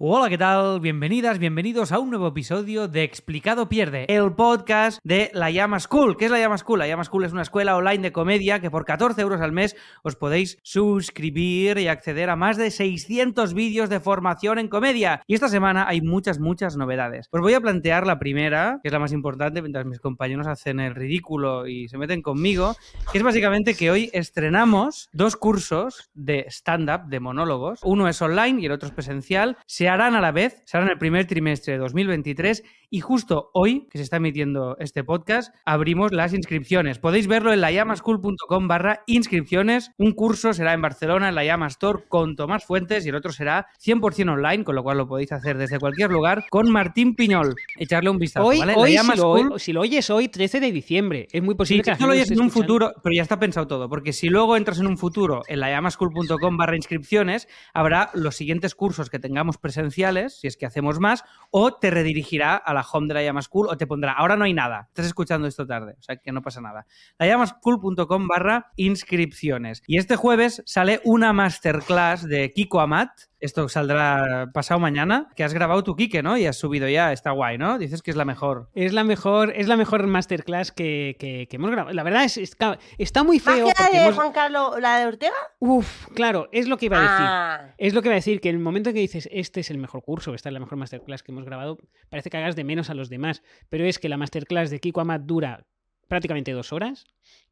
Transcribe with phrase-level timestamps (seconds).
[0.00, 0.78] Hola, ¿qué tal?
[0.78, 6.16] Bienvenidas, bienvenidos a un nuevo episodio de Explicado Pierde, el podcast de La Llama School.
[6.16, 6.78] ¿Qué es La Llama School?
[6.78, 9.74] La Llama School es una escuela online de comedia que por 14 euros al mes
[10.04, 15.24] os podéis suscribir y acceder a más de 600 vídeos de formación en comedia.
[15.26, 17.26] Y esta semana hay muchas, muchas novedades.
[17.32, 20.78] Os voy a plantear la primera, que es la más importante, mientras mis compañeros hacen
[20.78, 22.76] el ridículo y se meten conmigo,
[23.10, 27.80] que es básicamente que hoy estrenamos dos cursos de stand-up, de monólogos.
[27.82, 29.56] Uno es online y el otro es presencial.
[29.66, 33.86] Se harán a la vez, se harán el primer trimestre de 2023 y justo hoy,
[33.90, 36.98] que se está emitiendo este podcast, abrimos las inscripciones.
[36.98, 39.90] Podéis verlo en layamaschool.com barra inscripciones.
[39.98, 43.32] Un curso será en Barcelona, en la Llama Store, con Tomás Fuentes y el otro
[43.32, 47.54] será 100% online, con lo cual lo podéis hacer desde cualquier lugar, con Martín Piñol.
[47.76, 48.74] Echarle un vistazo, Hoy, ¿vale?
[48.76, 51.92] hoy si, lo, si oyes hoy, 13 de diciembre, es muy Sí, posible que que
[51.92, 54.78] esto lo oyes en un futuro, pero ya está pensado todo, porque si luego entras
[54.78, 60.40] en un futuro en la llamaschool.com barra inscripciones, habrá los siguientes cursos que tengamos presenciales,
[60.40, 63.68] si es que hacemos más, o te redirigirá a la home de la Llama School
[63.68, 66.42] o te pondrá, ahora no hay nada, estás escuchando esto tarde, o sea que no
[66.42, 66.86] pasa nada.
[67.18, 69.82] La llamaschool.com barra inscripciones.
[69.86, 75.54] Y este jueves sale una masterclass de Kiko Amat, esto saldrá pasado mañana, que has
[75.54, 76.36] grabado tu Kike, ¿no?
[76.36, 77.78] Y has subido ya, está guay, ¿no?
[77.78, 78.68] Dices que es la mejor.
[78.74, 81.94] Es la mejor, es la mejor masterclass que, que- que hemos grabado.
[81.94, 83.66] La verdad es está, está muy ¿Más feo.
[83.68, 85.36] que la de hemos- Juan Carlos, la de Ortega?
[85.60, 87.16] Uf, claro, es lo que iba a decir.
[87.28, 89.60] Ah, Es lo que iba a decir, que en el momento en que dices este
[89.60, 91.78] es el mejor curso, esta es la mejor masterclass que hemos grabado,
[92.10, 93.42] parece que hagas de menos a los demás.
[93.68, 95.66] Pero es que la masterclass de Kiko Amat dura
[96.06, 97.06] prácticamente dos horas.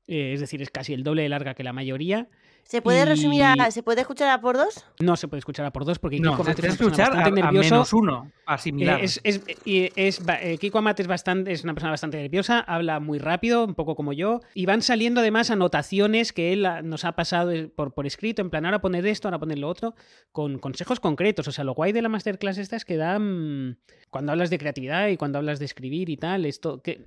[0.06, 2.28] eh, es decir, es casi el doble de larga que la mayoría.
[2.68, 4.84] ¿Se puede Y- resumir a, ¿Se puede escuchar a por dos?
[4.98, 7.40] No se puede escuchar a por dos porque No, Kiko Amat es escuchar a, bastante
[7.40, 7.70] a nervioso.
[7.74, 9.00] menos uno, asimilar.
[9.00, 12.58] Eh, es, es- y es eh, Kiko Amat es, bastante, es una persona bastante nerviosa,
[12.58, 17.04] habla muy rápido, un poco como yo, y van saliendo además anotaciones que él nos
[17.04, 19.94] ha pasado eh, por, por escrito, en plan, ahora poner esto, ahora poner lo otro,
[20.32, 21.46] con consejos concretos.
[21.46, 23.76] O sea, lo guay de la masterclass esta es que da, mm,
[24.10, 27.06] cuando hablas de creatividad y cuando hablas de escribir y tal, esto que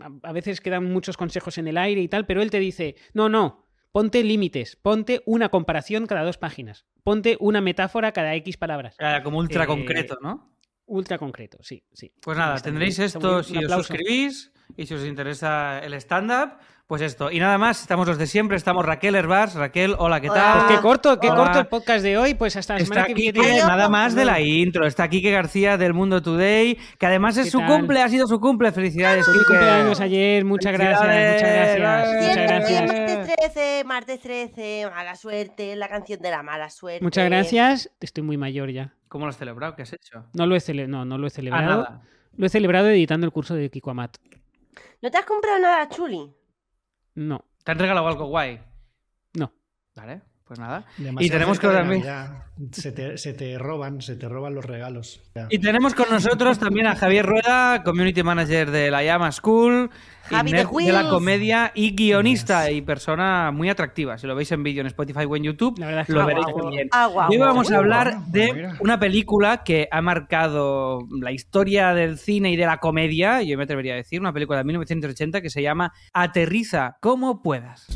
[0.00, 2.96] a- a veces quedan muchos consejos en el aire y tal, pero él te dice,
[3.12, 3.67] no, no.
[3.92, 8.96] Ponte límites, ponte una comparación cada dos páginas, ponte una metáfora cada X palabras.
[8.98, 10.52] Ah, como ultra Eh, concreto, ¿no?
[10.86, 12.12] Ultra concreto, sí, sí.
[12.20, 16.52] Pues nada, tendréis esto si os suscribís y si os interesa el stand-up,
[16.86, 17.30] pues esto.
[17.30, 19.54] Y nada más, estamos los de siempre, estamos Raquel Herbars.
[19.56, 20.40] Raquel, hola, ¿qué Hola.
[20.42, 20.58] tal?
[20.64, 21.36] Pues qué corto, qué Hola.
[21.44, 23.58] corto el podcast de hoy, pues hasta la Está semana que viene.
[23.58, 24.86] Nada más de la intro.
[24.86, 27.68] Está Kike García del Mundo Today, que además es ¿Qué su tal?
[27.80, 28.72] cumple, ha sido su cumple.
[28.72, 29.48] Felicidades, Feliz Kike.
[29.58, 32.88] cumpleaños ayer, muchas gracias, muchas gracias, muchas gracias.
[32.88, 37.04] Martes 13, martes 13, mala suerte, la canción de la mala suerte.
[37.04, 37.90] Muchas gracias.
[38.00, 38.94] Estoy muy mayor ya.
[39.08, 39.74] ¿Cómo lo has celebrado?
[39.76, 40.24] ¿Qué has hecho?
[40.32, 41.82] No lo he, cele- no, no lo he Ah, celebrado.
[41.82, 42.00] nada.
[42.34, 44.16] Lo he celebrado editando el curso de Kiko Amat.
[45.02, 46.34] ¿No te has comprado nada, Chuli?
[47.14, 48.60] No, ¿Te han regalado algo guay?
[49.34, 49.52] no.
[49.94, 50.84] Vale, pues nada.
[50.96, 52.04] Demasiado Y tenemos de también-.
[52.72, 55.20] Se te, se te roban, se te roban los regalos.
[55.36, 55.46] Ya.
[55.50, 59.90] Y tenemos con nosotros también a Javier Rueda, Community Manager de la Llama School,
[60.24, 64.18] Javi de la comedia y guionista y persona muy atractiva.
[64.18, 66.22] Si lo veis en vídeo en Spotify o en YouTube, La verdad es que lo
[66.22, 66.60] Ah, veréis guau.
[66.62, 66.88] también.
[66.90, 68.76] Ah, Hoy vamos a hablar de mira.
[68.80, 73.64] una película que ha marcado la historia del cine y de la comedia, yo me
[73.64, 77.86] atrevería a decir, una película de 1980 que se llama Aterriza como puedas.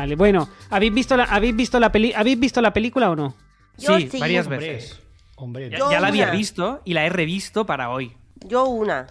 [0.00, 3.36] Vale, bueno, ¿habéis visto la, ¿habéis visto la, peli ¿habéis visto la película o no?
[3.76, 4.18] Yo sí, sí.
[4.18, 4.98] varias Hombre, veces.
[5.36, 8.16] hombre, Ya, la había visto y la he revisto para hoy.
[8.46, 9.08] Yo una.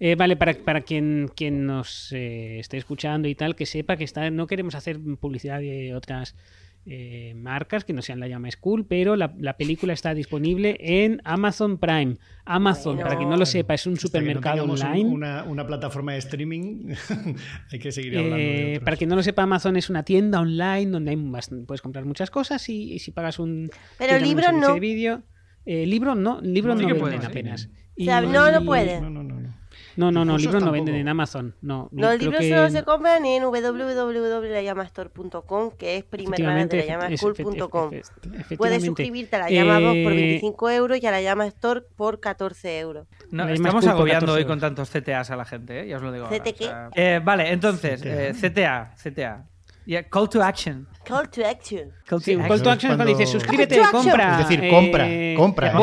[0.00, 4.02] Eh, vale, para, para quien, quien nos eh, esté escuchando y tal, que sepa que
[4.02, 6.34] está, no queremos hacer publicidad de otras
[6.86, 11.20] eh, marcas que no sean la llama School, pero la, la película está disponible en
[11.24, 12.16] Amazon Prime.
[12.46, 13.08] Amazon, Bueno.
[13.08, 15.04] para quien no lo sepa, es un no supermercado un- online.
[15.08, 16.94] una, una plataforma de streaming,
[17.72, 18.36] hay que seguir hablando.
[18.36, 18.84] de Eh, otros.
[18.84, 21.16] para quien no lo sepa, Amazon es una tienda online donde hay
[21.66, 24.72] puedes comprar muchas cosas y, y si pagas un, Pero libros no.
[24.74, 25.22] de vídeo,
[25.66, 27.26] eh, libro no, libro no que venden puedes, sí.
[27.26, 27.68] apenas.
[28.00, 29.00] O sea, no, no puede.
[29.00, 29.37] No, no, no.
[29.98, 30.10] No.
[30.12, 30.76] No, no, no, libros no tampoco.
[30.84, 31.54] venden en Amazon.
[31.60, 36.88] No, Los creo libros que- solo se compran en www.lalamastore.com, que es prima hermana de
[36.88, 41.46] efe- Puedes suscribirte a la Llama 2 por Eh, 25 euros y a la Llama
[41.46, 43.06] Store por 14 euros.
[43.30, 45.88] No, La estamos agobiando 14 hoy con tantos CTAs a la gente, ¿eh?
[45.88, 46.26] ya os lo digo.
[46.26, 46.70] ahora, ¿CT qué?
[46.94, 48.28] Eh, vale, entonces, CTA.
[48.28, 49.44] eh, CTA, CTA.
[49.86, 50.86] Yeah, call to action.
[51.06, 51.90] Call to action.
[52.06, 52.46] Call to action.
[52.46, 54.40] call to action es cuando Cuando- dices suscríbete, compra.
[54.42, 55.78] Es decir, compra, eh, compra, pero-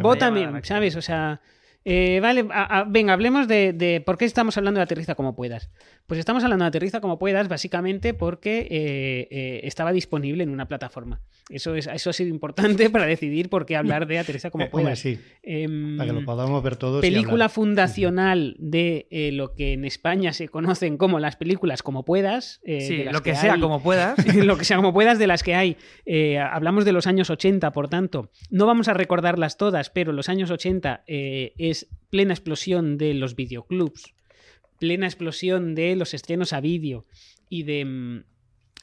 [0.00, 0.64] vótame, Vale, vale.
[0.64, 0.96] ¿sabes?
[0.96, 1.38] O sea,
[1.84, 5.34] Eh, vale, a- a- venga, hablemos de, de por qué estamos hablando de Aterriza como
[5.34, 5.70] puedas.
[6.06, 10.66] Pues estamos hablando de Aterriza como puedas básicamente porque eh, eh, estaba disponible en una
[10.68, 11.20] plataforma.
[11.48, 14.68] Eso, es, eso ha sido importante para decidir por qué hablar de Aterriza como Eh,
[14.72, 14.98] hombre, puedas.
[14.98, 17.00] sí, Em, para que lo podamos ver todos.
[17.00, 22.60] película fundacional de eh, lo que en España se conocen como las películas como puedas.
[22.64, 23.60] eh, Sí, de las lo que, sea, hay.
[23.60, 24.16] como puedas.
[24.36, 25.76] lo que sea como puedas de las que hay.
[26.04, 28.30] Eh, hablamos de los años 80, por tanto.
[28.50, 33.36] No vamos a recordarlas todas, pero los años 80 eh, es plena explosión de los
[33.36, 34.14] videoclubs,
[34.78, 37.06] plena explosión de los estrenos a vídeo
[37.48, 38.24] y de mm,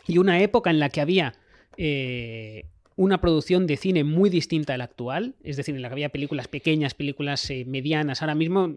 [0.08, 1.34] y una época en la que había
[1.78, 2.66] eh,
[2.98, 6.10] una producción de cine muy distinta a la actual, es decir, en la que había
[6.10, 8.22] películas pequeñas, películas eh, medianas.
[8.22, 8.74] Ahora mismo,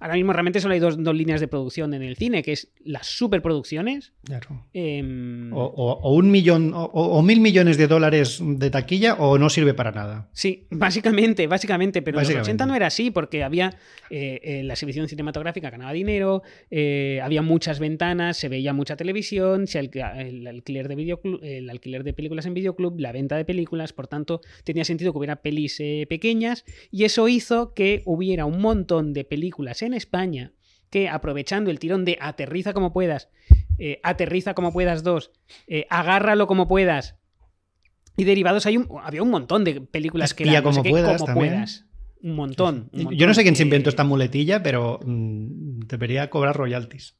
[0.00, 2.72] ahora mismo realmente solo hay dos, dos líneas de producción en el cine, que es
[2.84, 4.12] las superproducciones.
[4.24, 4.66] Claro.
[4.72, 9.36] em, O, o- o un millón o, o mil millones de dólares de taquilla o
[9.38, 10.28] no sirve para nada.
[10.32, 12.50] Sí, básicamente, básicamente, pero en los Básicamente.
[12.50, 13.74] 80 no era así, porque había
[14.10, 19.66] eh, eh, la exhibición cinematográfica ganaba dinero, eh, había muchas ventanas, se veía mucha televisión,
[19.66, 23.55] se el alquiler de videoclub, el alquiler de películas en videoclub, la venta de películas,
[23.94, 28.60] por tanto, tenía sentido que hubiera pelis eh, pequeñas, y eso hizo que hubiera un
[28.60, 30.52] montón de películas en España
[30.90, 33.28] que aprovechando el tirón de aterriza como puedas,
[33.78, 35.32] eh, aterriza como puedas dos,
[35.66, 37.16] eh, agárralo como puedas,
[38.16, 40.90] y derivados hay un, había un montón de películas que eran no sé como qué,
[40.90, 41.54] puedas como también.
[41.54, 41.86] puedas.
[42.22, 46.56] Un montón, un Yo no sé quién se inventó esta muletilla, pero mm, debería cobrar
[46.56, 47.14] royalties.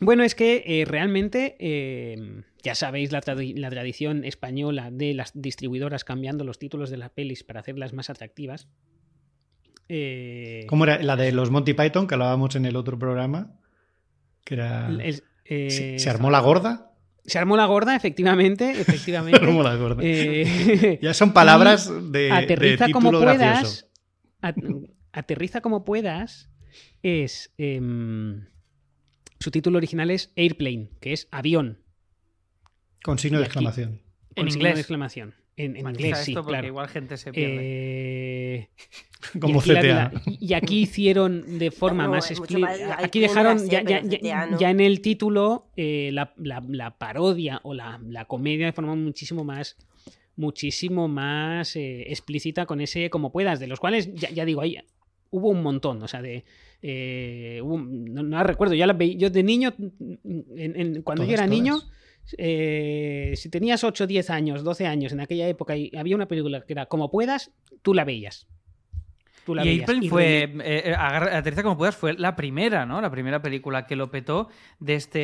[0.00, 5.32] Bueno, es que eh, realmente eh, ya sabéis la, tradi- la tradición española de las
[5.34, 8.68] distribuidoras cambiando los títulos de las pelis para hacerlas más atractivas.
[9.88, 13.58] Eh, ¿Cómo era la de los Monty Python que hablábamos en el otro programa?
[14.44, 14.88] Que era.
[14.88, 16.84] el- eh, ¿Se, se armó la gorda?
[17.24, 19.38] se armó la gorda, efectivamente, efectivamente.
[19.38, 20.02] Se armó la gorda.
[21.02, 23.38] Ya son palabras de, de aterriza como título puedas.
[23.38, 23.86] gracioso.
[24.40, 24.56] at-
[25.12, 26.50] aterriza como puedas
[27.02, 27.52] es.
[29.40, 31.78] Su título original es Airplane, que es avión.
[33.02, 34.00] Con signo y de exclamación.
[34.36, 34.78] con En signo de inglés.
[34.80, 35.34] exclamación.
[35.56, 36.66] En, inglés, sí, claro.
[36.68, 37.56] igual gente se pierde.
[37.60, 38.68] Eh,
[39.40, 39.86] Como y, aquí la- CTA.
[40.12, 42.96] la- y aquí hicieron de forma No, más explícita.
[43.02, 48.66] Aquí dejaron ya, en el título eh, la, la- la parodia o la, la comedia
[48.66, 49.76] de forma muchísimo más
[50.36, 54.78] muchísimo más eh, explícita con ese como puedas, de los cuales ya, ya digo, ahí
[55.30, 56.44] hubo un montón, o sea, de
[56.82, 60.46] eh, no, no la recuerdo, ya las veí- yo de niño, en-
[60.76, 61.50] en- cuando yo era todas.
[61.50, 61.78] niño,
[62.36, 66.62] eh, si tenías 8, 10 años, 12 años en aquella época y había una película
[66.66, 67.50] que era como puedas,
[67.82, 68.46] tú la veías.
[69.44, 70.52] Tú la y Y fue, eh,
[70.90, 73.00] eh, agarra- Aterriza como puedas, fue la primera, ¿no?
[73.00, 74.48] La primera película que lo petó
[74.78, 75.18] de este,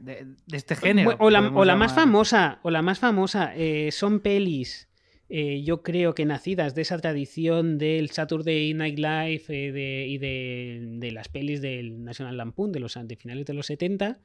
[0.00, 1.16] de, de este género.
[1.18, 3.52] o la, podemos o la más famosa, o la más famosa,
[3.90, 4.88] son pelis.
[5.34, 10.18] Eh, yo creo que nacidas de esa tradición del Saturday Night Live eh, de- y
[10.18, 14.20] de, de las pelis del National Lampoon de los de finales de los 70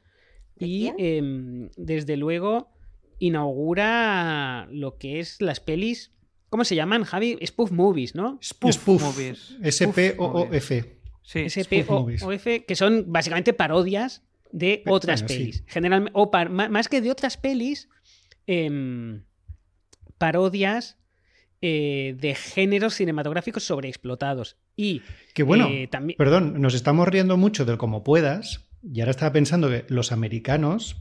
[0.57, 2.69] ¿De y em, desde luego
[3.19, 6.12] inaugura lo que es las pelis
[6.50, 7.38] ¿cómo se llaman Javi?
[7.45, 8.38] spoof movies ¿no?
[8.42, 9.01] Spoof, Spoof.
[9.01, 9.57] movies.
[9.62, 10.98] S-P-O-O-F.
[11.24, 11.39] Sí.
[11.51, 15.25] SP Spoof que son básicamente parodias de Bueno, otras sí.
[15.27, 15.63] pelis.
[15.68, 17.89] Generalmente, o par- más que de otras pelis,
[18.45, 19.24] em,
[20.18, 20.98] parodias
[21.62, 24.58] eh, de géneros cinematográficos sobreexplotados.
[24.75, 25.02] Y
[25.34, 26.18] Que bueno, eh, también.
[26.18, 28.66] perdón, nos estamos riendo mucho del como puedas.
[28.84, 30.98] Y ahora estaba pensando que los americanos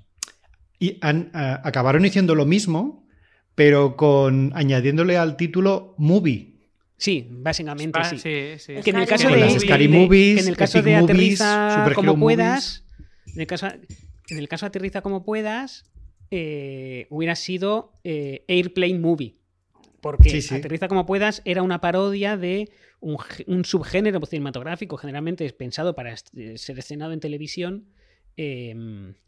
[0.78, 3.06] y han, a- acabaron diciendo lo mismo,
[3.54, 6.54] pero con añadiéndole al título movie.
[6.96, 8.18] Sí, básicamente Spa- sí.
[8.18, 8.82] sí, sí.
[8.82, 9.62] Que en el caso Con de, las Movies.
[9.62, 12.84] Scary Movies, en el caso de Movies, aterriza Super como Hero puedas,
[13.34, 13.66] en el caso,
[14.28, 15.84] en el caso de aterriza como puedas,
[16.30, 19.34] eh, hubiera sido eh, Airplane Movie.
[20.00, 20.54] Porque Sí, sí.
[20.54, 25.94] aterriza como puedas era una parodia de un, gé- un subgénero cinematográfico, generalmente es pensado
[25.94, 27.86] para eh, ser estrenado en televisión,
[28.38, 28.74] eh,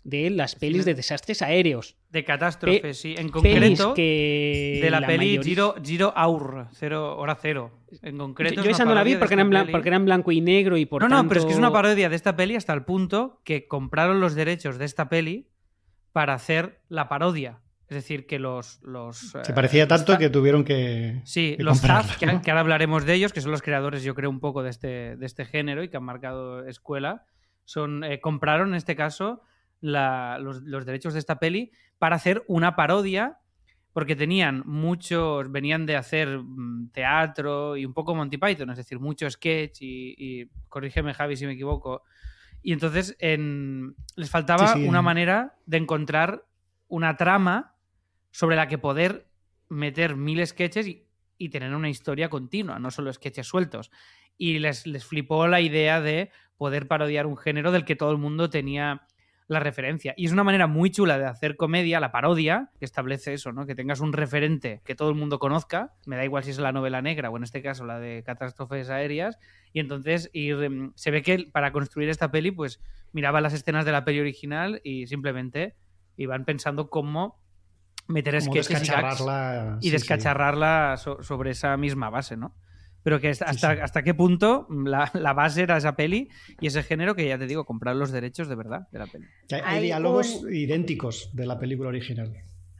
[0.04, 1.96] de las pelis de desastres aéreos.
[2.10, 3.14] De catástrofes, Pe- sí.
[3.16, 7.72] En concreto, que de la, peli mayoría- Giro, Giro Aur, cero, hora cero.
[8.02, 8.56] En concreto.
[8.56, 9.72] Yo, yo una esa no la vi porque era, peli.
[9.72, 11.72] porque era en blanco y negro y por no, no, pero es que es una
[11.72, 15.48] parodia de esta peli hasta el punto que compraron los derechos de esta peli
[16.12, 17.60] para hacer la parodia.
[17.88, 18.80] Es decir, que los.
[18.82, 21.22] los Se eh, parecía tanto que tuvieron que.
[21.24, 24.28] Sí, que los que, que ahora hablaremos de ellos, que son los creadores, yo creo,
[24.28, 27.24] un poco de este, de este género y que han marcado escuela,
[27.64, 29.40] son, eh, compraron en este caso
[29.80, 33.38] la- los, los derechos de esta peli para hacer una parodia,
[33.94, 38.98] porque tenían muchos, venían de hacer mm, teatro y un poco Monty Python, es decir,
[39.00, 42.02] mucho sketch y, y corrígeme Javi si me equivoco.
[42.62, 44.88] Y entonces en- les faltaba Sí, sí.
[44.88, 46.44] una manera de encontrar
[46.88, 47.74] una trama
[48.30, 49.26] sobre la que poder
[49.68, 53.90] meter mil sketches y, y tener una historia continua, no solo sketches sueltos.
[54.40, 58.18] y les, les flipó la idea de poder parodiar un género del que todo el
[58.18, 59.02] mundo tenía
[59.48, 60.12] la referencia.
[60.16, 63.66] Y es una manera muy chula de hacer comedia, la parodia, que establece eso, ¿no?
[63.66, 66.70] Que tengas un referente que todo el mundo conozca, me da igual si es la
[66.70, 69.38] novela negra o en este caso la de catástrofes aéreas,
[69.72, 72.80] y entonces ir, se ve que para construir esta peli, pues
[73.12, 75.74] miraba las escenas de la peli original y simplemente
[76.18, 77.40] iban pensando cómo
[78.06, 78.80] meter sketches y gags
[79.18, 79.76] descacharrarla.
[79.80, 79.90] y sí, sí.
[79.92, 82.54] descacharrarla so- sobre esa misma base, ¿no?
[83.08, 86.28] Pero que hasta, hasta, hasta qué punto la, la base era esa peli
[86.60, 89.24] y ese género que ya te digo, comprar los derechos de verdad de la peli.
[89.50, 92.30] Hay, Hay diálogos un- idénticos de la película original.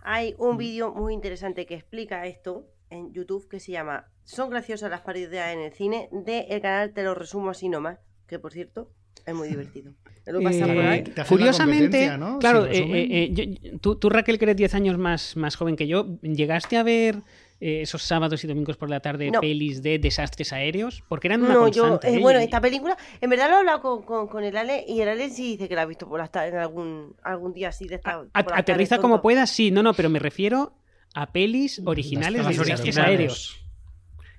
[0.03, 4.91] Hay un vídeo muy interesante que explica esto en YouTube que se llama Son graciosas
[4.91, 8.53] las parodias en el cine de el canal Te lo resumo así nomás, que por
[8.53, 8.91] cierto
[9.25, 9.95] es muy divertido.
[10.25, 11.03] Te lo pasa por Eh, ahí.
[11.05, 12.39] Te hacen la curiosamente, ¿no?
[12.39, 15.57] claro, Si eh, eh, eh, yo- tú, tú, Raquel, que eres 10 años más, más
[15.57, 17.23] joven que yo, ¿llegaste a ver
[17.61, 19.41] eh, esos sábados y domingos por la tarde No.
[19.41, 21.03] pelis de desastres aéreos?
[21.09, 22.09] Porque eran una No, yo, constante.
[22.09, 22.23] eh, ¿eh?
[22.23, 25.09] bueno, esta película, en verdad lo he hablado con, con, con el Ale y el
[25.09, 27.97] Ale sí dice que la ha visto por tardes en algún, algún día así de
[27.97, 28.23] esta.
[28.33, 30.73] a- aterriza como puedas, sí, no, no, pero me refiero
[31.15, 33.57] a pelis originales de desastres aéreos.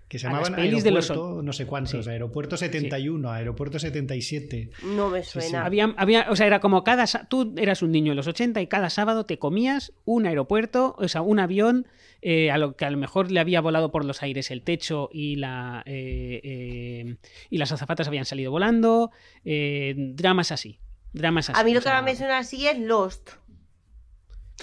[0.10, 2.12] Que se a llamaban pelis de los- Aeropuerto, no sé cuántos, Sí.
[2.12, 4.72] Aeropuerto 71, Aeropuerto 77.
[4.84, 5.39] No me sí.
[5.39, 5.63] suena.
[5.66, 7.06] Había, había, o sea, era como cada.
[7.30, 11.08] Tú eras un niño en los 80 y cada sábado te comías un aeropuerto, o
[11.08, 11.88] sea, un avión
[12.22, 15.10] eh, a lo que a lo mejor le había volado por los aires el techo
[15.13, 17.16] y, la, eh, eh,
[17.51, 19.12] y las azafatas habían salido volando.
[19.46, 20.80] eh, dramas así.
[21.13, 21.60] Dramas así.
[21.60, 23.30] A mí lo o que sea, ahora me suena así es Lost.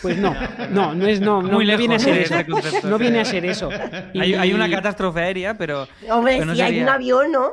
[0.02, 0.34] Pues no,
[0.70, 2.34] no, no es no, no, Muy no viene a ser eso.
[2.88, 3.68] No viene a ser eso.
[4.18, 5.88] Hay, Y- hay una catástrofe aérea, pero.
[6.10, 7.50] Hombre, Pero no si hay un avión, ¿no?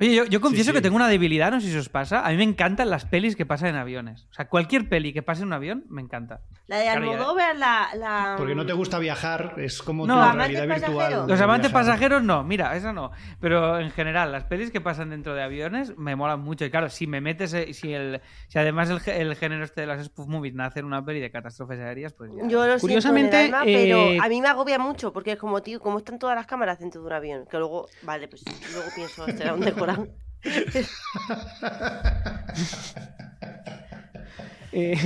[0.00, 0.74] Oye, yo, yo confieso sí.
[0.76, 2.26] que tengo una debilidad, no sé si os pasa.
[2.26, 4.26] A mí me encantan las pelis que pasan en aviones.
[4.30, 6.40] O sea, cualquier peli que pase en un avión, me encanta.
[6.66, 8.34] La de Almodóvar, la, la.
[8.36, 11.26] Porque no te gusta viajar, es como No, tu amantes realidad virtual.
[11.28, 11.86] Los amantes viajar.
[11.86, 13.12] pasajeros no, mira, esa no.
[13.40, 16.64] Pero en general, las pelis que pasan dentro de aviones me molan mucho.
[16.64, 19.82] Y claro, si me metes, eh, si el, si además el, gé- el género este
[19.82, 22.46] de las spoof movies nace en una peli de catástrofes aéreas, pues ya.
[22.48, 23.72] Yo lo Curiosamente, alma, eh,
[24.16, 26.80] pero a mí me agobia mucho porque es como, tío, como están todas las cámaras
[26.80, 29.60] dentro de un avión, que luego, vale, pues luego pienso, será un
[34.72, 34.96] eh,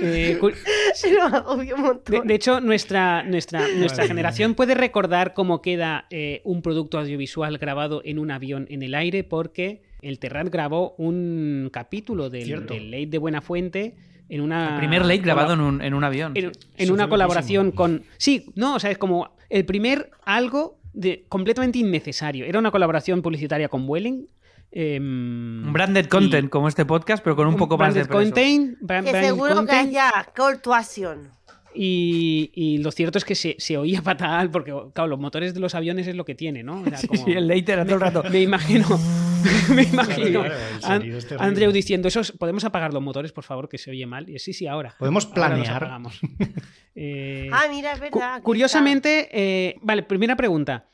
[0.00, 2.26] eh, De, montón.
[2.26, 8.02] de hecho, nuestra, nuestra, nuestra generación puede recordar cómo queda eh, un producto audiovisual grabado
[8.04, 13.06] en un avión en el aire porque el Terrat grabó un capítulo del, del Late
[13.06, 13.94] de Buena Fuente
[14.28, 14.74] en una...
[14.74, 16.32] El primer late grabado en un, en un avión.
[16.34, 18.04] en, una colaboración con...
[18.16, 22.44] Sí, no, o sea, es como el primer algo de, completamente innecesario.
[22.44, 24.26] Era una colaboración publicitaria con Vueling.
[24.70, 28.34] em, Un branded content como este podcast, pero con un, poco más de branded peso.
[28.34, 31.28] content, bra- que branded seguro que haya call to action.
[31.74, 35.60] Y, y lo cierto es que se, se oía fatal porque, claro, los motores de
[35.60, 36.82] los aviones es lo que tiene, ¿no?
[36.82, 38.22] O sea, como- Sí, el late era todo el rato.
[38.30, 38.86] Me imagino,
[39.74, 44.06] me imagino claro, diciendo, eso es- ¿podemos apagar los motores, por favor, que se oye
[44.06, 44.28] mal?
[44.28, 44.94] Y sí, sí, ahora.
[44.98, 46.00] Podemos Ahora los planear.
[46.94, 48.42] Eh, Ah, mira, es verdad.
[48.42, 50.90] curiosamente, eh, vale, primera pregunta.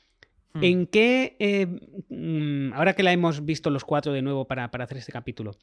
[0.55, 0.63] Hmm.
[0.65, 1.67] ¿En qué, eh,
[2.09, 5.57] mm, ahora que la hemos visto los cuatro de nuevo para, para hacer este capítulo.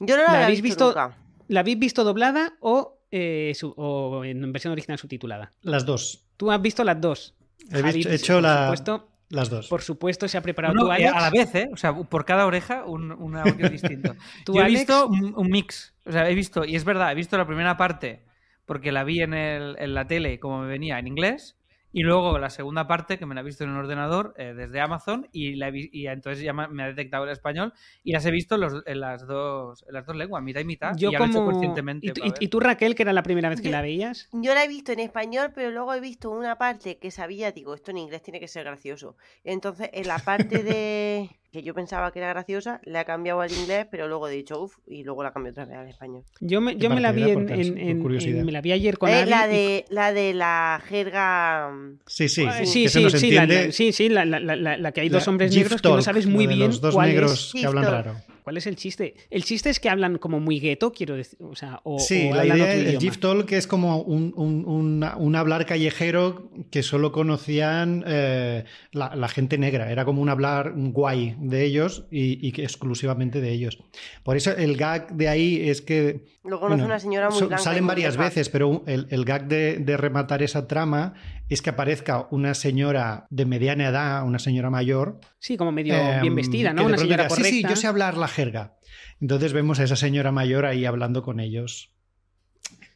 [0.00, 1.16] Yo no la, ¿la habéis visto, nunca.
[1.48, 5.52] ¿la habéis visto doblada o, eh, su- o en versión original subtitulada?
[5.60, 6.24] Las dos.
[6.38, 7.34] Tú has visto las dos.
[7.70, 9.66] He visto- he hecho por la- supuesto, Las dos.
[9.68, 11.12] por supuesto, se ha preparado No, tú, Alex.
[11.12, 11.68] a la vez, ¿eh?
[11.72, 14.14] O sea, por cada oreja un, un audio distinto.
[14.44, 15.94] ¿Tú, Yo he visto un, un mix.
[16.04, 18.24] O sea, he visto, y es verdad, he visto la primera parte
[18.66, 21.56] porque la vi en, el- en la tele como me venía en inglés.
[21.92, 24.80] Y luego la segunda parte, que me la he visto en un ordenador eh, desde
[24.80, 27.72] Amazon, y, la he vi- y entonces ya me ha detectado el español,
[28.02, 30.64] y las he visto en, los- en las, dos, en las dos lenguas, mitad y
[30.64, 30.96] mitad.
[30.96, 31.50] Yo y ya lo he hecho como...
[31.52, 32.06] conscientemente.
[32.06, 32.42] ¿Y, tú- para y- ver.
[32.42, 34.28] y tú, Raquel, que era la primera vez que Yo- la veías?
[34.32, 37.74] Yo la he visto en español, pero luego he visto una parte que sabía, digo,
[37.74, 39.16] esto en inglés tiene que ser gracioso.
[39.44, 43.52] Entonces, en la parte de que yo pensaba que era graciosa, la he cambiado al
[43.52, 46.24] inglés, pero luego he dicho, uff, y luego la cambié otra vez al español.
[46.40, 49.30] Yo me, ¿Qué yo me la vi en, me la vi ayer con Eh, Ari
[49.30, 51.70] la, y- de, la de la jerga...
[51.70, 52.46] mm, Sí, sí.
[52.46, 55.28] Que sí, sí, nos sí, la, sí, sí, la, la- la- que hay la dos
[55.28, 58.16] hombres negros que no sabes muy bien Los dos cuál, negros es, que hablan raro.
[58.42, 59.14] Cuál es el chiste.
[59.30, 62.34] El chiste es que hablan como muy gueto, quiero decir, o sea, o, Sí, o
[62.34, 63.00] la idea otro del idioma.
[63.00, 69.28] Gift Talk es como un, un- un hablar callejero que solo conocían eh, la, la
[69.28, 69.90] gente negra.
[69.90, 73.78] Era como un hablar guay de ellos y, y que exclusivamente de ellos.
[74.22, 77.46] Por eso el gag de ahí es que Lo conoce Bueno, una señora muy so-
[77.48, 77.62] blanca.
[77.62, 81.14] salen varias veces, pero el, el gag de, de rematar esa trama
[81.54, 85.20] es que aparezca una señora de mediana edad, una señora mayor.
[85.38, 86.84] Sí, como medio em, bien vestida, ¿no?
[86.84, 87.50] Una señora diga, correcta.
[87.50, 88.76] Sí, sí, yo sé hablar la jerga.
[89.20, 91.90] Entonces vemos a esa señora mayor ahí hablando con ellos.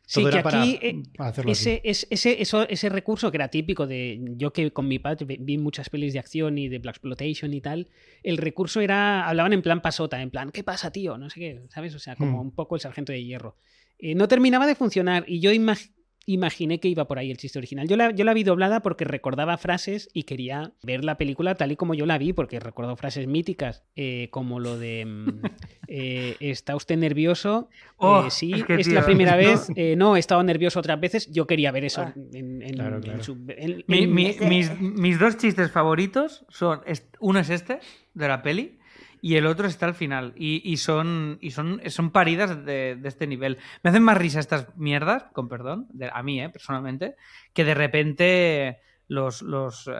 [0.09, 1.03] Sí, Todo que aquí eh,
[1.49, 4.21] ese, es- ese, eso- ese recurso que era típico de.
[4.37, 7.61] Yo que con mi padre vi- muchas pelis de acción y de Black Exploitation y
[7.61, 7.89] tal.
[8.23, 9.27] El recurso era.
[9.29, 11.19] Hablaban en plan pasota, en plan, ¿qué pasa, tío?
[11.19, 11.93] No sé qué, ¿sabes?
[11.97, 12.47] O sea, como Hmm.
[12.47, 13.57] un poco el sargento de hierro.
[13.99, 15.91] Eh, no terminaba de funcionar y yo imag-
[16.27, 17.87] imaginé que iba por ahí el chiste original.
[17.89, 21.73] Yo la, yo la vi doblada porque recordaba frases y quería ver la película tal
[21.73, 25.05] y como yo la vi, porque recuerdo frases míticas, eh, como lo de.
[25.07, 25.41] mm,
[25.89, 27.69] eh, ¿Está usted nervioso?
[27.97, 29.39] Oh, Eh, sí, es es, que, tío, la primera no.
[29.39, 29.69] vez.
[29.77, 31.31] eh, no, he estado nervioso otras veces.
[31.33, 32.13] Yo quería ver eso Ah.
[32.35, 33.23] en, en- Claro, en claro.
[33.23, 36.81] su- en- Mi- en- mi- Ese- mis, mis dos chistes favoritos son.
[37.21, 37.79] Uno es este,
[38.15, 38.79] de la peli,
[39.29, 40.33] y el otro está al final.
[40.37, 43.59] Y, y son, y son, son paridas de, de este nivel.
[43.83, 47.17] Me hacen más risa estas mierdas, con perdón, de- a mí, eh, personalmente,
[47.53, 48.79] que de repente
[49.09, 49.93] los, los, eh,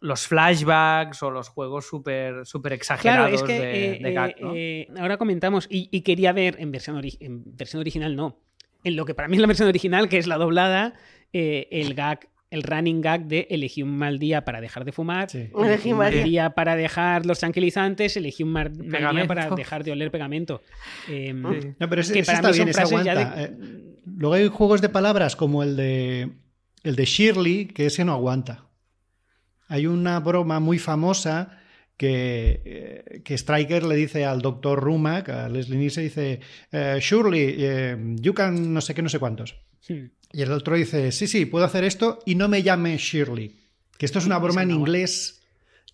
[0.00, 4.86] los flashbacks o los juegos súper Claro, exagerados es que de, eh, de gag, eh,
[4.90, 5.00] ¿no?
[5.02, 8.38] ahora comentamos, y, y quería ver en versión, en versión original, no.
[8.82, 10.94] En lo que para mí es la versión original, que es la doblada,
[11.32, 15.28] eh, el gag, el running gag de elegí un mal día para dejar de fumar,
[15.30, 15.48] Sí.
[15.58, 16.24] Elegí un mal día.
[16.24, 20.62] día para dejar los tranquilizantes, elegí un mal día para dejar de oler pegamento.
[21.08, 21.68] Em, Sí.
[21.78, 23.50] No, pero ese, que ese para está mí bien, frases ya de- Eh,
[24.06, 26.30] luego hay juegos de palabras como el de
[26.82, 28.66] el de Shirley, que ese no aguanta.
[29.68, 31.58] Hay una broma muy famosa
[31.96, 36.40] que, eh, que Striker le dice al doctor Rumack, a Leslie Nielsen, dice,
[36.72, 39.56] eh, Shirley, eh, you can no sé qué, no sé cuántos.
[39.88, 40.06] hmm.
[40.34, 43.54] Y el otro dice, sí, sí, puedo hacer esto y no me llame Shirley.
[43.96, 45.42] Que esto es una broma en inglés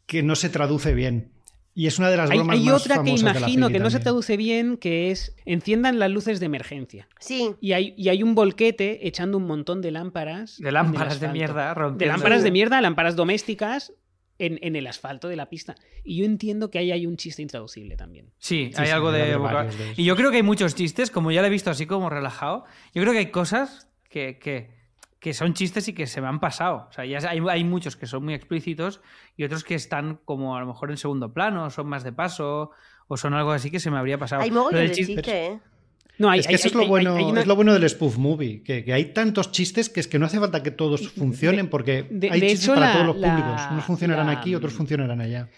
[0.06, 1.30] que no se traduce bien.
[1.75, 3.78] Y es una de las Hay, bromas hay más otra que famosas de imagino que
[3.78, 7.06] no se traduce bien, que es enciendan las luces de emergencia.
[7.20, 10.59] Sí, Y hay, y hay un volquete echando un montón de lámparas.
[10.59, 12.12] De lámparas de mierda, De rompiendo.
[12.16, 13.92] lámparas de mierda, lámparas domésticas
[14.38, 15.76] en, en el asfalto de la pista.
[16.02, 18.26] Y yo entiendo que ahí hay un chiste intraducible también.
[18.38, 19.94] Sí, Sí, hay sí, algo de, de.
[19.97, 22.64] Y yo creo que hay muchos chistes, como ya lo he visto así como relajado.
[22.94, 24.71] Yo creo que hay cosas que, que,
[25.19, 26.88] que son chistes y que se me han pasado.
[26.90, 29.00] O sea, ya hay, hay muchos que son muy explícitos
[29.37, 32.73] y otros que están como a lo mejor en segundo plano, son más de paso,
[33.09, 34.43] o son algo así que se me habría pasado.
[34.43, 35.59] hay mogollón de chiste- chiste, ¿eh?
[36.19, 37.73] No, hay, es que hay- eso es lo hay- bueno, hay una- es lo bueno
[37.73, 40.71] del spoof movie, que, que hay tantos chistes que es que no hace falta que
[40.71, 43.62] todos funcionen porque de- hay de chistes hecho, para la- todos los la- públicos.
[43.73, 45.49] Unos funcionarán la- aquí, otros funcionarán allá.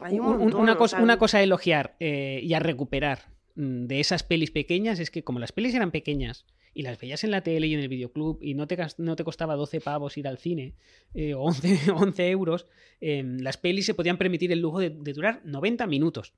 [0.00, 4.00] Hay un montón, una, cosa, una cosa a elogiar eh, y a recuperar mm, de
[4.00, 7.42] esas pelis pequeñas es que como las pelis eran pequeñas y las veías en la
[7.42, 10.38] tele y en el videoclub y no te, no te costaba 12 pavos ir al
[10.38, 10.74] cine
[11.14, 12.66] eh, o 11, 11 euros,
[13.00, 16.32] eh, las pelis se podían permitir el lujo de, de durar 90 minutos,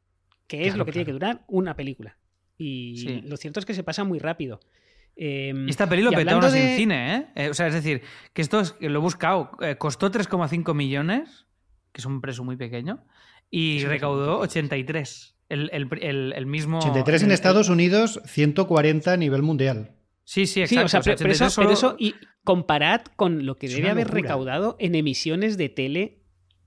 [0.47, 2.16] que es Claro, lo que tiene que durar una película.
[2.59, 3.20] Y Sí.
[3.25, 4.61] lo cierto es que se pasa muy rápido.
[5.16, 7.27] Eh, Y esta peli lo aún así en de- cine, ¿eh?
[7.37, 10.75] Eh, O sea, es decir, que esto es, que lo he buscado, eh, costó 3,5
[10.75, 11.47] millones,
[11.92, 13.05] que es un precio muy pequeño,
[13.51, 15.37] y recaudó 83.
[15.49, 16.79] El, el, el- el mismo.
[16.79, 19.92] 83 en el- Estados Unidos, 140 a nivel mundial.
[20.24, 20.84] Sí, sí, Sí, exacto.
[20.87, 23.56] o sea, o sea, pero, pero eso, 83 pero solo- eso y comparad con lo
[23.56, 26.18] que Es debe haber recaudado en emisiones de tele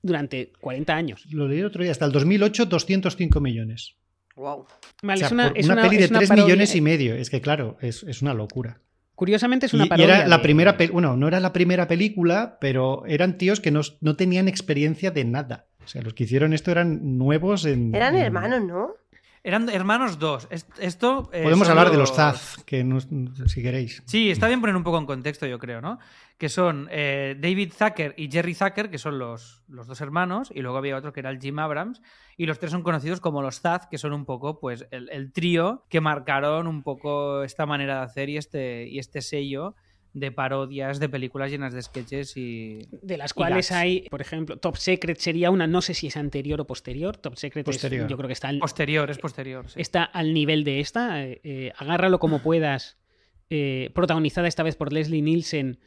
[0.01, 1.25] durante 40 años.
[1.31, 3.95] Lo leí el otro día, hasta el 2008, 205 millones.
[4.35, 4.65] Wow.
[5.01, 6.45] Vale, O sea, es una, por es una una- peli de es una 3 parodia-
[6.45, 7.15] millones y medio.
[7.15, 8.81] Es que, claro, es, es una locura.
[9.15, 10.17] Curiosamente es Y, una y parodia.
[10.19, 13.81] era la de- primera bueno, no era la primera película, pero eran tíos que no,
[14.01, 15.65] no tenían experiencia de nada.
[15.83, 17.95] O sea, los que hicieron esto eran nuevos en.
[17.95, 18.89] Eran en- hermanos, ¿no?
[19.47, 20.45] Eran hermanos dos.
[20.51, 21.29] Es- Esto.
[21.31, 24.03] eh, Podemos hablar de los Zaz, que no- si queréis.
[24.05, 25.99] Sí, está bien poner un poco en contexto, yo creo, ¿no?
[26.37, 30.61] Que son eh, David Zucker y Jerry Zucker, que son los, los dos hermanos, y
[30.61, 32.01] luego había otro que era el Jim Abrams,
[32.35, 35.31] y los tres son conocidos como los Zaz, que son un poco, pues, el, el
[35.31, 39.75] trío que marcaron un poco esta manera de hacer y este, y este sello
[40.19, 42.79] de parodias de películas llenas de sketches y...
[43.01, 46.17] De las y cuales hay, por ejemplo, Top Secret sería una, no sé si es
[46.17, 47.17] anterior o posterior.
[47.17, 48.07] Top Secret es- Posterior.
[48.07, 49.69] yo creo que está al, Posterior, es posterior.
[49.69, 49.79] sí.
[49.81, 51.23] está al nivel de esta.
[51.23, 52.97] eh, eh, agárralo como puedas.
[53.49, 55.79] eh, protagonizada esta vez por Leslie Nielsen.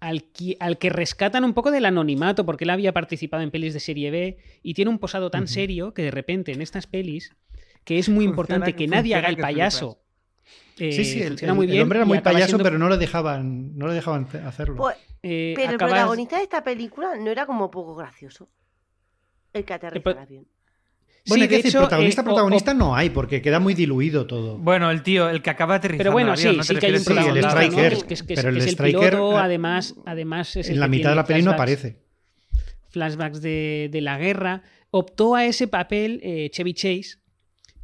[0.00, 3.72] Al, qui- al que rescatan un poco del anonimato porque él había participado en pelis
[3.74, 7.36] de serie B y tiene un posado tan serio que de repente en estas pelis
[7.84, 10.00] que es muy Funciona- importante que nadie haga el que payaso
[10.78, 12.88] eh, sí, sí, el, el- muy el bien hombre era muy payaso, siendo- pero no
[12.88, 14.76] lo dejaban, no lo dejaban hacerlo.
[14.76, 18.48] Pues, eh, pero el protagonista de esta película no era como poco gracioso.
[19.52, 20.46] El que aterriza el avión.
[21.28, 23.60] bueno, sí, hay que de decir, hecho, protagonista, eh, o- protagonista no hay, porque queda
[23.60, 24.58] muy diluido todo.
[24.58, 26.62] Bueno, el tío, el que acaba aterrizando Pero bueno, avión, sí, ¿no?
[26.64, 28.56] sí ¿Te que hay un Sí, el striker, que es, que es- pero que el
[28.56, 31.42] es el striker, piloto, eh, además, además es el en la mitad de la peli
[31.42, 32.02] no flashbacks- aparece.
[32.90, 34.62] Flashbacks de, de la guerra.
[34.90, 37.16] Optó a ese papel eh, Chevy Chase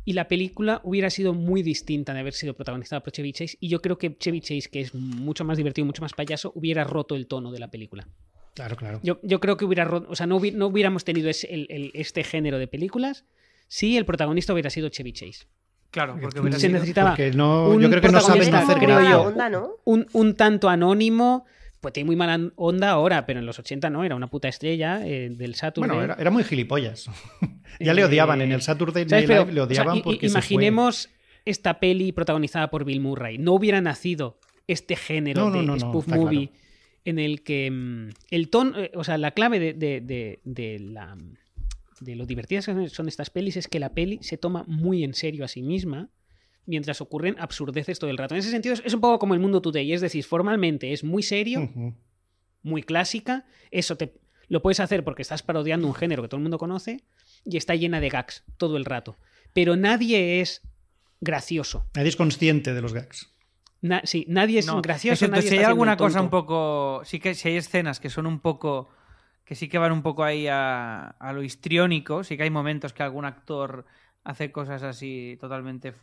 [0.08, 3.58] y la película hubiera sido muy distinta de haber sido protagonizada por Chevy Chase.
[3.60, 6.82] Y yo creo que Chevy Chase, que es mucho más divertido, mucho más payaso, hubiera
[6.84, 8.08] roto el tono de la película.
[8.54, 9.00] Claro, claro.
[9.02, 11.66] Yo, yo creo que hubiera roto, o sea, no, hubi- no hubiéramos tenido ese- el-
[11.68, 13.24] el- este género de películas
[13.66, 15.46] si el protagonista hubiera sido Chevy Chase.
[15.90, 18.54] Claro, porque Se hubiera se sido- necesitaba Porque no, un yo creo que no saben
[18.54, 19.22] hacer creo yo.
[19.22, 19.72] onda, ¿no?
[19.84, 21.44] un, un tanto anónimo.
[21.80, 25.06] Pues tiene muy mala onda ahora, pero en los 80 no, era una puta estrella
[25.06, 25.88] eh, del Saturday.
[25.88, 27.06] Bueno, era, era muy gilipollas.
[27.80, 29.10] ya Eh, le odiaban en el Saturday ¿Sabes?
[29.12, 30.40] Night Pero, Live, le o sea, odiaban porque se fue.
[30.40, 31.08] imaginemos
[31.44, 33.38] esta peli protagonizada por Bill Murray.
[33.38, 36.62] No hubiera nacido este género No, no, de no, spoof movie claro.
[37.04, 40.78] en el que mm, el tono, eh, o sea, la clave de, de- de- de
[40.80, 41.16] la
[42.00, 45.14] de lo divertidas que son estas pelis es que la peli se toma muy en
[45.14, 46.08] serio a sí misma
[46.68, 48.34] mientras ocurren absurdeces todo el rato.
[48.34, 51.22] En ese sentido es, un poco como el mundo today, es decir, formalmente es muy
[51.24, 51.68] serio,
[52.62, 54.14] muy clásica, eso te
[54.48, 57.02] lo puedes hacer porque estás parodiando un género que todo el mundo conoce
[57.44, 59.16] y está llena de gags todo el rato.
[59.52, 60.62] Pero nadie es
[61.20, 61.86] gracioso.
[61.94, 63.32] Nadie es consciente de los gags.
[63.80, 65.12] Na- sí, nadie es No, gracioso.
[65.14, 67.02] excepto nadie si hay alguna cosa un poco.
[67.04, 68.88] Sí que si hay escenas que son un poco.
[69.44, 72.24] que sí que van un poco ahí a, a lo histriónico.
[72.24, 73.86] Sí que hay momentos que algún actor
[74.24, 75.94] hace cosas así totalmente.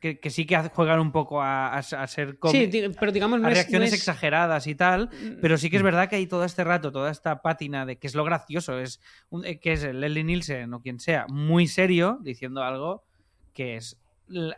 [0.00, 3.40] Que, que sí que juegan un poco a, a- a ser Sí, di- pero digamos,
[3.40, 5.08] no a es- reacciones no es- exageradas y tal.
[5.10, 5.40] Mm.
[5.40, 8.06] Pero sí que es verdad que hay todo este rato, toda esta pátina de que
[8.06, 11.66] es lo gracioso, es un- eh, que es el Leslie Nielsen o quien sea, muy
[11.66, 13.02] serio, diciendo algo
[13.54, 13.98] que es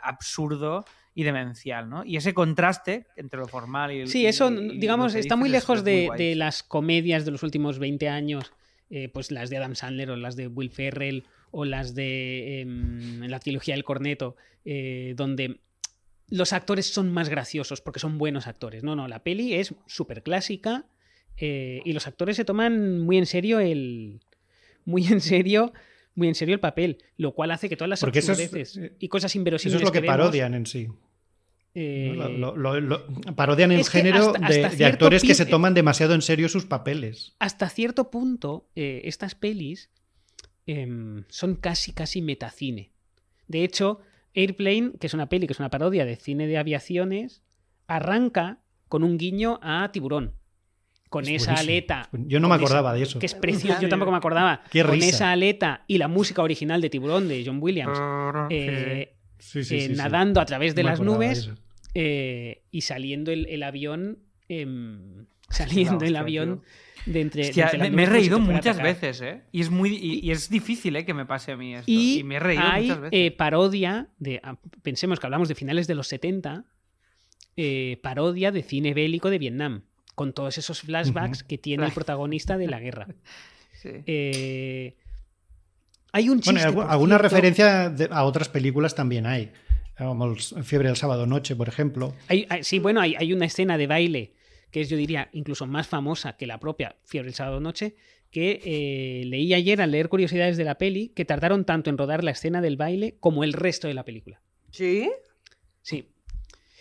[0.02, 2.04] absurdo y demencial, ¿no?
[2.04, 5.78] Y ese contraste entre lo formal y el Sí, eso, y- digamos, está muy lejos
[5.78, 8.52] es de las comedias de los últimos 20 años,
[8.90, 13.20] eh, pues las de Adam Sandler o las de Will Ferrell o las de em,
[13.28, 15.60] la trilogía del corneto, eh, donde
[16.28, 18.82] los actores son más graciosos porque son buenos actores.
[18.84, 20.86] No, no, la peli es súper clásica
[21.36, 24.20] eh, y los actores se toman muy en serio el...
[24.84, 25.72] Muy en serio
[26.16, 28.92] muy en serio el papel, lo cual hace que todas las eso es- absurdeces eh,
[28.98, 30.88] y cosas Eso inverosímiles es lo que parodian en sí.
[31.74, 32.12] eh.
[32.16, 35.72] Lo- lo- lo- parodian el género hasta- de, hasta de cierto actores que se toman
[35.72, 37.34] demasiado en serio sus papeles.
[37.38, 39.88] hasta cierto punto, eh, estas pelis
[40.66, 42.90] em, son casi, casi metacine.
[43.48, 44.00] De hecho,
[44.34, 47.42] Airplane, que es una peli, que es una parodia de cine de aviaciones,
[47.86, 50.34] arranca con un guiño a Tiburón.
[51.08, 51.72] Con Es esa buenísimo.
[51.72, 52.08] aleta.
[52.12, 53.18] Yo no me esa- acordaba de eso.
[53.18, 53.80] Que es precioso.
[53.82, 54.62] Yo tampoco me acordaba.
[54.70, 57.98] Qué con esa aleta y la música original de Tiburón de John Williams.
[58.50, 59.94] eh, Sí, sí, eh, sí, sí.
[59.96, 61.50] nadando a través de No las de nubes
[61.94, 64.18] eh, y saliendo el, el avión.
[64.48, 66.62] em, saliendo el avión
[67.06, 67.50] de entre.
[67.50, 69.42] de me, me he reído muchas veces, ¿eh?
[69.52, 71.04] Y es muy y, y es difícil, ¿eh?
[71.04, 71.84] Que me pase a mí esto.
[71.90, 73.18] Y, Y, me he reído hay muchas veces.
[73.18, 74.40] eh, parodia de.
[74.42, 76.64] ah, Pensemos que hablamos de finales de los 70.
[77.56, 79.82] eh, parodia de cine bélico de Vietnam.
[80.14, 83.06] Con todos esos flashbacks que tiene el protagonista de la guerra.
[83.72, 83.88] Sí.
[84.06, 84.96] Eh,
[86.12, 86.66] hay un chiste.
[86.70, 89.52] Bueno, alguna cierto, referencia de- a otras películas también hay.
[89.96, 92.14] Como el Fiebre del Sábado Noche, por ejemplo.
[92.28, 94.32] hay- hay- sí, bueno, hay, hay una escena de baile
[94.70, 97.96] que es, yo diría, incluso más famosa que la propia Fiebre del Sábado Noche,
[98.30, 102.22] que eh, leí ayer al leer curiosidades de la peli, que tardaron tanto en rodar
[102.22, 104.40] la escena del baile como el resto de la película.
[104.70, 105.10] ¿Sí?
[105.82, 106.06] Sí.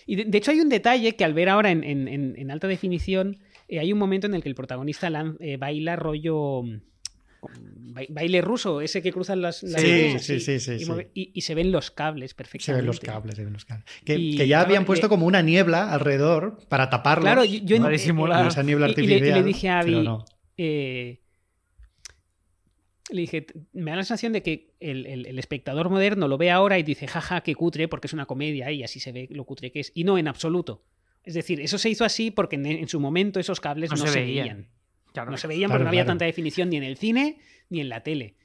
[0.05, 3.37] Y de, de hecho hay un detalle que al ver ahora en, en- alta definición,
[3.67, 6.63] eh, hay un momento en el que el protagonista lan- eh, baila rollo...
[7.41, 10.85] ba- Baile ruso, ese que cruzan las, las Sí, sí, sí, sí, y, sí.
[10.85, 12.81] mueve- y- y se ven los cables Se perfectamente.
[12.81, 13.85] ven los cables, se ven los cables.
[14.05, 17.23] Que, Y, que ya claro, habían puesto como una niebla alrededor para taparlo.
[17.23, 18.47] Claro, yo, yo en- Para disimular.
[18.47, 19.45] esa niebla y- y le- y le artificial.
[19.45, 20.25] dije a Abby, no.
[20.57, 21.21] eh,
[23.11, 26.51] le dije, me da la sensación de que el, el- el espectador moderno lo ve
[26.51, 29.45] ahora y dice, jaja, qué cutre, porque es una comedia y así se ve lo
[29.45, 29.91] cutre que es.
[29.95, 30.83] Y no, en absoluto.
[31.23, 34.05] Es decir, eso se hizo así porque en, en su momento esos cables no, No
[34.05, 34.43] se, se veían.
[34.47, 34.67] veían.
[35.21, 35.31] Claro.
[35.31, 36.11] No se veían Claro, porque no había claro.
[36.11, 37.37] tanta definición ni en el cine
[37.69, 38.35] ni en la tele.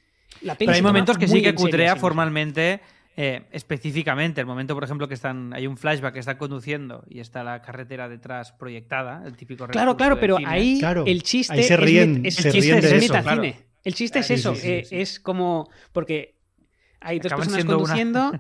[0.42, 2.80] La peli Pero hay momentos que sí que serio cutrea formalmente,
[3.16, 4.40] eh, específicamente.
[4.40, 7.62] El momento, por ejemplo, que están hay un flashback que está conduciendo y está la
[7.62, 10.50] carretera detrás proyectada, el típico Claro, claro, pero cine.
[10.50, 13.02] ahí Claro, el chiste ahí se es ríen- es, se el ríen chiste de es
[13.04, 13.52] eso, metacine.
[13.52, 13.66] claro.
[13.84, 14.96] El chiste es Sí, eso, sí, sí, eh, sí.
[14.96, 16.34] es como porque
[17.00, 18.32] hay dos Acaban personas una- conduciendo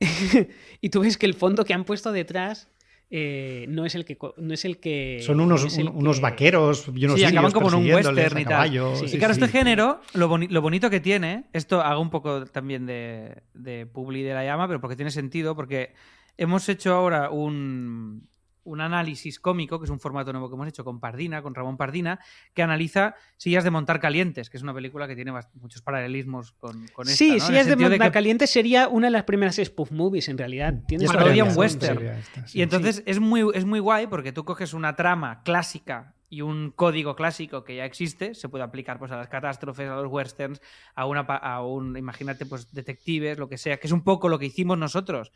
[0.80, 2.68] y tú ves que el fondo que han puesto detrás
[3.14, 6.22] eh, no es el que no es el que Son unos, no un- unos que-
[6.22, 8.70] vaqueros y unos Sí, acaban como en un western y tal.
[8.96, 9.04] Sí.
[9.14, 9.40] y claro, sí.
[9.40, 13.84] este género, lo, boni- lo bonito que tiene, esto hago un poco también de, de
[13.84, 15.92] Publi de la llama, pero porque tiene sentido, porque
[16.38, 18.28] hemos hecho ahora un,
[18.64, 21.76] un análisis cómico, que es un formato nuevo que hemos hecho con Pardina, con Ramón
[21.76, 22.18] Pardina,
[22.54, 26.86] que analiza Sillas de Montar Calientes, que es una película que tiene muchos paralelismos con,
[26.88, 27.16] con esta.
[27.16, 30.38] Sí, es de sentido Monta que- Caliente sería una de las primeras spoof movies en
[30.38, 30.74] realidad.
[30.86, 32.06] Tienes parodia un western.
[32.06, 32.58] esta, sí.
[32.58, 36.70] Y entonces es, muy, es muy guay porque tú coges una trama clásica y un
[36.70, 40.62] código clásico que ya existe, se puede aplicar pues, a las catástrofes, a los westerns,
[40.94, 44.38] a, una, a un, imagínate, pues detectives, lo que sea, que es un poco lo
[44.38, 45.30] que hicimos nosotros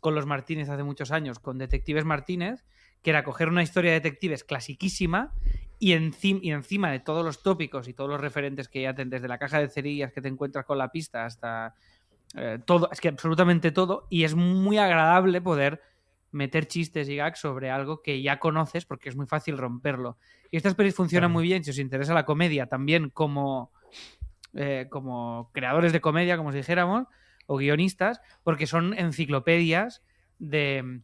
[0.00, 2.64] con los Martínez hace muchos años, con Detectives Martínez,
[3.02, 5.32] que era coger una historia de detectives clasiquísima
[5.78, 9.10] y, encim- y encima de todos los tópicos y todos los referentes que ya ten-
[9.10, 11.74] desde la caja de cerillas que te encuentras con la pista hasta
[12.34, 15.80] eh, todo, es que absolutamente todo, y es muy agradable poder
[16.32, 20.18] meter chistes y gags sobre algo que ya conoces porque es muy fácil romperlo.
[20.50, 23.70] Y estas pelis funcionan muy bien si os interesa la comedia, también como,
[24.54, 27.06] eh, como creadores de comedia, como si dijéramos,
[27.46, 30.02] o guionistas, porque son enciclopedias
[30.38, 31.00] de,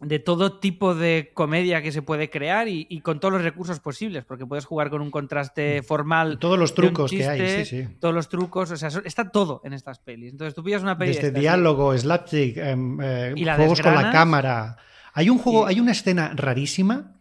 [0.00, 3.80] de todo tipo de comedia que se puede crear y, y con todos los recursos
[3.80, 6.38] posibles, porque puedes jugar con un contraste formal.
[6.38, 7.88] Todos los de trucos que hay, sí, sí.
[8.00, 10.32] Todos los trucos, o sea, está todo en estas pelis.
[10.32, 11.12] Entonces tú pillas una peli.
[11.14, 14.76] de Desde y- diálogo, slapstick, em, eh, Y juegos con la cámara.
[15.12, 17.12] Hay un juego, hay una escena rarísima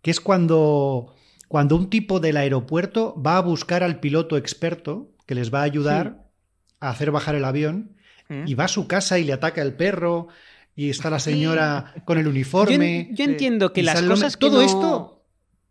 [0.00, 1.12] que es cuando,
[1.48, 5.64] cuando un tipo del aeropuerto va a buscar al piloto experto que les va a
[5.64, 6.25] ayudar
[6.80, 7.92] a hacer bajar el avión
[8.28, 8.46] ¿Mm?
[8.46, 10.28] y va a su casa y le ataca el perro
[10.74, 11.30] y está la Sí.
[11.32, 13.08] señora con el uniforme.
[13.12, 15.24] yo entiendo que las cosas que Todo no- esto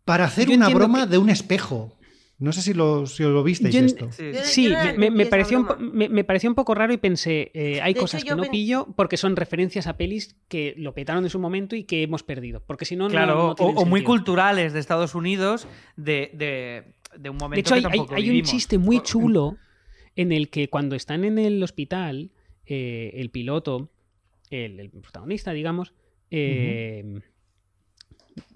[0.04, 1.92] para hacer Yo una broma que- de un espejo.
[2.38, 4.10] No sé si lo, si lo visteis Yo esto.
[4.44, 4.68] Sí.
[4.98, 8.20] Me, pareció un, me, me pareció un poco raro y pensé, eh, hay De cosas
[8.20, 11.38] hecho, que no pen- pillo porque son referencias a pelis que lo petaron en su
[11.38, 12.62] momento y que hemos perdido.
[12.66, 15.66] Porque si no, no- Claro, no, o- muy culturales de Estados Unidos,
[15.96, 19.00] de, de, de un momento De hecho, hay, que hay- tampoco hay un chiste muy
[19.02, 19.56] chulo
[20.16, 22.30] en el que cuando están en el hospital,
[22.66, 23.90] eh, el piloto,
[24.50, 25.92] el, el protagonista, digamos,
[26.30, 27.20] eh,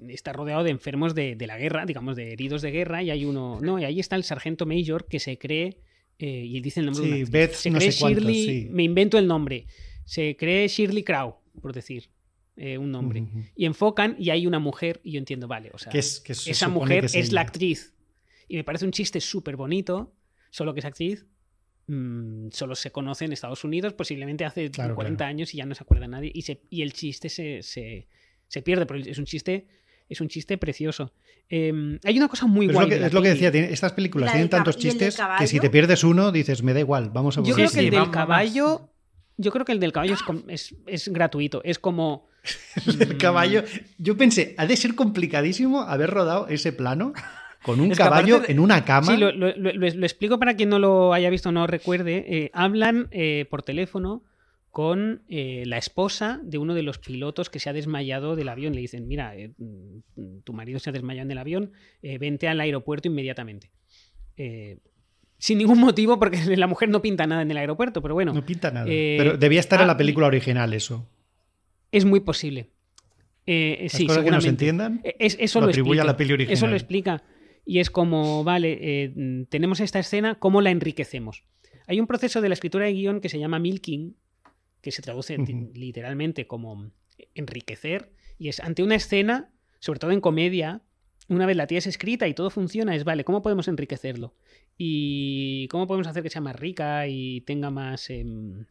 [0.08, 3.24] está rodeado de enfermos de, de la guerra, digamos, de heridos de guerra, y hay
[3.24, 3.58] uno.
[3.62, 5.78] No, y ahí está el sargento Mayor que se cree.
[6.18, 7.30] eh, y dice el nombre de Sí, una actriz.
[7.32, 8.44] Beth se no cree sé cuántos, Shirley.
[8.44, 8.68] sí.
[8.70, 9.66] Me invento el nombre.
[10.04, 12.10] Se cree Shirley Crow, por decir
[12.56, 13.24] eh, un nombre.
[13.56, 17.00] Y enfocan y hay una mujer, y yo entiendo, vale, o sea, es- esa mujer
[17.00, 17.94] que es, es la actriz.
[18.48, 20.12] Y me parece un chiste súper bonito,
[20.50, 21.24] solo que esa actriz
[21.90, 25.30] mm, solo se conoce en Estados Unidos, posiblemente hace Claro, 40 claro.
[25.30, 26.30] años y ya no se acuerda nadie.
[26.34, 28.06] Y, se- y el chiste se, se-
[28.48, 29.66] se pierde, pero es un chiste,
[30.08, 31.12] es un chiste precioso.
[31.48, 32.86] Eh, hay una cosa muy Pero es guay.
[32.86, 33.34] lo que, de la es lo que peli.
[33.34, 35.70] decía, tiene- estas películas La tienen del tantos ¿y el del chistes que si te
[35.70, 37.54] pierdes uno dices, me da igual, vamos a Yo volver.
[37.56, 38.88] creo Sí, que el del vamos- caballo.
[39.36, 41.62] Yo creo que el del caballo es, es, es gratuito.
[41.64, 42.28] Es como.
[43.00, 43.62] El caballo.
[43.98, 47.12] Yo pensé, ha de ser complicadísimo haber rodado ese plano
[47.64, 49.06] con un Es caballo de- en una cama.
[49.12, 51.66] Sí, lo, lo- lo- lo- lo explico para quien no lo haya visto o no
[51.66, 52.24] recuerde.
[52.28, 54.22] Eh, hablan eh, por teléfono
[54.70, 58.72] con eh, la esposa de uno de los pilotos que se ha desmayado del avión.
[58.74, 62.46] Le dicen, mira, eh, mm, tu marido se ha desmayado en el avión, eh, vente
[62.48, 63.70] al aeropuerto inmediatamente.
[65.38, 68.44] Sin ningún motivo, porque la mujer no pinta nada en el aeropuerto, pero bueno, No
[68.44, 68.86] pinta nada.
[68.86, 71.06] Pero debía estar en ah, la película original eso.
[71.92, 72.70] es muy posible.
[73.46, 74.48] Sí, cosas que no se seguramente.
[74.48, 75.00] entiendan.
[75.02, 76.52] Eh, Es, eso lo lo, atribuye a la peli original.
[76.54, 77.22] Eso lo explica.
[77.64, 81.44] Y es como, vale, eh, tenemos esta escena, ¿cómo la enriquecemos?
[81.86, 84.16] Hay un proceso de la escritura de guion que se llama milking,
[84.80, 86.90] que se traduce literalmente como
[87.34, 90.82] enriquecer, y es ante una escena, sobre todo en comedia,
[91.28, 94.34] una vez la tía es escrita y todo funciona, es, vale, ¿cómo podemos enriquecerlo?
[94.76, 98.10] Y cómo podemos hacer que sea más rica y tenga más...
[98.10, 98.66] em,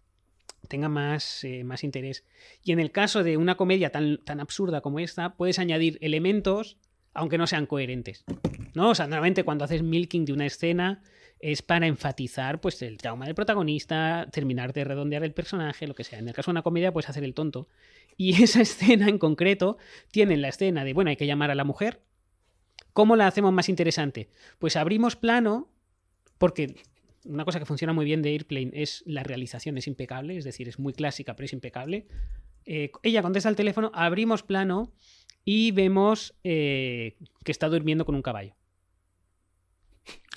[0.68, 2.26] tenga más, eh, más interés.
[2.64, 6.78] Y en el caso de una comedia tan, tan absurda como esta, puedes añadir elementos,
[7.20, 8.24] aunque no sean coherentes.
[8.74, 8.92] ¿No?
[8.92, 11.02] O sea, normalmente cuando haces milking de una escena
[11.40, 16.06] es para enfatizar pues, el trauma del protagonista, terminar de redondear el personaje, lo que
[16.06, 16.20] sea.
[16.20, 17.68] En el caso de una comedia puedes hacer el tonto.
[18.16, 19.78] Y esa escena en concreto
[20.12, 22.02] tiene la escena de, bueno, hay que llamar a la mujer.
[22.94, 24.30] ¿Cómo la hacemos más interesante?
[24.58, 25.70] Pues abrimos plano,
[26.38, 26.76] porque
[27.26, 30.70] una cosa que funciona muy bien de Airplane es la realización, es impecable, es decir,
[30.70, 32.08] es muy clásica, pero es impecable.
[32.66, 34.94] Eh, ella contesta al teléfono, abrimos plano
[35.46, 38.54] y vemos eh, que está durmiendo con un caballo.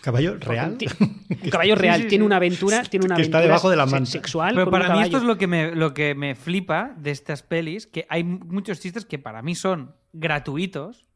[0.02, 0.78] ¿Caballo real?
[1.44, 2.26] Un caballo real, sí, tiene sí.
[2.26, 4.10] una aventura, tiene una Que está aventura debajo de la manta.
[4.10, 4.54] sexual.
[4.54, 7.12] Pero con un para mí esto es lo que, me, lo que me flipa de
[7.12, 11.06] estas pelis, que hay muchos chistes que para mí son gratuitos,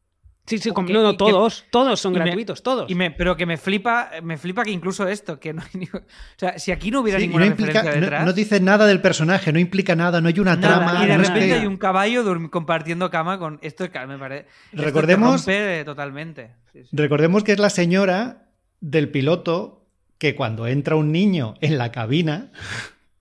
[0.47, 2.89] Sí, sí, no, no, que- todos, todos son y me- gratuitos, todos.
[2.89, 5.85] y me, pero que me flipa, me flipa que incluso esto, que no hay ni-
[5.93, 5.99] O
[6.37, 8.25] sea, si aquí no hubiera Sí, ninguna no, implica- referencia no- detrás...
[8.25, 11.03] no dice nada del personaje, no implica nada, no hay una nada, trama.
[11.03, 13.59] y de no repente hay un caballo compartiendo cama con...
[13.61, 14.47] Esto es que me parece...
[14.71, 16.51] esto Recordemos- rompe totalmente.
[16.71, 16.89] Sí, sí.
[16.93, 18.45] Recordemos que es la señora
[18.79, 19.85] del piloto
[20.17, 22.51] que cuando entra un niño en la cabina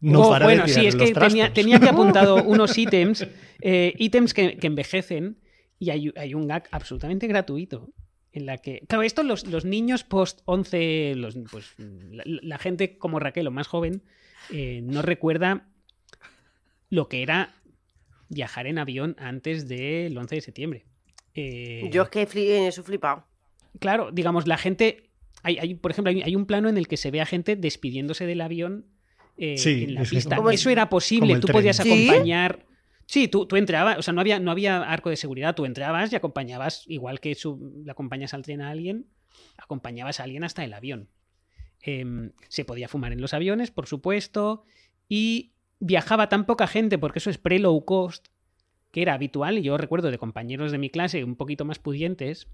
[0.01, 3.27] no Oh, para bueno, de sí, es que tenía, tenía que apuntado unos ítems,
[3.63, 5.39] eh, ítems que, que envejecen
[5.79, 7.91] y hay, hay un gag absolutamente gratuito.
[8.33, 12.99] En la que, claro, esto los, los niños post 11, los, pues, la, la gente
[12.99, 14.03] como Raquel o más joven,
[14.51, 15.69] eh, no recuerda
[16.91, 17.55] lo que era
[18.29, 20.85] viajar en avión antes del 11 de septiembre.
[21.35, 22.23] Eh, Yo es que
[22.59, 23.25] en eso he flipado.
[23.79, 25.11] Claro, digamos, la gente.
[25.43, 27.57] Hay, hay, por ejemplo, hay, hay un plano en el que se ve a gente
[27.57, 28.87] despidiéndose del avión
[29.37, 30.39] eh, Sí, en la pista.
[30.51, 31.35] Eso era posible.
[31.35, 31.53] Tú tren.
[31.53, 32.61] podías acompañar.
[32.61, 32.66] Sí,
[33.29, 36.17] tú, tú entrabas, o sea, no había, no había arco de seguridad, tú entrabas y
[36.17, 39.07] acompañabas, igual que su- le acompañas al tren a alguien,
[39.59, 41.09] acompañabas a alguien hasta el avión.
[41.81, 44.65] Em, se podía fumar en los aviones, por supuesto,
[45.09, 48.27] y viajaba tan poca gente, porque eso es pre-low cost,
[48.91, 52.49] que era habitual, y yo recuerdo de compañeros de mi clase un poquito más pudientes,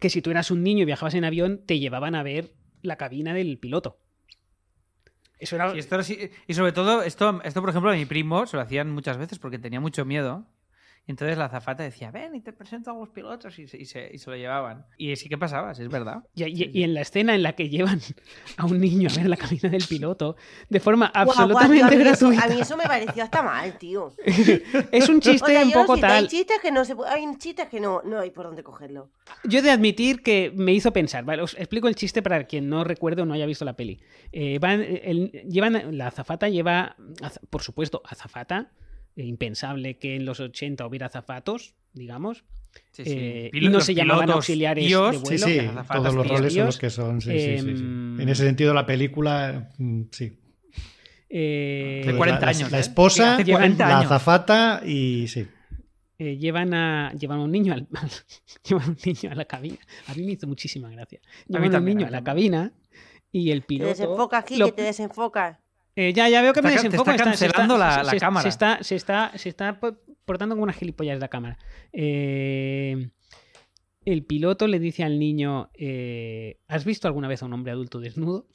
[0.00, 2.96] que si tú eras un niño y viajabas en avión, te llevaban a ver la
[2.96, 3.98] cabina del piloto.
[5.38, 5.72] Eso era...
[5.76, 9.38] Y, sobre todo, esto, esto, por ejemplo, a mi primo se lo hacían muchas veces
[9.38, 10.44] porque tenía mucho miedo.
[11.08, 14.10] Entonces la azafata decía, ven y te presento a los pilotos y se, y se-
[14.12, 14.84] y se lo llevaban.
[14.98, 16.22] Y sí que pasaba, sí, es verdad.
[16.34, 17.98] Y, y- y en la escena en la que llevan
[18.58, 20.36] a un niño a ver la cabina del piloto
[20.68, 22.44] de forma absolutamente tío, a mí eso- gratuita.
[22.44, 24.12] a mí eso me pareció hasta mal, tío.
[24.92, 26.10] Es un chiste Oye, un poco tal.
[26.24, 29.10] Hay chistes que no se puede- hay chistes que no, no hay por dónde cogerlo.
[29.44, 31.24] Yo he de admitir que me hizo pensar.
[31.24, 33.98] Vale, os explico el chiste para quien no recuerde o no haya visto la peli.
[34.32, 36.96] Eh, van, el- llevan, la azafata lleva,
[37.48, 38.72] por supuesto, azafata.
[39.18, 42.44] Eh, impensable que en los 80 hubiera azafatos, digamos.
[42.92, 43.12] Sí, sí.
[43.14, 45.46] Eh, y no se llamaban pilotos auxiliares tíos, de vuelo.
[45.46, 45.58] sí,
[45.92, 46.38] todos los tíos.
[46.38, 47.20] roles son los que son.
[47.20, 47.70] Sí, sí, sí, sí.
[47.82, 50.38] em, En ese sentido, la película, mm, sí.
[51.30, 52.80] Eh, De 40 la, la- años, la ¿eh?
[52.80, 55.46] esposa, Hace 40 la azafata y sí.
[56.18, 57.86] eh, llevan a llevan a un niño al,
[58.64, 59.78] llevan a un niño a la cabina.
[60.06, 61.20] A mí me hizo muchísima gracia.
[61.46, 62.72] Llevan a un también, niño a la cabina
[63.32, 63.88] y el Te piloto.
[63.90, 65.60] desenfoca aquí, lo- que te desenfoca.
[66.00, 67.10] Eh, ya, ya veo que me Está te desenfoco.
[67.10, 68.42] está cancelando la- la se, cámara.
[68.44, 69.80] Se está, se está, se está
[70.24, 71.58] portando como una gilipollas la cámara.
[71.92, 73.10] Eh,
[74.04, 77.98] el piloto le dice al niño: eh, ¿Has visto alguna vez a un hombre adulto
[77.98, 78.46] desnudo?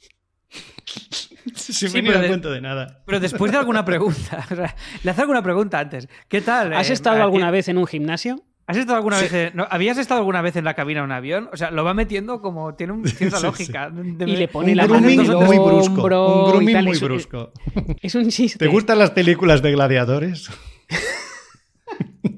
[1.54, 3.02] Sin Sí, venir pero de- cuento de nada.
[3.04, 6.08] Pero después de alguna pregunta, o sea, le hace alguna pregunta antes.
[6.28, 6.72] ¿Qué tal?
[6.72, 8.42] ¿Has eh, estado alguna vez en un gimnasio?
[8.66, 11.12] ¿Has estado alguna vez en- no, ¿Habías estado alguna vez en la cabina de un
[11.12, 11.50] avión?
[11.52, 13.46] O sea, lo va metiendo como tiene un- cierta Sí, sí.
[13.46, 13.90] lógica.
[13.90, 16.02] De- Y le pone un la mano en el muy brusco.
[16.02, 17.52] Un y grooming tal, muy es- brusco.
[18.02, 18.58] Es un chiste.
[18.58, 20.48] ¿Te gustan las películas de gladiadores?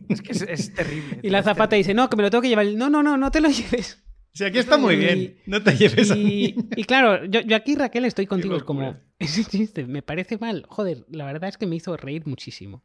[0.09, 1.21] Es que es, es terrible.
[1.23, 1.77] Y la zapata terrible.
[1.79, 2.67] dice: No, que me lo tengo que llevar.
[2.67, 4.03] No, no, no, no te lo lleves.
[4.33, 5.37] Sí, aquí está muy Y- bien.
[5.47, 8.57] No te lleves a Y, y claro, yo, yo aquí, Raquel, estoy contigo.
[8.57, 10.67] Es como, ese chiste me parece mal.
[10.69, 12.83] Joder, la verdad es que me hizo reír muchísimo.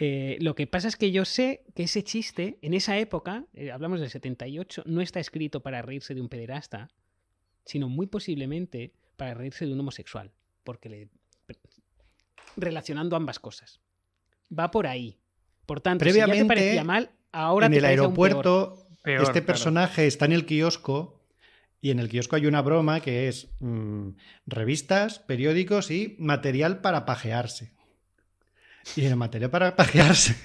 [0.00, 3.72] Eh, lo que pasa es que yo sé que ese chiste, en esa época, eh,
[3.72, 6.88] hablamos del 78, no está escrito para reírse de un pederasta,
[7.64, 10.30] sino muy posiblemente para reírse de un homosexual.
[10.62, 11.08] Porque le.
[12.56, 13.80] relacionando ambas cosas.
[14.56, 15.18] Va por ahí.
[15.66, 18.26] Por tanto, si ya te Previamente, parecía mal, ahora en te el parece aún peor.
[18.26, 19.46] aeropuerto, Peor, este claro.
[19.46, 21.20] personaje está en el kiosco
[21.80, 24.10] y en el kiosco hay una broma que es mm,
[24.46, 27.72] revistas, periódicos y material para pajearse.
[28.96, 30.36] Y en el material para pajearse,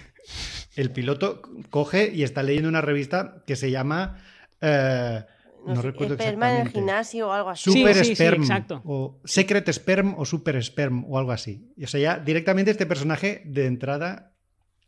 [0.76, 4.20] el piloto coge y está leyendo una revista que se llama...
[4.62, 5.24] eh,
[5.66, 6.80] no, sé, recuerdo esperma en el exactamente.
[6.80, 7.72] gimnasio o algo así.
[7.72, 8.82] Sí, Super sí, sí, Sperm exacto.
[8.84, 11.72] o Secret Sperm o Super Sperm o algo así.
[11.78, 14.34] Y, O sea, ya directamente este personaje de entrada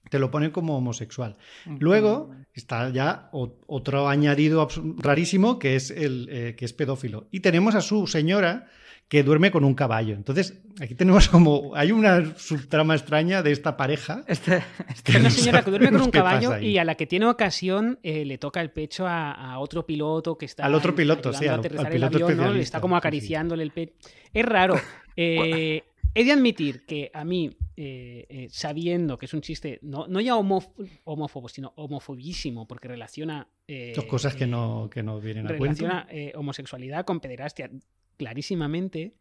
[0.09, 1.37] te lo ponen como homosexual.
[1.79, 7.27] Luego está ya otro añadido rarísimo que es el eh, que es pedófilo.
[7.31, 8.67] Y tenemos a su señora
[9.07, 10.15] que duerme con un caballo.
[10.15, 14.23] Entonces, aquí tenemos como hay una subtrama extraña de esta pareja.
[14.27, 16.95] Este, este- Es una señora que duerme con un ¿Qué pasa caballo y a la
[16.95, 20.73] que tiene ocasión eh, le toca el pecho a, a otro piloto que está Al
[20.73, 22.51] otro piloto, sí, a al- al el piloto avión, ¿no?
[22.53, 23.93] Le está como acariciándole el pecho.
[24.33, 24.75] Es raro.
[25.17, 25.81] Eh,
[26.13, 30.19] he de admitir que a mí, eh, eh, sabiendo que es un chiste, no, no
[30.19, 30.73] ya homof-
[31.05, 33.47] homófobo, sino homofobísimo, porque relaciona...
[33.95, 35.85] Dos cosas que no, que no vienen a cuento.
[35.85, 37.69] relaciona homosexualidad con pederastia
[38.17, 39.15] clarísimamente,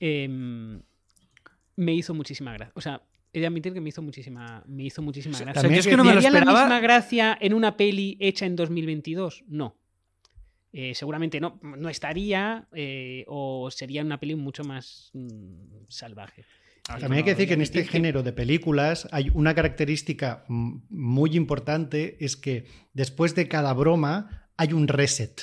[0.00, 0.82] em,
[1.76, 2.72] me hizo muchísima gracia.
[2.74, 3.02] O sea,
[3.32, 5.60] he de admitir que me hizo muchísima, me hizo muchísima gracia.
[5.60, 8.16] o sea, yo es que no me lo ¿Haría la misma gracia en una peli
[8.20, 9.44] hecha en 2022?
[9.48, 9.76] No.
[10.74, 16.44] Eh, seguramente no, no estaría eh, o sería una peli mucho más mm, salvaje.
[16.82, 22.16] También hay que decir que en este género de películas hay una característica muy importante,
[22.24, 25.42] es que después de cada broma hay un reset.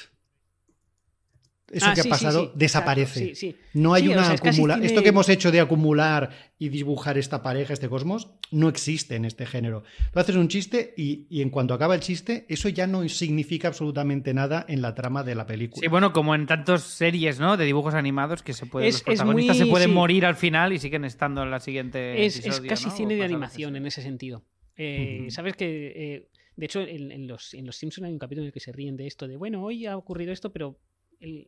[1.72, 3.20] Eso Ah, que sí, ha pasado sí, desaparece.
[3.20, 3.56] exacto, sí, sí.
[3.74, 6.30] No hay Sí, o una sea, es casi acumula- Esto que hemos hecho de acumular
[6.58, 9.84] y dibujar esta pareja, este cosmos, no existe en este género.
[10.12, 13.68] Tú haces un chiste y, y en cuanto acaba el chiste, eso ya no significa
[13.70, 15.82] absolutamente nada en la trama de la película.
[15.82, 17.56] Sí, bueno, como en tantas series, ¿no?
[17.58, 19.94] De dibujos animados que se pueden, Es- los protagonistas muy- se pueden sí.
[19.96, 22.26] morir al final y siguen estando en la siguiente.
[22.26, 22.92] Es, es casi ¿no?
[22.96, 24.44] cine O de animación en ese sentido.
[24.76, 25.28] Eh.
[25.30, 28.48] Sabes que, eh, de hecho, en, en los, en los Simpsons hay un capítulo en
[28.48, 30.78] el que se ríen de esto, de bueno, hoy ha ocurrido esto, pero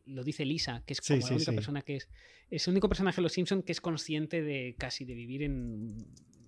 [0.06, 1.54] lo dice Lisa, que es como sí, la única sí.
[1.56, 2.08] persona que es.
[2.50, 5.96] Es el único personaje de los Simpsons que es consciente de casi de vivir en,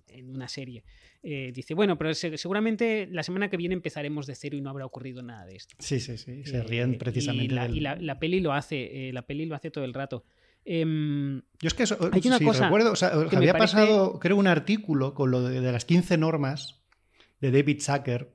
[0.09, 0.83] en una serie.
[1.23, 4.69] Eh, dice, bueno, pero se- seguramente la semana que viene empezaremos de cero y no
[4.69, 5.75] habrá ocurrido nada de esto.
[5.79, 6.43] Sí, sí, sí.
[6.45, 9.23] Se Eh, ríen precisamente y la, del- y la- la peli lo hace, eh, la
[9.25, 10.23] peli lo hace todo el rato.
[10.63, 13.53] Em, Yo es que eso, Hay una cosa recuerdo, o sea, os que me había
[13.53, 16.83] parece- pasado, creo, un artículo con lo de, de las 15 normas
[17.41, 18.33] de David Zucker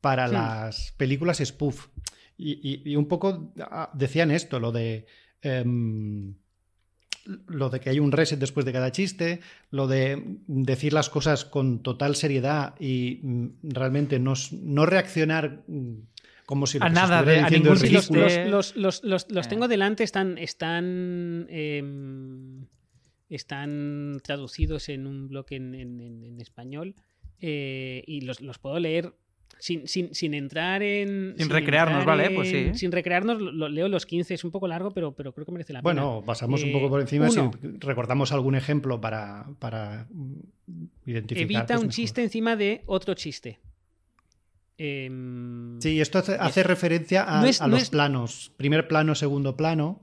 [0.00, 0.32] para Hmm.
[0.32, 1.88] las películas spoof.
[2.36, 5.06] Y, y- y un poco ah, decían esto, lo de.
[5.42, 6.34] em,
[7.46, 11.46] lo de que hay un reset después de cada chiste, lo de decir las cosas
[11.46, 15.92] con total seriedad y mm, realmente no, no reaccionar mm,
[16.44, 19.46] como si lo A que nada, de- a ningún los, los- los- los- los- los
[19.46, 19.48] Eh.
[19.48, 22.66] tengo delante, están, están, em,
[23.30, 26.94] están traducidos en un blog en, en- en- en español
[27.40, 29.14] eh, y los, los puedo leer
[29.58, 31.34] sin, sin, sin entrar en...
[31.38, 32.30] Sin recrearnos, ¿vale?
[32.30, 32.74] Pues sí.
[32.74, 35.72] Sin recrearnos, lo, leo los 15, es un poco largo, pero, pero creo que merece
[35.72, 36.02] la pena.
[36.02, 37.50] Bueno, pasamos un Eh, poco por encima uno.
[37.60, 40.06] si recordamos algún ejemplo para, para
[41.06, 41.42] identificar.
[41.42, 41.94] Evita pues un mejor.
[41.94, 43.58] chiste encima de otro chiste.
[44.76, 48.88] Em, Sí, esto hace, hace referencia a, No es- a no los es- planos, primer
[48.88, 50.00] plano, segundo plano,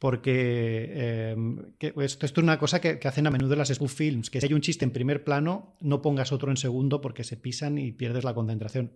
[0.00, 1.36] porque eh,
[1.78, 4.40] que esto, esto es una cosa que, que hacen a menudo las spoof films, que
[4.40, 7.78] si hay un chiste en primer plano, no pongas otro en segundo porque se pisan
[7.78, 8.92] y pierdes la concentración.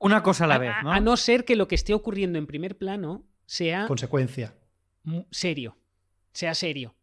[0.00, 0.92] Una cosa a la a, vez, a- ¿no?
[0.92, 4.54] a no ser que lo que esté ocurriendo en primer plano sea Consecuencia.
[5.30, 5.76] serio,
[6.32, 6.94] sea serio.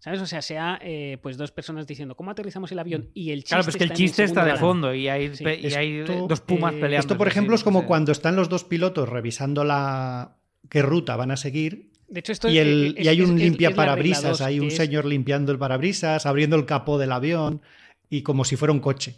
[0.00, 0.20] ¿Sabes?
[0.20, 3.48] O sea, sea eh, pues dos personas diciendo cómo aterrizamos el avión y el chiste
[3.54, 4.60] Claro, pues que el chiste está de plano.
[4.66, 5.42] fondo y hay, Sí.
[5.62, 6.98] y hay dos pumas eh, peleando.
[7.00, 10.36] Esto, por ejemplo, es como cuando están los dos pilotos revisando la
[10.68, 13.42] qué ruta van a seguir De hecho, esto y, el, es- y hay un es-
[13.44, 16.98] limpia es la regla parabrisas, dos, hay un señor limpiando el parabrisas, abriendo el capó
[16.98, 17.62] del avión
[18.10, 19.16] y como si fuera un coche.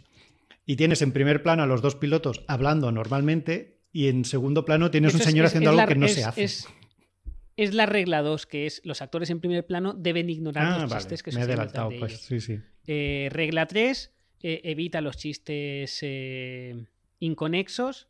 [0.65, 4.91] Y tienes en primer plano a los dos pilotos hablando normalmente y en segundo plano
[4.91, 6.43] tienes un señor haciendo algo la- que no se hace.
[6.43, 10.89] Es, la regla 2, que es los actores en primer plano deben ignorar ah, los
[10.91, 12.21] vale, chistes que me he adelantado, de pues ellos.
[12.21, 12.59] sí, sí.
[12.85, 14.11] Eh, regla 3,
[14.43, 16.85] evita los chistes eh,
[17.19, 18.07] inconexos,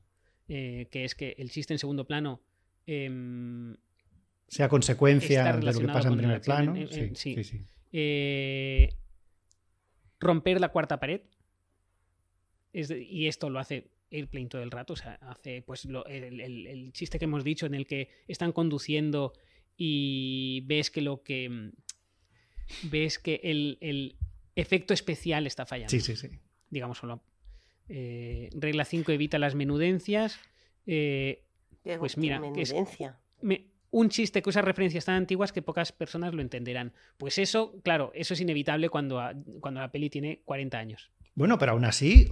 [0.50, 2.42] eh, que es que el chiste en segundo plano
[2.88, 3.76] em,
[4.48, 6.76] Sea consecuencia de lo que pasa en primer plano.
[6.76, 7.36] en- en- sí, sí.
[7.36, 7.66] sí, sí.
[7.94, 8.90] eh,
[10.20, 11.22] romper la cuarta pared.
[12.74, 14.94] Es de- y esto lo hace Airplane todo el rato.
[14.94, 18.10] O sea, hace pues lo- el, el- el chiste que hemos dicho en el que
[18.28, 19.34] están conduciendo
[19.78, 21.50] y ves que lo que.
[21.50, 21.72] mm,
[22.92, 24.18] Ves que el, el
[24.56, 25.90] efecto especial está fallando.
[25.90, 26.28] Sí, sí, sí.
[26.70, 27.24] Digamos solo.
[27.88, 30.38] Eh, regla 5 evita las menudencias.
[30.86, 31.46] Eh,
[31.98, 33.18] Pues mira, es- menudencia.
[33.42, 36.94] me- un chiste que usa referencias tan antiguas que pocas personas lo entenderán.
[37.18, 41.10] Pues eso, claro, eso es inevitable cuando, a- cuando la peli tiene 40 años.
[41.36, 42.28] Bueno, pero aún así,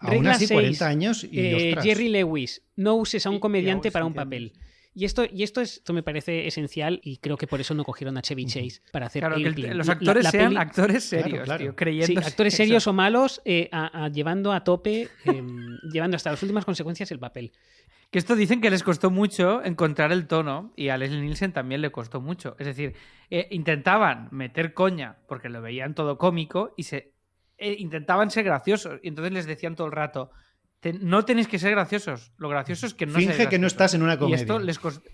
[0.00, 1.76] aún Regla así, seis, 40 años y Eh.
[1.80, 4.52] Jerry Lewis, no uses a un comediante para un papel.
[4.92, 7.84] Y esto, y esto, es, esto me parece esencial y creo que por eso no
[7.84, 11.04] cogieron a Chevy Chase para hacer Claro, que el- los actores la sean peli- actores
[11.04, 11.74] serios, claro.
[11.74, 16.30] tío, Sí, actores serios o malos, eh, a- a- llevando a tope, em, llevando hasta
[16.32, 17.52] las últimas consecuencias el papel.
[18.10, 21.80] Que esto dicen que les costó mucho encontrar el tono y a Leslie Nielsen también
[21.80, 22.56] le costó mucho.
[22.58, 22.94] Es decir,
[23.30, 27.12] eh, intentaban meter coña porque lo veían todo cómico y se
[27.58, 28.98] eh, intentaban ser graciosos.
[29.04, 30.32] Y entonces les decían todo el rato,
[30.80, 32.32] "Te- no tenéis que ser graciosos.
[32.38, 33.72] Lo gracioso es que no Finge que no graciosos".
[33.72, 34.36] estás en una Y comedia.
[34.36, 35.08] esto les costó...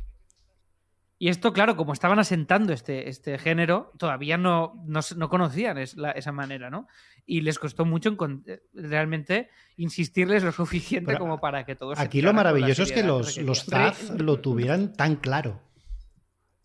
[1.18, 5.96] Y esto, claro, como estaban asentando este, este género, todavía no, no, no conocían es-
[5.96, 6.86] la- esa manera, ¿no?
[7.24, 8.14] Y les costó mucho
[8.46, 9.48] eh, realmente
[9.78, 13.64] insistirles lo suficiente Pero como para que todos Aquí lo maravilloso es que los, los
[13.64, 15.62] Zaz lo tuvieran tan claro.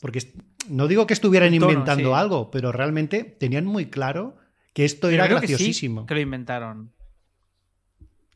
[0.01, 0.33] Porque
[0.67, 2.15] no digo que estuvieran tono, inventando sí.
[2.19, 4.35] algo, pero realmente tenían muy claro
[4.73, 6.05] que esto Pero era creo que sí, graciosísimo.
[6.05, 6.91] que lo inventaron.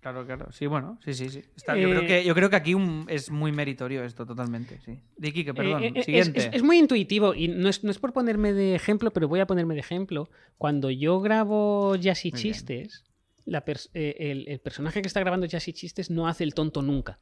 [0.05, 0.51] Claro, claro.
[0.51, 1.41] Sí, bueno, sí, sí, sí.
[1.55, 4.79] Está- yo, Eh, creo que, yo creo que aquí un- es muy meritorio esto, totalmente,
[4.81, 4.99] sí.
[5.17, 5.83] Dicky, que perdón.
[5.83, 6.39] Eh, eh, es- Siguiente.
[6.41, 9.39] Es, es muy intuitivo y no es, no es por ponerme de ejemplo, pero voy
[9.39, 10.29] a ponerme de ejemplo.
[10.59, 12.39] Cuando yo grabo Jazz y Muy.
[12.39, 13.03] Chistes,
[13.45, 13.63] la
[13.95, 17.17] eh, el, el personaje que está grabando Jazz y Chistes no hace el tonto nunca.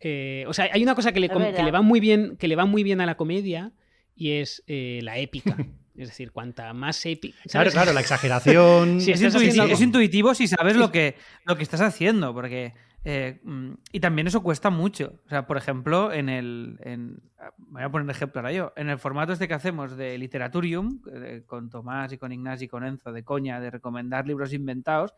[0.00, 2.56] Eh, o sea, hay una cosa que le, que le va muy bien, que le
[2.56, 3.74] va muy bien a la comedia
[4.14, 5.58] y es eh, la épica.
[5.98, 7.38] es decir, cuanta más épica.
[7.50, 9.00] Claro, claro, la exageración.
[9.00, 12.74] Sí, es, intuitivo, es intuitivo si sabes lo que, lo que estás haciendo, porque...
[13.04, 15.20] eh, mm, y también eso cuesta mucho.
[15.26, 16.78] O sea, por ejemplo, en el...
[16.82, 17.22] En,
[17.58, 18.72] voy a poner un ejemplo ahora yo.
[18.76, 22.68] En el formato este que hacemos de Literaturium, eh, con Tomás y con Ignacio y
[22.68, 25.14] con Enzo, de coña, de recomendar libros inventados,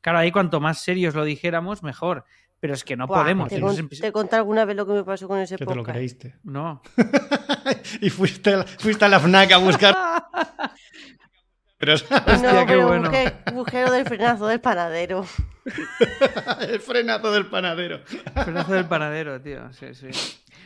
[0.00, 2.24] claro, ahí cuanto más serios lo dijéramos, mejor.
[2.64, 3.50] Pero es que no Buah, podemos.
[3.50, 5.74] Te, y con- te conté alguna vez lo que me pasó con ese Que te
[5.74, 5.96] lo podcast.
[5.96, 6.34] creíste.
[6.44, 6.80] No.
[8.00, 9.94] y fuiste a, la, fuiste a la FNAC a buscar.
[11.76, 13.10] Pero Hostia, no, qué pero bueno.
[13.10, 15.26] busqué, busqué lo del frenazo del panadero.
[16.70, 18.00] el frenazo del panadero.
[18.46, 19.70] Pedazo del panadero, tío.
[19.74, 20.06] Sí, sí.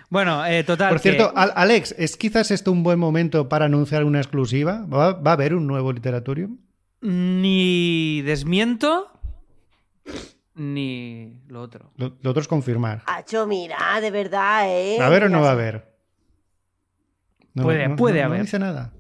[0.09, 0.91] Bueno, eh, total.
[0.91, 4.87] Por cierto, que- Al- Alex, ¿es quizás esto un buen momento para anunciar una exclusiva?
[4.87, 6.59] ¿Va, va a haber un nuevo Literaturium?
[7.01, 9.11] ni desmiento
[10.59, 11.93] ni lo otro.
[11.97, 13.03] Lo, lo otro es confirmar.
[13.07, 14.97] Hacho, mira, de verdad, ¿eh?
[14.99, 15.95] ¿Va a haber o no va a haber?
[17.55, 18.43] No, Puede- no- puede no- no haber.
[18.43, 18.93] dice nada.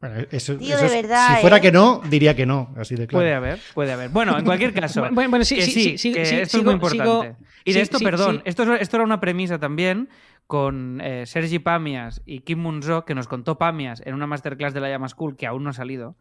[0.00, 1.60] Bueno, eso- Tío, eso de es- verdad, si fuera ¿eh?
[1.60, 3.22] que no, diría que no, así de claro.
[3.22, 4.10] Puede haber, puede haber.
[4.10, 5.00] Bueno, en cualquier caso.
[5.10, 7.04] Bueno, bueno, sí, que sí, sí, sí, que sí, esto sigo- es muy importante.
[7.04, 8.42] sigo- y de sí, esto, sí, perdón, sí.
[8.44, 10.08] Esto, es- esto era una premisa también
[10.46, 14.80] con eh, Sergi Pamias y Kim Munzo, que nos contó Pamias en una masterclass de
[14.80, 16.16] la Llama School, que aún no ha salido,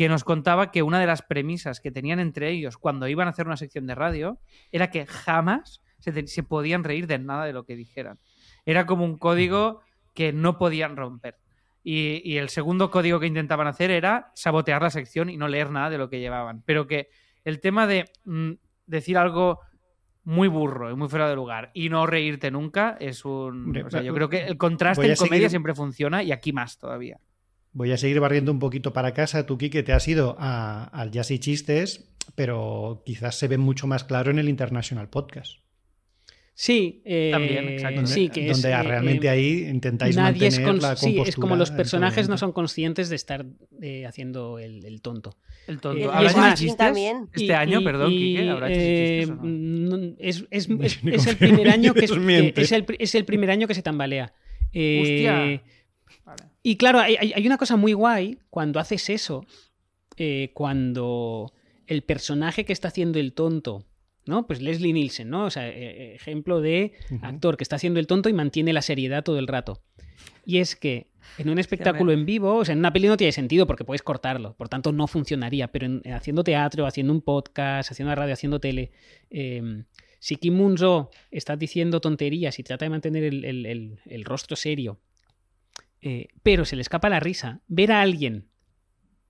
[0.00, 3.32] que nos contaba que una de las premisas que tenían entre ellos cuando iban a
[3.32, 4.38] hacer una sección de radio
[4.72, 8.18] era que jamás se, podían reír de nada de lo que dijeran.
[8.64, 9.82] Era como un código
[10.14, 11.36] que no podían romper.
[11.84, 15.70] Y, y el segundo código que intentaban hacer era sabotear la sección y no leer
[15.70, 16.62] nada de lo que llevaban.
[16.64, 17.10] Pero que
[17.44, 18.52] el tema de mm,
[18.86, 19.60] decir algo
[20.24, 23.64] muy burro y muy fuera de lugar y no reírte nunca es un...
[23.66, 26.54] Hombre, O sea, yo creo que el contraste en comedia seguir- siempre funciona y aquí
[26.54, 27.20] más todavía.
[27.72, 29.46] Voy a seguir barriendo un poquito para casa.
[29.46, 33.86] Tú, que te has ido a- al Jazz y Chistes, pero quizás se ve mucho
[33.86, 35.58] más claro en el International Podcast.
[36.52, 37.96] Sí, eh, También, exacto.
[38.02, 40.96] Donde, sí, que es, donde eh, realmente eh, ahí intentáis nadie es mantener cons- la
[40.96, 43.46] sí, es como los personajes no son conscientes de estar
[43.80, 45.36] eh, haciendo el, el tonto.
[45.66, 46.12] El Y tonto.
[46.12, 47.28] ¿Habrá es más, chistes también.
[47.32, 50.14] Este Y- año, y- perdón, y, Quique, ¿habrá eh, chistes o no?
[50.18, 53.24] es, es- es- es el primer año que es, que es el, pri- es el
[53.24, 54.34] primer año que se tambalea.
[54.74, 55.62] Eh, Hostia.
[56.62, 59.44] Y claro, hay, hay- una cosa muy guay cuando haces eso,
[60.16, 61.52] eh, cuando
[61.86, 63.86] el personaje que está haciendo el tonto,
[64.26, 64.46] ¿no?
[64.46, 65.44] Pues Leslie Nielsen, ¿no?
[65.46, 66.92] O sea, eh, eh, ejemplo de
[67.22, 69.80] actor que está haciendo el tonto y mantiene la seriedad todo el rato.
[70.44, 71.08] Y es que
[71.38, 74.02] en un espectáculo en vivo, o sea, en una peli no tiene sentido porque puedes
[74.02, 78.60] cortarlo, por tanto no funcionaría, pero en- haciendo teatro, haciendo un podcast, haciendo radio, haciendo
[78.60, 78.90] tele,
[79.30, 79.84] eh,
[80.18, 84.56] si Kim Munzo está diciendo tonterías y trata de mantener el, el- el- el rostro
[84.56, 84.98] serio,
[86.02, 88.48] eh, pero se le escapa la risa, ver a alguien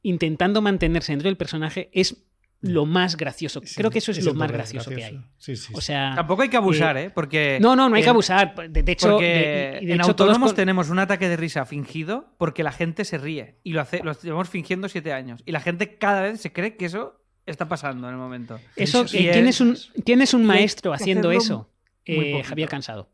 [0.02, 2.24] intentando mantenerse dentro del personaje es
[2.62, 3.62] lo más gracioso.
[3.64, 5.20] Sí, Creo que eso es, lo más gracioso, que hay.
[5.38, 7.08] Sí, sí, O sea, Tampoco hay que abusar, ¿eh?
[7.10, 7.58] Porque...
[7.60, 8.54] no, no, no hay que abusar.
[8.70, 11.64] De, de hecho, de- de en hecho todos Autónomos con- tenemos un ataque de risa
[11.64, 13.58] fingido porque la gente se ríe.
[13.62, 15.42] Y lo, hace, lo llevamos fingiendo siete años.
[15.46, 18.60] Y la gente cada vez se cree que eso está pasando en el momento.
[18.76, 21.70] Eso, Y eh, ¿quién, es- es un, ¿Quién es un maestro haciendo eso?
[22.04, 22.42] Eh.
[22.44, 23.10] Javier Cansado.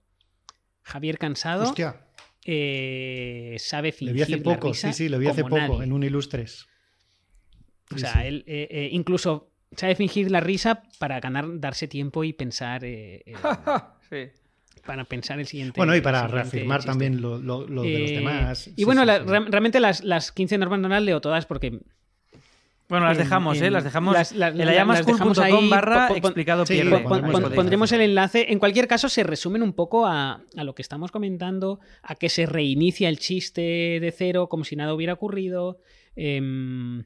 [0.82, 1.96] Javier Cansado Hostia,
[2.46, 5.56] eh, sabe lo fingir vi hace la poco, risa sí, sí, lo vi hace como
[5.56, 5.84] poco, nadie.
[5.84, 6.66] en un Ilustres.
[7.92, 8.18] O Sí, sea, sí.
[8.28, 13.22] él eh, eh, incluso sabe fingir la risa para ganar, darse tiempo y pensar eh,
[13.26, 13.34] eh,
[14.10, 14.80] sí.
[14.84, 15.78] para pensar el siguiente.
[15.80, 16.90] Bueno, y para reafirmar chiste.
[16.90, 18.68] también lo, lo- lo de los demás.
[18.68, 19.24] Y Sí, bueno, sí, la- sí.
[19.26, 21.80] re- realmente las, las 15 normas no las leo todas porque
[22.88, 23.70] Bueno, las En- dejamos, ¿eh?
[23.70, 24.84] Las dejamos las- las- en la
[25.68, 26.90] barra explicado Sí, pierde.
[26.90, 28.52] pon- Pon- pon- Las pon- podéis pondremos el enlace.
[28.52, 32.28] En cualquier caso, se resumen un poco a, a lo que estamos comentando, a que
[32.28, 33.60] se reinicia el chiste
[34.00, 35.80] de cero como si nada hubiera ocurrido.
[36.18, 37.04] em,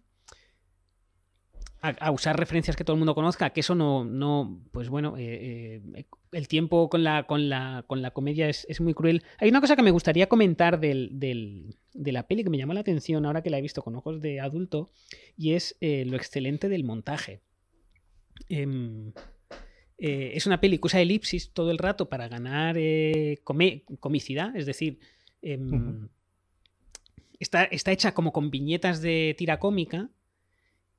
[1.83, 5.17] a, a usar referencias que todo el mundo conozca, que eso no, no pues bueno,
[5.17, 9.23] eh, eh, el tiempo con la, con la, con la comedia es, es muy cruel.
[9.39, 12.73] Hay una cosa que me gustaría comentar del, del- de la peli que me llamó
[12.75, 14.91] la atención ahora que la he visto con ojos de adulto,
[15.37, 17.41] y es eh, lo excelente del montaje.
[18.49, 19.13] Em,
[19.99, 22.77] es una peli que usa elipsis todo el rato para ganar
[23.45, 24.99] come- comicidad, es decir,
[25.43, 26.09] em,
[27.39, 30.09] está, está hecha como con viñetas de tira cómica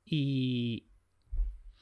[0.04, 0.84] y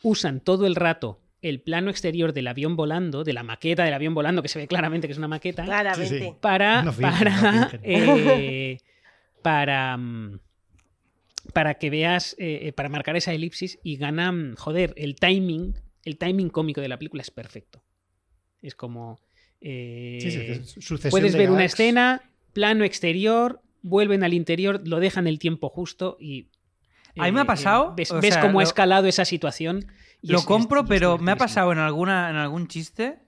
[0.02, 4.14] usan todo el rato el plano exterior del avión volando, de la maqueta del avión
[4.14, 6.18] volando, que se ve claramente que es una maqueta, Claramente.
[6.18, 6.32] Sí, sí.
[6.40, 8.78] para, No fingen, para, no eh,
[9.42, 10.38] para, mm,
[11.54, 15.74] para que veas, eh, eh, para marcar esa elipsis y gana, mm, joder, el timing,
[16.04, 17.82] el timing cómico de la película es perfecto.
[18.60, 19.18] Es como...
[19.62, 24.34] eh, Sí, sí, que es sucesión puedes de ver una escena, plano exterior, vuelven al
[24.34, 26.48] interior, lo dejan el tiempo justo y...
[27.18, 29.86] A mí me ha pasado, ves o ves sea, cómo ha lo- escalado esa situación.
[30.22, 33.18] y Lo es- compro, es pero me ha pasado en alguna en algún chiste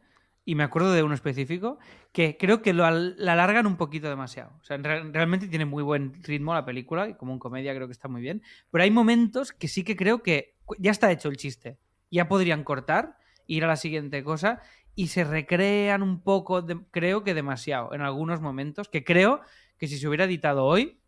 [0.44, 1.78] y me acuerdo de uno específico
[2.12, 4.52] que creo que lo al- la alargan un poquito demasiado.
[4.60, 7.86] O sea, re- realmente tiene muy buen ritmo la película y como en comedia creo
[7.86, 11.28] que está muy bien, pero hay momentos que sí que creo que ya está hecho
[11.30, 11.78] el chiste.
[12.10, 13.16] Ya podrían cortar,
[13.46, 14.60] ir a la siguiente cosa
[14.94, 19.40] y se recrean un poco, de- creo que demasiado en algunos momentos, que creo
[19.78, 20.98] que si se hubiera editado hoy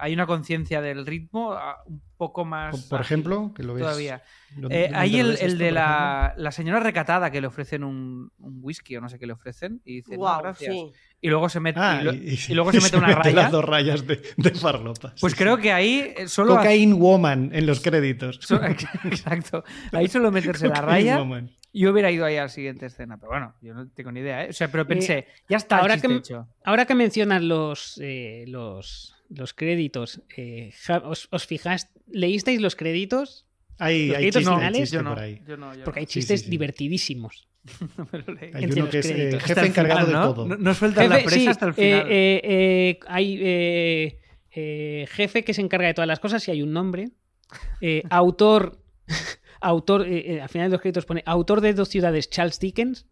[0.00, 1.56] hay una conciencia del ritmo
[1.86, 3.82] un poco más Por- ejemplo, que lo ves.
[3.82, 4.22] todavía.
[4.56, 8.58] ¿dónde- Eh, hay el, el de la, la señora recatada que le ofrecen un, un
[8.62, 10.72] whisky o no sé qué le ofrecen y dice, "No, Guau, gracias.
[10.74, 10.90] sí.
[11.22, 13.42] Y luego se mete, Ah, y, lo- y, y luego se mete una mete raya.
[13.42, 15.14] las dos rayas de, de farlopa.
[15.20, 15.62] Pues sí, creo sí.
[15.62, 16.56] que ahí eh, solo...
[16.56, 18.38] Cocaine Woman en los créditos.
[18.42, 18.60] so-
[19.04, 19.64] Exacto.
[19.92, 21.50] Ahí solo meterse la Cocaine raya Woman.
[21.72, 23.16] Yo hubiera ido ahí a la siguiente escena.
[23.18, 24.48] Pero bueno, yo no tengo ni idea, ¿eh?
[24.50, 26.48] O sea, pero pensé, ya está ahora el que- hecho.
[26.64, 30.72] Ahora que mencionas los, eh, los, los créditos, eh,
[31.04, 33.46] os, os fijáis, ¿leísteis los créditos?
[33.78, 35.42] Hay, Los hay créditos chiste, hay finales, chiste Yo no, por ahí.
[35.46, 36.06] yo no, yo Porque hay.
[36.06, 36.50] Sí, chistes sí, sí.
[36.50, 37.48] divertidísimos.
[37.96, 38.50] No me lo leí.
[38.54, 40.46] Hay entre uno que es eh, jefe encargado final, de todo.
[40.48, 42.06] No, no sueltan la presa sí, hasta el eh, final.
[42.10, 44.20] eh, eh, hay, eh,
[44.52, 47.10] eh, jefe que se encarga de todas las cosas, si hay un nombre.
[47.80, 48.82] Eh, autor,
[49.60, 53.06] autor, eh, eh, al final de los créditos pone autor de dos ciudades, Charles Dickens,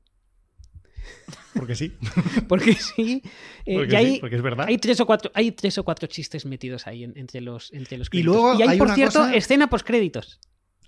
[1.55, 1.96] Porque sí.
[2.49, 3.22] porque sí.
[3.64, 4.66] eh, Porque y hay, sí, porque es verdad.
[4.68, 7.99] hay tres o cuatro, hay tres o cuatro chistes metidos ahí en- entre los, entre
[7.99, 8.34] los Y créditos.
[8.34, 10.38] luego hay, hay por cierto, cosa- escena post créditos.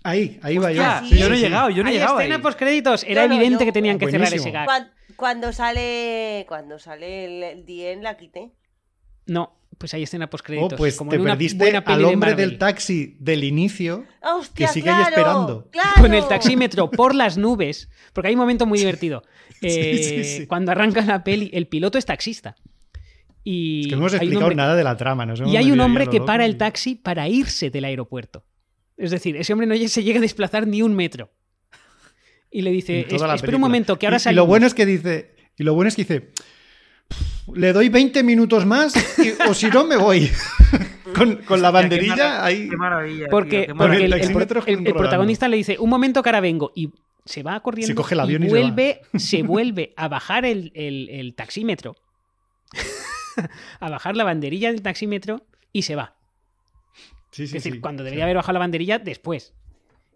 [0.03, 0.81] Ahí, ahí va yo.
[1.07, 2.19] sí, yo no he llegado, yo no he llegado.
[2.19, 2.41] escena ahí.
[2.41, 3.03] post créditos.
[3.03, 4.65] Era no, evidente yo- que tenían que cerrar ese gag.
[4.67, 8.51] Cuan- Cuando sale, cuando sale el, el DN la quité.
[9.27, 12.05] No, pues hay escena post Oh, pues como te en una perdiste buena peli al
[12.05, 14.05] hombre del taxi del inicio.
[14.21, 15.67] ¡Hostia, Que sigue ahí esperando.
[15.71, 15.89] ¡Claro!
[16.01, 19.23] con el taxímetro por las nubes, porque hay un momento muy divertido.
[19.63, 20.47] Eh, sí, sí.
[20.47, 22.55] Cuando arranca la peli, el piloto es taxista.
[23.43, 25.23] Y Es que no hemos explicado hombre, nada de la trama.
[25.25, 28.43] nos hemos y hay un hombre que para y- el taxi para irse del aeropuerto.
[28.97, 31.31] Es decir, ese hombre no se llega a desplazar ni un metro.
[32.49, 35.35] Y le dice, espera un momento, que ahora y, y lo bueno es que dice.
[35.57, 36.31] Y lo bueno es que dice.
[37.53, 40.29] Le doy 20 minutos más y- o si no me voy.
[41.15, 42.69] con, con la qué banderilla ahí.
[42.69, 43.27] Qué maravilla.
[43.29, 44.05] Porque, tío, qué porque maravilla.
[44.05, 44.13] el,
[44.79, 46.71] el el- protagonista le dice, un momento que ahora vengo.
[46.75, 46.91] Y
[47.25, 48.59] se va corriendo Se coge el y avión y se va.
[48.61, 51.95] vuelve, se, vuelve a bajar el, el- el taxímetro.
[53.79, 55.43] a bajar la banderilla del taxímetro
[55.73, 56.15] y se va.
[57.31, 57.79] Sí, Es decir, sí.
[57.79, 58.05] cuando Sí.
[58.05, 59.53] debería haber bajado la banderilla después.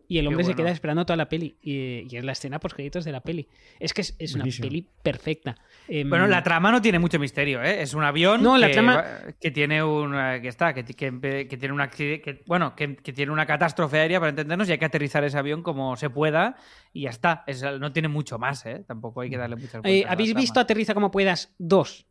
[0.07, 1.57] Y el hombre se queda esperando toda la peli.
[1.61, 3.47] Y, y es la escena post créditos de la peli.
[3.79, 5.55] Es que es, es una peli perfecta.
[5.87, 7.81] Em, Bueno, la trama no tiene mucho misterio, ¿eh?
[7.81, 10.83] Es un avión No, la que, trama- va- que tiene un eh, que está que,
[10.83, 14.69] que- que tiene un accidente, que, bueno, que, que tiene una catástrofe aérea para entendernos
[14.69, 16.55] y hay que aterrizar ese avión como se pueda
[16.93, 17.43] y ya está.
[17.47, 18.83] Es- no tiene mucho más, ¿eh?
[18.87, 19.91] Tampoco hay que darle muchas vueltas.
[19.91, 20.41] eh, a la ¿Habéis trama.
[20.41, 21.53] visto Aterriza como puedas?
[21.57, 22.05] Dos.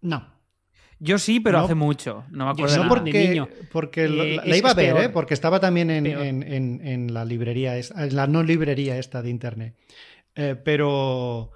[0.00, 0.37] No.
[1.00, 1.64] Yo sí, pero No.
[1.64, 2.24] hace mucho.
[2.30, 3.48] No me acuerdo No de porque, niño.
[3.70, 5.04] porque Eh, la, la iba a ver, peor.
[5.04, 5.08] ¿eh?
[5.10, 9.22] porque estaba también en, en- en- en la librería, es- en la no librería esta
[9.22, 9.74] de internet.
[10.34, 11.50] Eh, pero,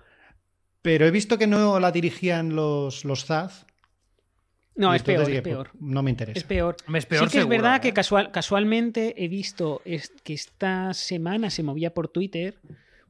[0.81, 3.67] pero he visto que no la dirigían los, los Zaz.
[4.75, 5.69] No, es peor, es dije, peor.
[5.73, 6.39] pues, No me interesa.
[6.39, 6.77] Es peor.
[6.95, 7.81] Es peor sí que es verdad ¿eh?
[7.81, 12.59] que casual, casualmente he visto es- que esta semana se movía por Twitter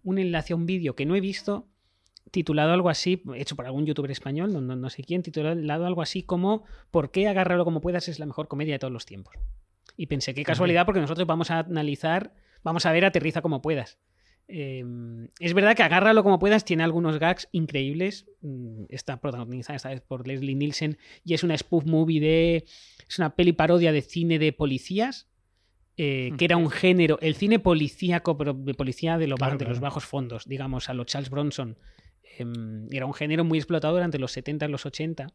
[0.03, 1.69] un enlace a un vídeo que no he visto
[2.31, 6.03] titulado algo así, hecho por algún youtuber español, no, no- no sé quién, titulado algo
[6.03, 9.35] así como ¿Por qué agárralo como puedas es la mejor comedia de todos los tiempos?
[9.97, 13.99] Y pensé, qué casualidad, porque nosotros vamos a analizar, vamos a ver Aterriza como puedas.
[14.49, 14.85] Eh,
[15.39, 18.27] es verdad que Agárralo como puedas tiene algunos gags increíbles.
[18.41, 22.65] Mm, Está protagonizada esta vez por Leslie Nielsen y es una spoof movie de.
[23.09, 25.29] Es una peli parodia de cine de policías.
[25.99, 29.67] eh, que era un género, el cine policíaco, pero de policía de, lo Claro, de
[29.67, 31.77] los bajos fondos, digamos, a lo Charles Bronson.
[32.39, 35.29] Em, era un género muy explotado durante los 70 y los 80.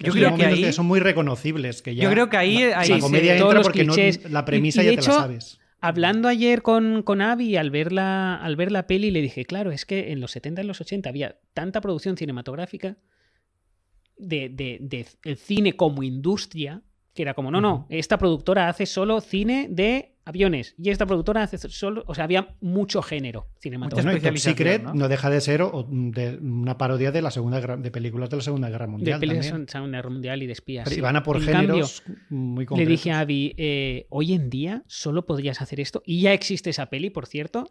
[0.00, 1.80] Yo creo que ahí- son muy reconocibles.
[1.82, 4.30] Que ya Yo creo que ahí- ahí la comedia entra los porque no- clichés.
[4.30, 5.58] la Y- premisa y ya de te hecho, la sabes.
[5.80, 9.72] Hablando ayer con, con Avi al ver, la, al ver la peli, le dije, claro,
[9.72, 12.96] es que en los 70 y los 80 había tanta producción cinematográfica
[14.16, 16.82] de, de- de el cine como industria,
[17.14, 21.42] que era como, no, no, esta productora hace solo cine de aviones y esta productora
[21.42, 24.20] hace solo, o sea, había mucho género cinematográfico.
[24.22, 24.94] Bueno, Secret ¿no?
[24.94, 25.08] ¿no?
[25.08, 28.42] deja de ser o- de una parodia de la segunda Guerra- de películas de la
[28.42, 29.18] Segunda Guerra de Mundial.
[29.20, 29.68] pelis de también.
[29.68, 30.84] Segunda Guerra Mundial y de espías.
[30.84, 31.00] Pero sí.
[31.00, 32.90] iban a por En cambio, géneros muy Le concretos.
[32.90, 36.86] dije a Avi, eh, hoy en día solo podrías hacer esto, y ya existe esa
[36.86, 37.68] peli, por cierto,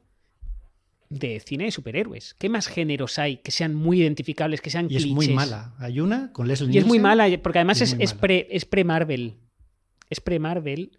[1.09, 2.35] de cine de superhéroes.
[2.35, 5.13] ¿Qué más géneros hay que sean muy identificables, que sean y es clichés?
[5.15, 5.73] muy mala.
[5.77, 9.35] Hay una con Leslie Y es muy mala, porque además es es pre-Marvel.
[10.09, 10.97] Es pre-Marvel,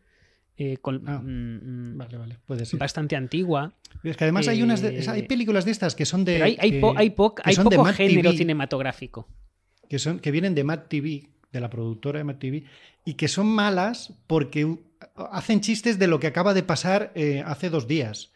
[0.62, 2.78] eh, con- Ah, mm, mm, Vale, vale, puede ser.
[2.78, 3.72] bastante antigua.
[4.04, 6.56] Es que además hay unas de- Eh, hay películas de estas que son de hay,
[6.60, 9.28] hay, que, po- hay, po- que hay son de poco género TV, cinematográfico.
[9.88, 12.64] que son que vienen de Mad TV, de la productora de Mad TV
[13.04, 14.78] y que son malas porque
[15.16, 18.32] hacen chistes de lo que acaba de pasar eh, hace dos días.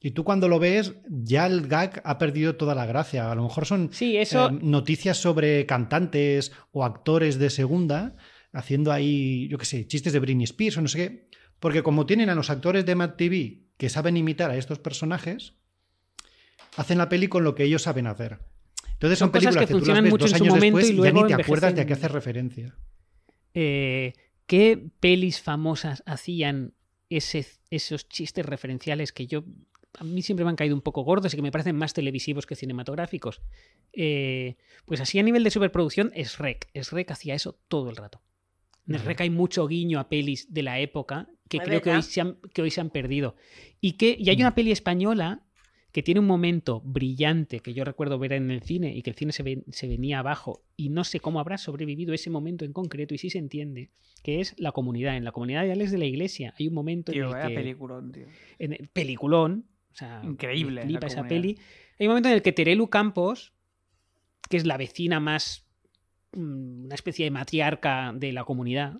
[0.00, 3.30] Y tú cuando lo ves, ya el gag ha perdido toda la gracia.
[3.30, 4.48] A lo mejor son Sí, eso.
[4.50, 8.14] eh, noticias sobre cantantes o actores de segunda,
[8.52, 11.28] haciendo ahí, yo qué sé, chistes de Britney Spears o no sé qué.
[11.60, 15.54] Porque como tienen a los actores de Mad TV que saben imitar a estos personajes,
[16.76, 18.40] hacen la peli con lo que ellos saben hacer.
[18.92, 20.54] Entonces son, Son películas que que, tú las funcionan ves mucho dos en su años
[20.54, 22.76] momento después y luego ya ni te acuerdas de a qué hacer referencia.
[23.54, 24.12] eh,
[24.46, 26.74] ¿Qué pelis famosas hacían
[27.08, 29.44] ese, esos chistes referenciales que yo.
[29.98, 32.46] A mí siempre me han caído un poco gordos y que me parecen más televisivos
[32.46, 33.42] que cinematográficos.
[33.92, 36.68] Eh, pues así a nivel de superproducción, es Rec.
[36.74, 38.20] Es Rec hacía eso todo el rato.
[38.86, 39.04] En Ujú.
[39.06, 42.36] Rec hay mucho guiño a pelis de la época que creo que hoy, se han,
[42.52, 43.36] que hoy se han perdido.
[43.80, 45.42] Y, que, y hay una peli española
[45.92, 49.16] que tiene un momento brillante que yo recuerdo ver en el cine y que el
[49.16, 52.72] cine se, ven- se venía abajo y no sé cómo habrá sobrevivido ese momento en
[52.72, 53.90] concreto y sí se entiende,
[54.24, 55.16] que es la comunidad.
[55.16, 57.48] En la comunidad de Alex de la Iglesia hay un momento Tío, en el vaya
[57.48, 57.54] que...
[57.54, 58.26] peliculón, tío.
[58.58, 61.40] en el peliculón, o sea, Increíble, flipa esa comunidad.
[61.42, 61.58] peli.
[62.00, 63.52] Hay un momento en el que Terelu Campos,
[64.50, 65.63] que es la vecina más mm,
[66.36, 68.94] una especie de matriarca de la comunidad,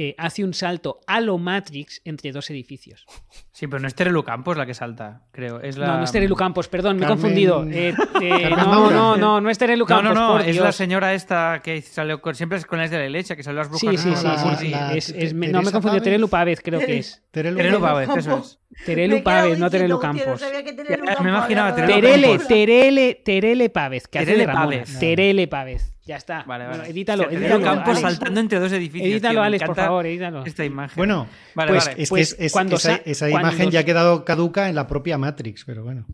[0.00, 3.04] eh, hace un salto a lo Matrix entre dos edificios.
[3.50, 5.60] Sí, pero no es Terelu Campos la que salta, creo.
[5.60, 5.88] Es la...
[5.88, 7.64] No, no es Terelu Campos, perdón, me he confundido.
[7.68, 10.14] Eh, eh, no, no, no, no es Terelu No, Campos.
[10.14, 12.98] no, no, por es la señora esta que salió con, siempre es con las de
[12.98, 13.90] la iglesia, que son las brujas.
[13.90, 14.68] Sí, sí, sí, la- sí, sí.
[14.68, 16.00] la- Es- es- Te- me- no me he confundido.
[16.04, 17.20] Terelu Pávez creo que es.
[17.32, 17.80] Terelu.
[17.80, 18.58] Pávez, eso es.
[18.86, 21.16] Terelu Pávez, no Terelu diciendo, "Hostia, Campos.
[21.16, 22.38] Que me imaginaba Terelu Terele.
[22.48, 24.52] Terele, Terele Pávez, que hace Terele de.
[24.52, 24.98] Pávez.
[24.98, 25.94] Terele Pávez.
[26.04, 26.42] Ya está.
[26.44, 26.90] Vale, Bueno, vale.
[26.90, 27.40] edítalo, edítalo.
[27.42, 28.00] Terelu Campos Alex.
[28.00, 29.10] saltando entre dos edificios.
[29.10, 30.44] Edítalo, Alex, por favor, edítalo.
[30.46, 30.96] Esta imagen.
[30.96, 31.90] Bueno, vale, pues-.
[31.98, 34.74] Es Pues que es- cuando esa, sa- esa cuando imagen ya ha quedado caduca en
[34.74, 36.06] la propia Matrix, pero bueno.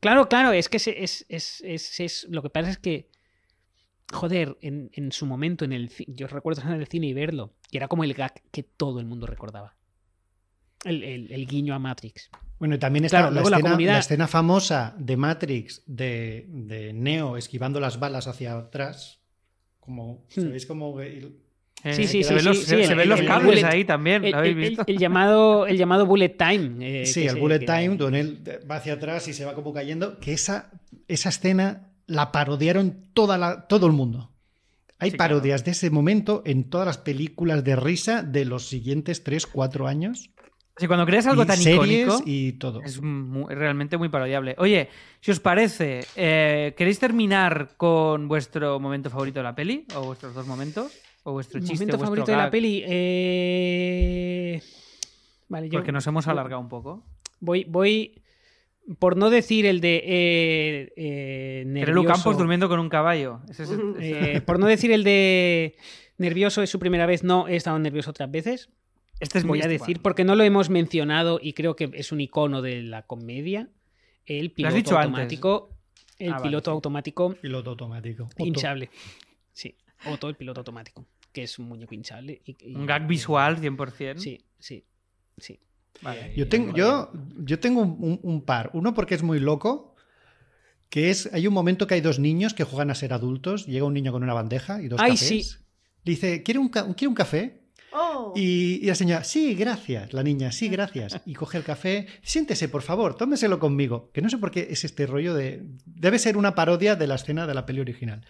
[0.00, 3.08] Claro, claro, es que es, es, es, es- lo que pasa es que,
[4.12, 7.52] joder, en, en su momento, en el yo recuerdo estar en el cine y verlo,
[7.70, 9.76] y era como el gag que todo el mundo recordaba.
[10.84, 12.30] El, el- el guiño a Matrix.
[12.58, 15.82] Bueno, y también está Claro, la, luego la escena, comunidad- la escena famosa de Matrix
[15.86, 19.20] de, de Neo esquivando las balas hacia atrás.
[19.80, 20.42] Como, Hmm.
[20.42, 21.36] ¿Sabéis cómo el-
[21.84, 23.26] Eh, Sí, sí, se sí, ven los, sí, se- sí, se el- ven los el
[23.26, 24.84] cables bullet- ahí también, El, ¿lo habéis el- el- visto?
[24.86, 27.02] el llamado, el llamado bullet time.
[27.02, 29.54] eh, Sí, el se- bullet que- time, donde él va hacia atrás y se va
[29.56, 30.70] como cayendo, que esa,
[31.08, 34.30] esa escena la parodiaron toda la, todo el mundo.
[35.00, 35.34] Hay Sí, claro.
[35.34, 39.88] parodias de ese momento en todas las películas de risa de los siguientes 3, 4
[39.88, 40.30] años.
[40.76, 42.80] Si cuando creas algo y tan icónico, y todo.
[42.82, 44.54] es realmente muy parodiable.
[44.58, 44.88] Oye,
[45.20, 49.86] si os parece, eh, ¿queréis terminar con vuestro momento favorito de la peli?
[49.94, 50.90] ¿O vuestros dos momentos?
[51.24, 51.74] ¿O vuestro chiste?
[51.74, 52.82] momento vuestro favorito de la peli.
[52.86, 54.62] eh,
[55.48, 57.04] Vale, yo Porque nos hemos alargado un poco.
[57.40, 58.14] voy, voy.
[58.98, 60.02] Por no decir el de.
[60.04, 63.40] Eh, eh, nervioso, Campos durmiendo con un caballo.
[63.48, 65.76] Ese es el- ese- eh, por no decir el de.
[66.18, 68.70] Nervioso es su primera vez, no he estado nervioso otras veces.
[69.20, 72.20] Este es voy a decir, porque no lo hemos mencionado y creo que es un
[72.20, 73.68] icono de la comedia.
[74.26, 75.06] El Lo has piloto dicho antes.
[75.10, 75.70] automático.
[76.18, 76.74] El Ah, vale, piloto sí.
[76.74, 78.24] automático Piloto automático.
[78.24, 78.44] Otto.
[78.46, 78.90] hinchable.
[79.52, 79.74] Sí,
[80.06, 82.40] Otto, el piloto automático, que es un muñeco hinchable.
[82.44, 84.18] y- y- Un gag visual 100%.
[84.20, 84.84] Sí, sí,
[85.36, 85.58] sí.
[86.00, 86.32] Vale.
[86.36, 88.70] Yo tengo, yo, yo tengo un, un- un par.
[88.72, 89.94] Uno porque es muy loco,
[90.88, 93.84] que es, hay un momento que hay dos niños que juegan a ser adultos, llega
[93.84, 95.28] un niño con una bandeja y dos Ay, cafés.
[95.28, 95.42] sí.
[96.04, 97.61] Dice, ¿quiere un, ¿quiere un café?
[97.94, 100.12] Oh, Y, y la señora, sí, gracias.
[100.12, 101.20] La niña, sí, gracias.
[101.26, 104.10] Y coge el café, siéntese, por favor, tómeselo conmigo.
[104.12, 105.62] Que no sé por qué es este rollo de...
[105.84, 108.24] Debe ser una parodia de la escena de la peli original.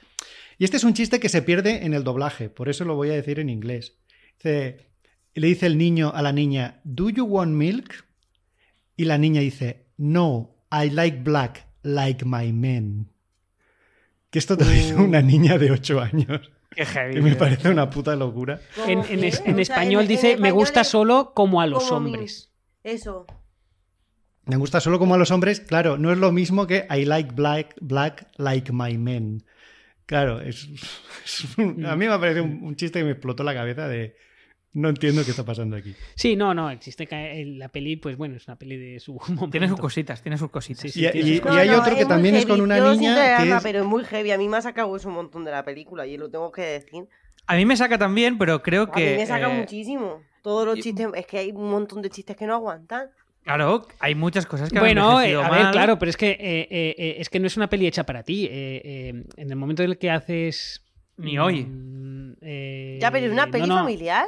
[0.58, 3.10] Y este es un chiste que se pierde en el doblaje, por eso lo voy
[3.10, 3.98] a decir en inglés.
[4.36, 4.90] Dice,
[5.34, 8.04] le dice el niño a la niña, ¿Do you want milk?
[8.96, 13.08] Y la niña dice, No, I like black, like my men.
[14.30, 16.50] Que esto te lo dice una niña de 8 años.
[16.74, 17.20] Qué heavy.
[17.20, 18.60] Me parece una puta locura.
[18.76, 19.24] ¿cómo En,
[19.58, 22.50] español en dice, me gusta es solo como a los como hombres.
[22.82, 23.26] Eso.
[24.44, 25.60] Me gusta solo como a los hombres.
[25.60, 29.44] Claro, no es lo mismo que I like black, black like my men.
[30.06, 30.68] Claro, es,
[31.24, 34.16] es un- a mí me parece un, un chiste que me explotó la cabeza de
[34.74, 35.94] no entiendo qué está pasando aquí.
[36.14, 39.50] Sí, no, no, existe que la peli, pues bueno, es una peli de su momento.
[39.50, 40.82] Tiene sus cositas, tiene sus cositas.
[40.82, 42.92] Sí, sí, Y- tiene y- sus y hay otro que también es con una Yo
[42.94, 44.30] niña que es- pero es muy heavy.
[44.32, 46.62] A mí me ha sacado eso un montón de la película y lo tengo que
[46.62, 47.04] decir.
[47.46, 49.10] A mí me saca también, pero creo A que.
[49.12, 50.22] mí me saca eh, muchísimo.
[50.42, 53.08] Todos los y- chistes, es que hay un montón de chistes que no aguantan.
[53.44, 55.72] Claro, hay muchas cosas que han Bueno, eh, envejecido a ver, mal.
[55.72, 56.38] claro, pero es que, eh,
[56.70, 58.46] eh, eh, es que no es una peli hecha para ti.
[58.46, 60.82] eh, eh, en el momento en el que haces.
[61.16, 61.64] Ni hoy.
[61.64, 64.26] mm, eh, Ya, pero ¿es una no, peli no, familiar?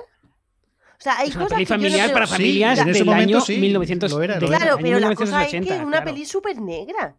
[1.05, 3.07] O sea, hay Es una cosas peli no familiar para Sí, familias en ese del
[3.07, 4.11] momento año sí, 1900.
[4.11, 4.57] lo era, lo era.
[4.57, 6.05] Claro, pero la cosa es 1980, que es una claro.
[6.07, 7.17] peli súper negra.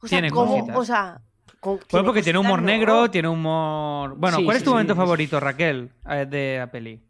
[0.00, 0.52] O sea, Tiene ¿cómo?
[0.54, 0.76] cositas.
[0.76, 1.20] O sea,
[1.58, 2.66] con- Bueno, porque tiene humor no.
[2.66, 4.14] negro, tiene humor.
[4.16, 7.02] Bueno, Sí, ¿cuál es sí, tu sí, momento favorito, Raquel, eh, de la peli?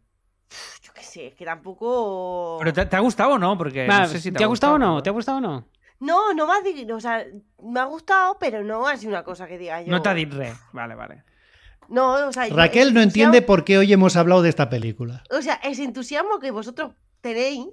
[0.81, 2.57] Yo qué sé, es que tampoco.
[2.57, 3.55] ¿Pero te, te ha gustado o no?
[3.55, 4.95] Porque Va, no sé si te, ¿Te ha gustado o no?
[4.95, 5.03] ¿no?
[5.03, 5.67] ¿Te ha gustado o no?
[5.99, 7.23] No, no me ha O sea,
[7.61, 9.91] me ha gustado, pero no ha sido una cosa que diga yo.
[9.91, 10.51] No te ha dicho re.
[10.73, 11.23] Vale, vale.
[11.89, 15.23] No, o sea, yo- Raquel no entiende por qué hoy hemos hablado de esta película.
[15.29, 17.65] O sea, ese entusiasmo que vosotros tenéis,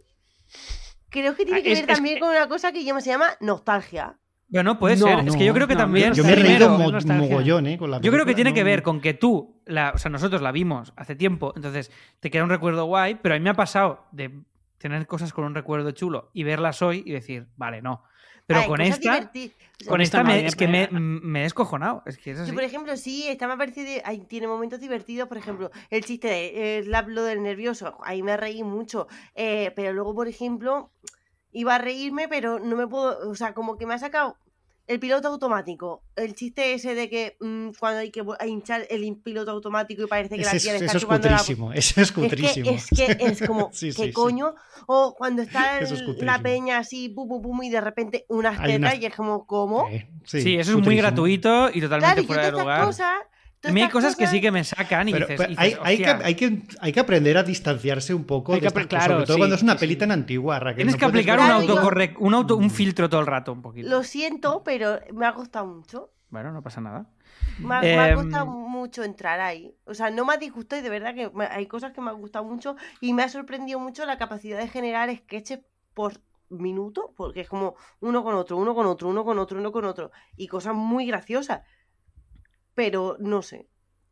[1.08, 3.10] creo que tiene Ah, que es- ver es también que- con una cosa que se
[3.10, 4.18] llama nostalgia.
[4.50, 5.28] Bueno, puede No, ser.
[5.28, 6.14] es que yo creo que no, también.
[6.14, 7.28] Yo me he reído mo- nostalgia.
[7.28, 7.76] mogollón, ¿eh?
[7.78, 10.40] Con la Yo creo que tiene que ver con que tú, la, o sea, nosotros
[10.40, 11.90] la vimos hace tiempo, entonces
[12.20, 14.40] te queda un recuerdo guay, pero a mí me ha pasado de
[14.78, 18.02] tener cosas con un recuerdo chulo y verlas hoy y decir, vale, no.
[18.48, 19.30] Pero Ay, con esta,
[19.86, 22.02] con esta es que me, eh, me he descojonado.
[22.06, 22.48] Es que es así.
[22.50, 26.02] Yo, por ejemplo, sí, esta me parece de, ahí tiene momentos divertidos, por ejemplo, el
[26.02, 30.28] chiste de eh, la- lo del nervioso, ahí me reí mucho, eh, pero luego, por
[30.28, 30.90] ejemplo,
[31.52, 34.38] iba a reírme, pero no me puedo, o sea, como que me ha sacado
[34.88, 36.02] El piloto automático.
[36.16, 40.36] El chiste ese de que mm, cuando hay que hinchar el piloto automático y parece
[40.36, 41.36] que la Ese tía es, le está eso es chupando la...
[41.36, 41.72] cutrísimo.
[41.72, 42.70] Eso es Es que, cutrísimo.
[42.70, 44.12] es que es como, Sí, ¿qué sí, sí.
[44.12, 44.54] coño?
[44.86, 46.24] O cuando está es cutrísimo.
[46.24, 49.46] la peña así, pum, pum, pum, y de repente unas tetas unas- y es como,
[49.46, 49.88] ¿cómo?
[49.90, 51.02] Eh, Sí, eso es muy cutrísimo.
[51.02, 52.84] gratuito y totalmente Claro, y fuera todas de lugar.
[52.86, 53.12] cosas...
[53.64, 55.80] A mí hay cosas que sí que me sacan y Pero, dices, pero hay, dices,
[55.84, 58.86] hay que, hay, que, hay que aprender a distanciarse un poco Hay de que estas
[58.86, 59.98] cosas, sobre todo sí, cuando es una sí, peli sí.
[59.98, 60.58] tan antigua.
[60.60, 61.44] Raquel, Tienes no que aplicar un,
[62.20, 63.88] un, auto, un filtro todo el rato, un poquito.
[63.88, 66.10] Lo siento, pero me ha costado mucho.
[66.30, 67.06] Bueno, no pasa nada.
[67.56, 69.74] Me ha, me ha Em, costado mucho entrar ahí.
[69.84, 72.10] O sea, no me ha disgustado y de verdad que me- hay cosas que me
[72.10, 75.60] han gustado mucho y me ha sorprendido mucho la capacidad de generar sketches
[75.94, 79.72] por minuto, porque es como uno con otro, uno con otro, uno con otro, uno
[79.72, 81.62] con otro, y cosas muy graciosas.
[82.78, 83.66] Pero no sé.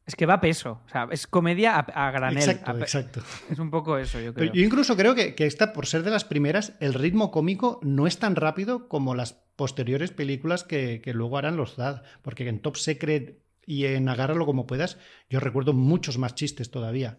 [0.06, 0.82] Es que va a peso.
[0.86, 2.38] O sea, es comedia a, a granel.
[2.38, 3.22] Exacto, a exacto.
[3.48, 4.50] Es un poco eso, yo creo.
[4.50, 7.78] Pero yo incluso creo que, que esta, por ser de las primeras, el ritmo cómico
[7.84, 12.02] no es tan rápido como las posteriores películas que, que luego harán los ZAD.
[12.22, 14.98] Porque en Top Secret y en Agárralo como puedas,
[15.30, 17.18] yo recuerdo muchos más chistes todavía.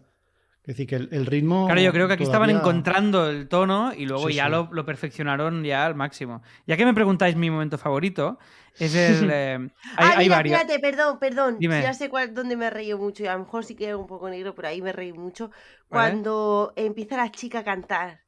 [0.68, 1.64] Es decir, que el, el ritmo.
[1.64, 4.50] Claro, yo creo que aquí estaban encontrando el tono y luego Sí, ya sí.
[4.50, 6.42] Lo, lo perfeccionaron ya al máximo.
[6.66, 8.38] Ya que me preguntáis mi momento favorito,
[8.78, 9.30] es el...
[9.32, 10.60] eh, hay, ah, hay mira, varios.
[10.60, 11.56] espérate, perdón, perdón.
[11.58, 11.80] Dime.
[11.80, 13.94] Ya sé cuál, dónde me he reído mucho y a lo mejor sí que es
[13.94, 15.46] un poco negro, pero ahí me reí mucho.
[15.46, 15.56] Vale.
[15.88, 18.20] Cuando empieza la chica a cantar.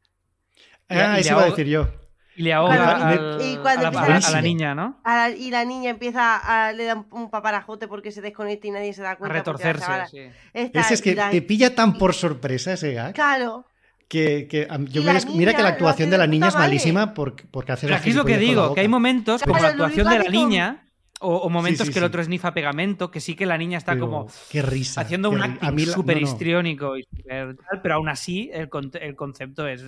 [0.89, 1.89] Ah, eso iba a decir yo.
[2.37, 5.01] Y le ahoga al- y cuando a, la, empieza a la la- niña, ¿no?
[5.05, 6.37] a la- y la niña empieza
[6.69, 9.35] a le dan un paparajote porque se desconecta y nadie se da A cuenta.
[9.35, 9.87] la retorcerse.
[10.11, 10.19] sí.
[10.55, 13.15] está- Ese es que la- te pilla tan por sorpresa ese gag.
[13.15, 13.67] Claro.
[14.09, 17.15] Que, que, am, yo me la mira que la actuación de la niña es malísima
[17.15, 19.55] porque, porque hace Pero la aquí es lo que la digo, que hay momentos como
[19.59, 20.85] Claro, la lo actuación de la con- niña
[21.21, 23.79] o, o momentos Sí, sí, que el otro esnifa pegamento, que sí que la niña
[23.79, 25.03] está Pero como Qué risa.
[25.03, 26.29] haciendo qué un a acting la- súper no, no.
[26.29, 27.07] histriónico y
[27.83, 28.69] pero aún así el,
[29.01, 29.85] el concepto es...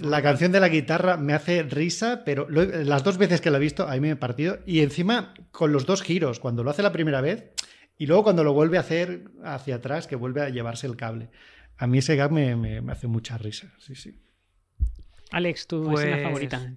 [0.00, 3.58] La canción de la guitarra me hace risa, pero lo- las dos veces que la
[3.58, 4.58] he visto, a mí me he partido.
[4.66, 7.50] Y encima, con los dos giros, cuando lo hace la primera vez
[7.98, 11.30] y luego cuando lo vuelve a hacer hacia atrás, que vuelve a llevarse el cable.
[11.76, 13.72] A mí ese gag me, me- me hace mucha risa.
[13.78, 14.18] Sí, sí.
[15.30, 16.72] Alex, tu Pues- escena favorita.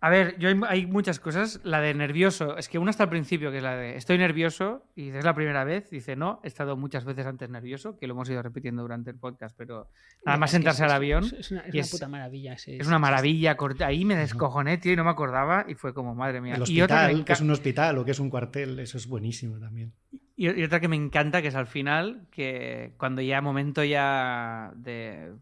[0.00, 1.60] A ver, yo hay, hay muchas cosas.
[1.64, 4.84] La de nervioso, es que una hasta al principio, que es la de estoy nervioso,
[4.94, 8.14] y es la primera vez, dice, no, he estado muchas veces antes nervioso, que lo
[8.14, 9.88] hemos ido repitiendo durante el podcast, pero
[10.24, 12.52] nada más sentarse es- al avión, Es, es una, es y una es- puta maravilla.
[12.52, 13.56] ese- es una maravilla.
[13.56, 16.54] corta- Ahí me descojoné, tío, y no me acordaba, y fue como, madre mía.
[16.54, 18.98] El y, otra que hospital, que es un hospital o que es un cuartel, eso
[18.98, 19.92] es buenísimo también.
[20.36, 24.70] y- y otra que me encanta, que es al final, que cuando ya momento ya
[24.76, 25.32] de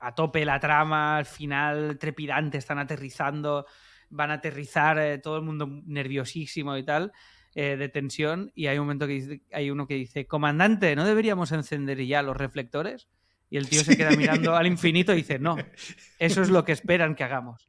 [0.00, 3.66] a tope la trama, al final trepidante, están aterrizando,
[4.14, 7.12] van a aterrizar, eh, todo el mundo nerviosísimo y tal,
[7.54, 11.04] eh, de tensión, y hay un momento que dice- hay uno que dice, comandante, ¿no
[11.04, 13.08] deberíamos encender ya los reflectores?
[13.50, 15.56] Y el tío se queda mirando al infinito y dice, no,
[16.18, 17.68] eso es lo que esperan que hagamos.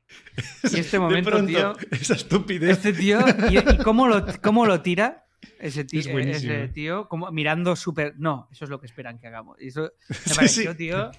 [0.71, 2.71] Y este momento, pronto, tío, esa estupidez.
[2.71, 3.19] este tío,
[3.51, 5.25] y, y cómo, lo, cómo lo tira
[5.59, 8.15] ese tío, Es ese tío como mirando súper.
[8.17, 9.61] No, eso es lo que esperan que hagamos.
[9.61, 9.91] Y eso
[10.29, 10.77] me pareció, sí.
[10.77, 11.11] tío.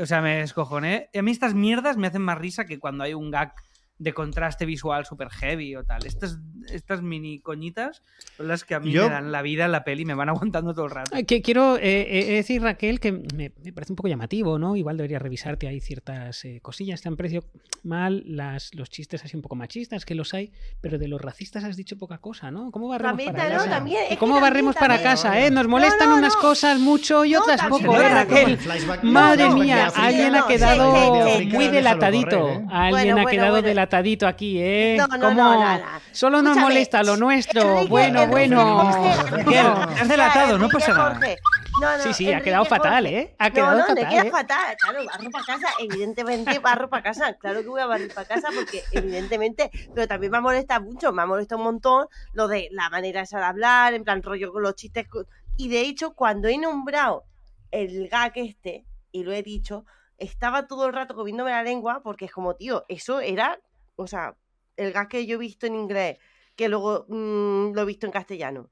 [0.00, 1.10] O sea, me descojoné.
[1.12, 3.52] Y a mí estas mierdas me hacen más risa que cuando hay un gag
[3.98, 6.06] de contraste visual súper heavy o tal.
[6.06, 6.38] Estas,
[6.72, 8.02] estas mini coñitas
[8.36, 10.28] son las que a mí Yo- me dan la vida en la peli me van
[10.28, 11.10] aguantando todo el rato.
[11.14, 14.76] Ah, Que quiero eh, eh, decir, Raquel, que me, me parece un poco llamativo, ¿no?
[14.76, 17.02] Igual debería revisarte ahí ciertas eh, cosillas.
[17.02, 17.42] Te han parecido
[17.82, 21.64] mal las, los chistes así un poco machistas, que los hay, pero de los racistas
[21.64, 22.70] has dicho poca cosa, ¿no?
[22.70, 23.54] ¿Cómo barremos También, para ¿no?
[23.56, 23.70] casa?
[23.70, 25.10] También, ¿Cómo también, barremos para también.
[25.10, 25.50] casa, eh?
[25.50, 26.40] Nos molestan No, no, unas no.
[26.40, 28.58] cosas mucho y No, otras poco, no, ¿eh, Raquel?
[29.02, 30.94] Madre no, mía, alguien no, ha quedado
[31.26, 31.56] sí, sí, sí.
[31.56, 32.40] muy delatadito.
[32.40, 32.66] correr, ¿eh?
[32.70, 33.66] Alguien Bueno, ha quedado bueno.
[33.96, 34.96] Aquí, ¿eh?
[34.98, 35.34] No, no, ¿Cómo?
[35.34, 35.84] no, no, no.
[36.12, 37.62] Solo nos Escúchame, molesta lo nuestro.
[37.62, 38.92] Enrique- bueno, Enrique bueno.
[38.92, 39.86] Jorge, Miguel, no.
[39.88, 41.14] te has delatado, no pasa nada.
[41.14, 41.36] Jorge.
[41.80, 43.06] No, no, Sí, sí, ha quedado fatal.
[43.06, 43.34] ¿eh?
[43.38, 44.30] Ha quedado no, no, fatal, me queda ¿eh?
[44.30, 44.76] fatal.
[44.78, 47.32] Claro, barro para casa, evidentemente barro para casa.
[47.40, 51.24] Claro que voy a barrer para casa porque evidentemente, pero también me molesta mucho, me
[51.24, 54.74] molesta un montón lo de la manera esa de hablar, en plan rollo con los
[54.74, 55.06] chistes.
[55.08, 55.26] con-
[55.56, 57.24] Y de hecho, cuando he nombrado
[57.70, 59.84] el gag este, y lo he dicho,
[60.16, 63.58] estaba todo el rato comiéndome la lengua porque es como, tío, eso era,
[63.98, 64.36] o sea,
[64.76, 66.18] el gag que yo he visto en inglés,
[66.56, 68.70] que luego mm, lo he visto en castellano.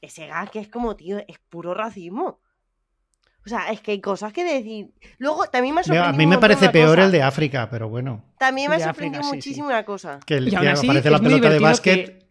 [0.00, 2.40] Ese gag que es como, tío, es puro racismo.
[3.44, 4.90] O sea, es que hay cosas que decir.
[5.16, 6.14] Luego, también me ha sorprendido.
[6.14, 7.04] A mí me parece peor cosa.
[7.06, 8.22] el de África, pero bueno.
[8.38, 9.36] También me ha sorprendido África, sí, sí.
[9.36, 10.20] muchísimo una cosa.
[10.26, 12.06] Que, el, Y aún así, aparece es la pelota de básquet.
[12.06, 12.28] que-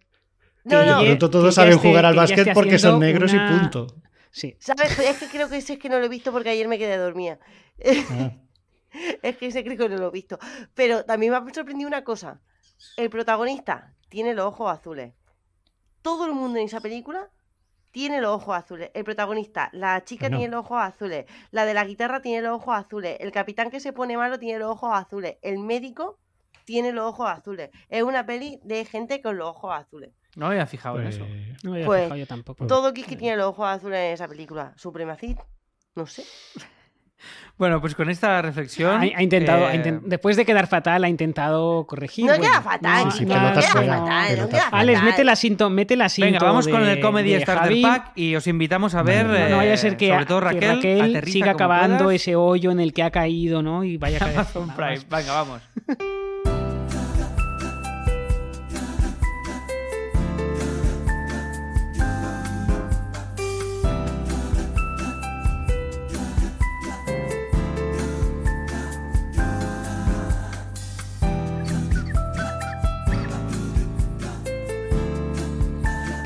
[0.65, 0.99] No, que no.
[1.01, 3.87] Pronto todos saben esté- jugar al básquet porque son negros una- y punto.
[4.29, 4.55] Sí.
[4.59, 4.99] ¿Sabes?
[4.99, 6.97] Es que creo que ese es que no lo he visto porque ayer me quedé
[6.97, 7.39] dormida.
[8.11, 8.31] Ah.
[9.21, 10.39] Es que ese que no lo he visto.
[10.73, 12.39] Pero también me ha sorprendido una cosa.
[12.95, 15.13] El protagonista tiene los ojos azules.
[16.01, 17.29] Todo el mundo en esa película
[17.91, 18.91] tiene los ojos azules.
[18.93, 21.25] El protagonista, la chica tiene los ojos azules.
[21.51, 23.17] La de la guitarra tiene los ojos azules.
[23.19, 25.37] El capitán que se pone malo tiene los ojos azules.
[25.41, 26.19] El médico
[26.65, 27.69] tiene los ojos azules.
[27.89, 30.11] Es una peli de gente con los ojos azules.
[30.35, 31.25] No me había fijado en Pues, eso.
[31.63, 32.67] No me había Pues, fijado yo tampoco.
[32.67, 34.73] Todo Kiski tiene los ojos azules en esa película.
[34.77, 35.37] Supremacid.
[35.95, 36.23] No sé.
[37.57, 39.01] Bueno, pues con esta reflexión.
[39.01, 42.25] Ha, ha intentado, ha eh, después de quedar fatal, ha intentado corregir.
[42.25, 43.05] No bueno, queda fatal.
[43.05, 44.67] no- Sí, no- pelotas queda fatal, no queda.
[44.71, 45.11] Alex, fatal.
[45.11, 47.81] mete la cinto, mete la cinto Venga, vamos con el Comedy de Starter Javi.
[47.81, 49.25] Pack y os invitamos a ver.
[49.25, 52.21] No, no vaya a ser eh, que, sobre todo que Raquel, aterriza siga acabando puedas.
[52.21, 53.83] ese hoyo en el que ha caído, ¿no?
[53.83, 54.35] Y vaya a caer.
[54.35, 54.99] Amazon Prime.
[55.09, 55.61] Venga, vamos.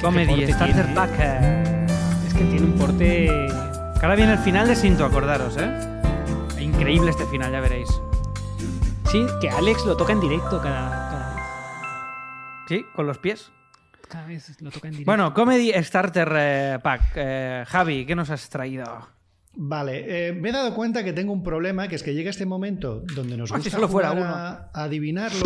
[0.01, 0.95] Comedy Starter tiene, ¿eh?
[0.95, 1.19] Pack.
[2.27, 3.29] Es que tiene un porte.
[4.01, 5.69] Ahora viene el final de Sinto, acordaros, ¿eh?
[6.59, 7.87] Increíble este final, ya veréis.
[9.11, 11.43] Sí, que Alex lo toca en directo cada, cada vez.
[12.67, 13.51] Sí, con los pies.
[14.09, 15.09] Cada vez lo toca en directo.
[15.11, 17.01] Bueno, Comedy Starter eh, Pack.
[17.15, 19.07] Eh, Javi, ¿qué nos has traído?
[19.53, 22.45] Vale, eh, me he dado cuenta que tengo un problema, que es que llega este
[22.45, 24.33] momento donde nos Ah, si gusta solo fuera jugar uno.
[24.33, 25.43] a, a adivinarlo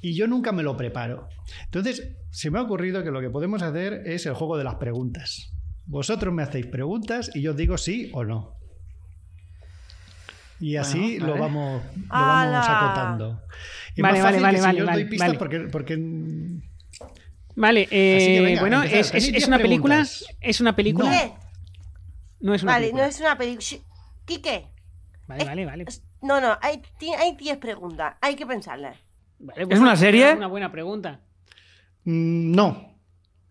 [0.00, 1.28] y yo nunca me lo preparo.
[1.64, 4.76] Entonces, se me ha ocurrido que lo que podemos hacer es el juego de las
[4.76, 5.50] preguntas.
[5.86, 8.54] Vosotros me hacéis preguntas y yo os digo sí o no.
[10.60, 11.40] Y así Bueno, lo vale.
[11.42, 13.28] vamos, lo vamos acotando.
[13.28, 13.42] Vale,
[13.96, 15.38] más vale, fácil vale, que si vale, yo os doy vale, pistas vale.
[15.38, 15.98] porque, porque
[17.56, 20.06] Vale, eh, venga, bueno, es, es- Tenéis es 10 una película.
[20.40, 21.34] Es una película.
[22.40, 23.02] No es una Vale, película.
[23.04, 23.66] no es una película.
[24.24, 24.68] Quique.
[25.26, 25.84] Vale, vale, vale.
[26.22, 28.14] No, no, hay ti- hay 10 preguntas.
[28.20, 28.96] Hay que pensarlas.
[29.38, 30.32] Vale, ¿Es una serie?
[30.34, 31.20] Una buena pregunta.
[32.04, 32.94] mm, no.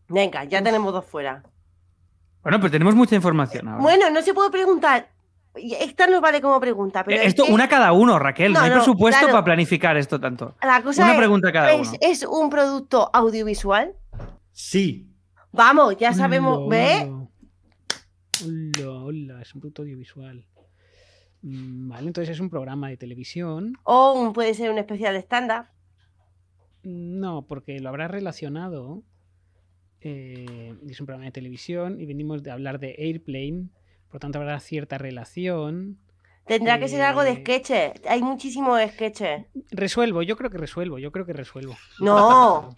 [0.10, 1.44] Venga, ya tenemos dos fuera.
[2.44, 3.82] Bueno, pero tenemos mucha información ahora.
[3.82, 5.10] Bueno, no se puede preguntar.
[5.56, 7.18] Esta no vale como pregunta, pero.
[7.18, 8.54] Eh, es esto, una cada uno, Raquel.
[8.54, 9.34] No, No, hay no, presupuesto claro.
[9.34, 10.56] para planificar esto tanto.
[10.62, 11.98] La cosa una es, pregunta cada es, uno.
[12.00, 13.94] es un producto audiovisual.
[14.54, 15.10] Sí.
[15.52, 16.58] Vamos, ya sabemos.
[16.60, 17.08] Hola, ¿Ves?
[18.46, 18.90] Hola.
[19.04, 20.46] Hola, es un producto audiovisual.
[21.42, 23.74] Mm, Vale, entonces es un programa de televisión.
[23.84, 25.66] O un- puede ser un especial stand-up.
[26.84, 29.04] No, porque lo habrá relacionado.
[30.02, 33.70] eh, es un programa de televisión y venimos de hablar de Airplane.
[34.12, 35.98] Por tanto, habrá cierta relación.
[36.46, 37.38] Tendrá que ser algo de Eh.
[37.42, 37.94] sketches.
[38.08, 39.48] Hay muchísimos sketches.
[39.72, 41.76] Resuelvo, yo creo que resuelvo, yo creo que resuelvo.
[42.00, 42.70] No.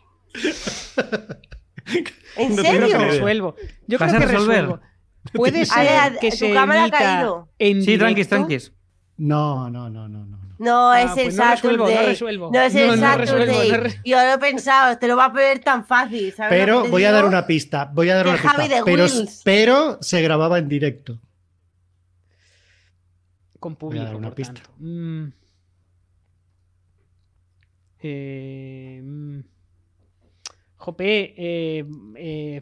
[2.38, 2.98] ¿En No Yo creo que serio?
[3.00, 3.56] resuelvo.
[3.88, 4.62] Yo ¿Vas creo que resolver?
[4.62, 4.80] resuelvo.
[5.34, 7.50] Puede A ser ver, que tu se cámara ha caído.
[7.60, 8.72] en Sí, tranquis, tranquis.
[9.18, 10.38] No, no, no, no, no.
[10.38, 10.40] no.
[10.60, 12.06] No, Ah, es el pues no resuelvo, no Saturday.
[12.08, 12.50] resuelvo.
[12.52, 13.72] No es No, el no Saturday.
[13.72, 16.34] resuelvo, no Yo lo he pensado, te lo va a poner tan fácil.
[16.34, 17.90] ¿sabes lo Pero voy a dar una pista.
[17.94, 18.58] Voy a dar De una pista.
[18.58, 19.06] Javi Pero,
[19.46, 21.18] pero se grababa en directo.
[23.60, 24.54] Con Voy a público, dar una por pista.
[24.54, 24.72] tanto.
[24.80, 25.28] Mm.
[28.02, 29.40] Eh, mm.
[30.78, 32.62] Jope, eh, eh.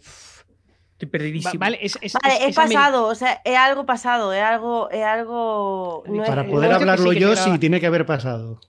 [1.00, 4.34] Estoy Va- vale, es, es, Vale, es, es ameri- pasado, o sea, es algo pasado,
[4.34, 6.04] es algo, es algo.
[6.08, 8.60] No, Para poder hablarlo sí yo, sí, tiene que haber pasado.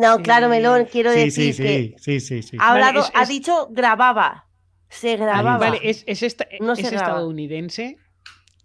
[0.00, 2.56] no, claro, Melón, quiero Sí, decir sí, que sí, sí, sí, sí.
[2.60, 4.46] ha hablado, Vale, es- ha es- dicho grababa.
[4.88, 5.58] Se grababa.
[5.58, 7.06] Vale, es, es, esta- No es se graba.
[7.08, 7.98] estadounidense.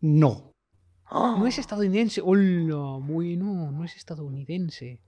[0.01, 0.53] No.
[1.11, 2.21] Oh, No es estadounidense.
[2.23, 4.99] Hola, bueno, no es estadounidense.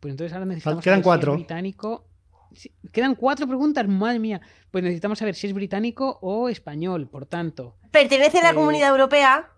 [0.00, 1.34] Pues entonces ahora necesitamos quedan cuatro.
[1.34, 2.06] británico.
[2.54, 4.40] Sí, Quedan cuatro preguntas, madre mía.
[4.70, 7.76] Pues necesitamos saber si es británico o español, por tanto.
[7.90, 9.48] Pertenece a la Eh, comunidad europea.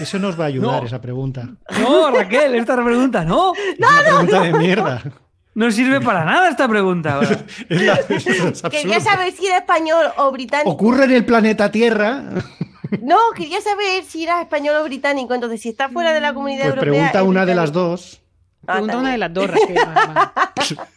[0.00, 0.86] Eso nos va a ayudar, No.
[0.86, 1.48] esa pregunta.
[1.80, 3.52] No, Raquel, esta pregunta no.
[3.78, 5.02] Es una pregunta de mierda.
[5.54, 7.44] No sirve para nada esta pregunta ahora.
[7.68, 10.70] Es la- es Quería saber si era español o británico.
[10.70, 12.22] Ocurre en el planeta Tierra.
[13.02, 15.34] No, quería saber si era español o británico.
[15.34, 16.92] Entonces, si está fuera de la comunidad Pues europea.
[17.10, 18.20] pregunta una de las dos.
[18.66, 19.76] Ah, Pregunta una de las dos, Raquel.
[19.86, 20.32] va,
[20.76, 20.88] va.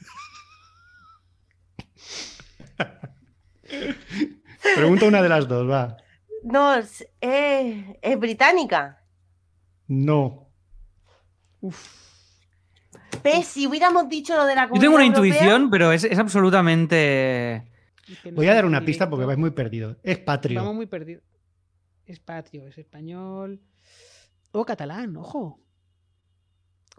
[4.76, 5.98] Pregunta una de las dos, va.
[6.44, 9.04] No, es, es- es británica.
[9.88, 10.50] No.
[13.24, 13.48] ¿Ves?
[13.48, 16.18] Si hubiéramos dicho lo de la Yo comunidad tengo una europea- intuición, pero es, es
[16.20, 17.72] absolutamente.
[18.34, 19.98] Voy a dar una pista porque vais muy perdido.
[20.04, 20.60] Es patrio.
[20.60, 21.24] Vamos muy perdidos.
[22.06, 23.62] Es patrio, es español.
[24.52, 25.60] O catalán, ojo.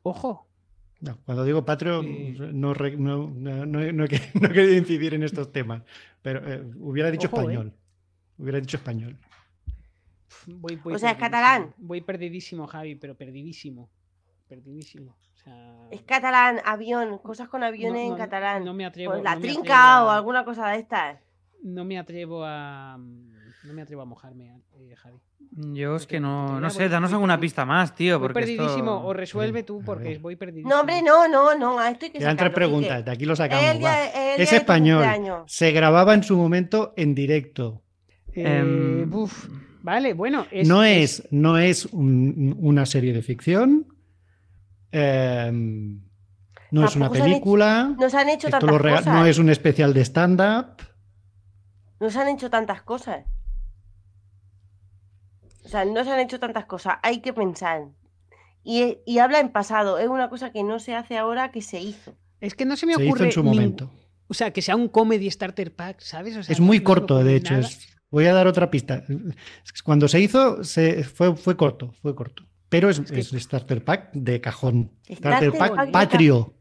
[0.02, 0.48] Ojo.
[1.00, 4.52] No, cuando digo patrio, no, re- no, no, no he- no he que- no he
[4.52, 5.82] querido incidir en estos temas.
[6.22, 7.40] Pero eh, hubiera dicho Ojo, eh.
[7.42, 7.72] español.
[8.38, 9.16] Hubiera dicho español.
[10.46, 11.74] Voy, voy O sea, es catalán.
[11.78, 13.88] Voy perdidísimo, Javi, pero perdidísimo.
[14.48, 15.16] Perdidísimo.
[15.34, 18.64] O sea, Es catalán, avión, cosas con aviones no, en catalán.
[18.64, 19.12] No me atrevo.
[19.12, 21.20] pues la trinca atrevo o alguna cosa de estas.
[21.62, 22.98] No me atrevo a.
[23.66, 25.18] no me atrevo a mojarme, eh, Javi.
[25.50, 28.18] Yo es Porque que no, no sé, danos alguna pista más, tío.
[28.18, 30.70] Voy Porque perdidísimo, esto- o resuelve tú porque voy perdidísimo.
[30.70, 31.78] No, hombre, no, no, no.
[31.78, 33.64] A esto hay que Quedan tres preguntas, de aquí lo sacamos.
[33.64, 34.04] el día- va.
[34.04, 35.04] es el día Es de tu español.
[35.46, 37.82] Se grababa en su momento en directo.
[38.34, 39.48] Eh, Em, buf,
[39.82, 40.46] Vale, bueno.
[40.50, 43.86] Es, no es, no es un- una serie de ficción.
[44.92, 46.00] em,
[46.70, 47.94] no es una Tampoco se han hecho- película.
[47.98, 49.06] Nos han hecho esto tantas cosas.
[49.06, 50.82] no es un especial de stand-up.
[52.00, 53.24] Nos han hecho tantas cosas.
[55.66, 56.96] O sea, no se han hecho tantas cosas.
[57.02, 57.82] Hay que pensar.
[58.62, 59.98] Y, y habla en pasado.
[59.98, 62.16] Es una cosa que no se hace ahora que se hizo.
[62.40, 63.18] Es que no se me Se ocurre.
[63.20, 63.90] hizo en su momento.
[64.28, 66.36] O sea, que sea un comedy starter pack, ¿sabes?
[66.36, 67.54] O sea, Es muy no corto, de hecho.
[67.56, 69.02] es- voy a dar otra pista.
[69.84, 72.44] Cuando se hizo, se, fue, fue corto, fue corto.
[72.68, 74.92] Pero es, que- es Starter Pack de cajón.
[75.04, 76.54] Starter Starter Pack patrio,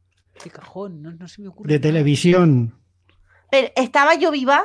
[0.44, 1.72] De cajón, no, no se me ocurre.
[1.74, 2.80] de televisión.
[3.50, 4.64] Pero estaba yo viva.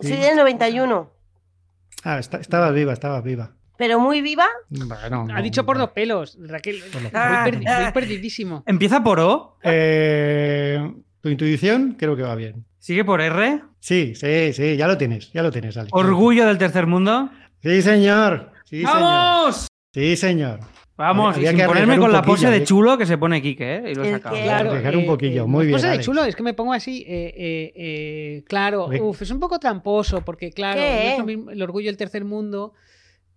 [0.00, 0.08] Sí.
[0.08, 1.12] Soy del 91.
[2.04, 3.54] Ah, está- estaba viva, estaba viva.
[3.80, 4.44] Pero muy viva.
[4.68, 6.80] Bueno, Ha dicho por dos pelos, Raquel.
[6.80, 7.80] Los Voy, Ah, perdi- ah.
[7.84, 8.62] voy perdidísimo.
[8.66, 9.56] ¿Empieza por O?
[9.62, 12.66] Eh, tu intuición creo que va bien.
[12.78, 13.62] ¿Sigue por R?
[13.78, 15.92] Sí, sí, sí, ya lo tienes, ya lo tienes, Alex.
[15.94, 17.30] ¿Orgullo del tercer mundo?
[17.62, 18.52] Sí, señor.
[18.66, 18.92] Sí, señor.
[19.00, 19.66] ¡Vamos!
[19.94, 20.60] Sí, señor.
[20.98, 22.64] Vamos, Había y que sin ponerme arriesgar un con la pose de ¿eh?
[22.64, 23.92] chulo que se pone Kike, ¿eh?
[23.92, 24.36] Y lo he El sacado.
[24.36, 24.68] que- Claro.
[24.72, 27.02] Arriesgar un poquillo, muy bien, cosa de chulo, es que me pongo así.
[27.08, 32.26] eh, eh, eh, claro, uf, es un poco tramposo, porque claro, el orgullo del tercer
[32.26, 32.74] mundo.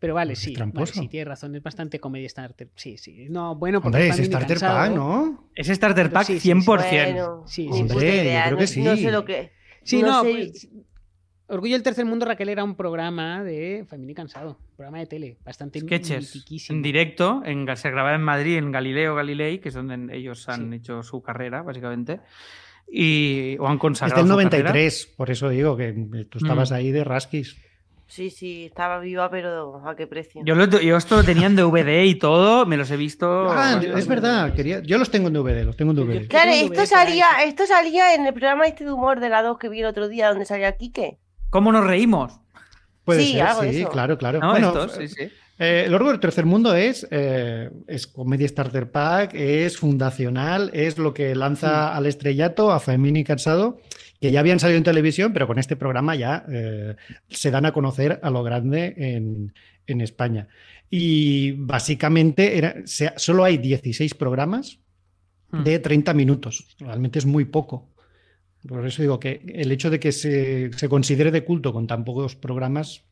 [0.03, 0.99] Pero vale, Es sí, vale, tramposo.
[0.99, 2.67] sí, tienes razón, es bastante comedia starter.
[2.75, 3.27] Sí, sí.
[3.29, 4.77] No, bueno, porque Hombre, es Starter cansado.
[4.79, 5.49] Pack, ¿no?
[5.55, 6.49] Es Starter Pack sí, sí, sí.
[6.49, 7.13] 100%.
[7.13, 8.81] Bueno, Sí, yo idea, creo no, que sí.
[8.81, 9.53] no sé lo que.
[9.83, 10.67] Sí, no no, sé- pues,
[11.47, 15.79] Orgullo del tercer mundo, Raquel, era un programa de Family Cansado, programa de tele, bastante
[15.79, 20.49] Sketches en directo, en, se grababa en Madrid, en Galileo Galilei, que es donde ellos
[20.49, 20.75] han Sí.
[20.75, 22.19] hecho su carrera, básicamente.
[22.91, 24.63] Y, o han Es consagrado del su carrera.
[24.69, 25.93] 93, por eso digo que
[26.29, 26.73] tú estabas Mm.
[26.75, 27.55] ahí de rasquis.
[28.13, 30.43] Sí, sí, estaba viva, pero ¿a qué precio?
[30.45, 33.49] Yo, lo- yo esto lo tenía en DVD y todo, me los he visto.
[33.49, 36.27] Ah, es verdad, quería, yo los tengo en DVD, los tengo en DVD.
[36.27, 39.67] Claro, esto salía, esto salía en el programa este de humor de la 2 que
[39.67, 41.17] vi el otro día donde salía Quique.
[41.49, 42.39] ¿Cómo nos reímos?
[43.03, 43.89] Puede sí, ser, algo de sí, eso.
[43.89, 44.39] claro, claro.
[44.39, 44.51] ¿No?
[44.51, 45.23] Bueno, Estos, sí, sí.
[45.57, 50.99] eh, el Orgullo del Tercer Mundo es, eh, es comedia starter pack, es fundacional, es
[50.99, 53.79] lo que lanza al estrellato a Femini Cansado,
[54.23, 56.95] que ya habían salido en televisión, pero con este programa ya eh,
[57.27, 59.53] se dan a conocer a lo grande en,
[59.85, 60.47] en España.
[60.89, 64.79] Y básicamente era, se- solo hay 16 programas
[65.51, 65.63] Hmm.
[65.65, 66.73] de 30 minutos.
[66.79, 67.89] Realmente es muy poco.
[68.65, 72.05] Por eso digo que el hecho de que se, se considere de culto con tan
[72.05, 73.03] pocos programas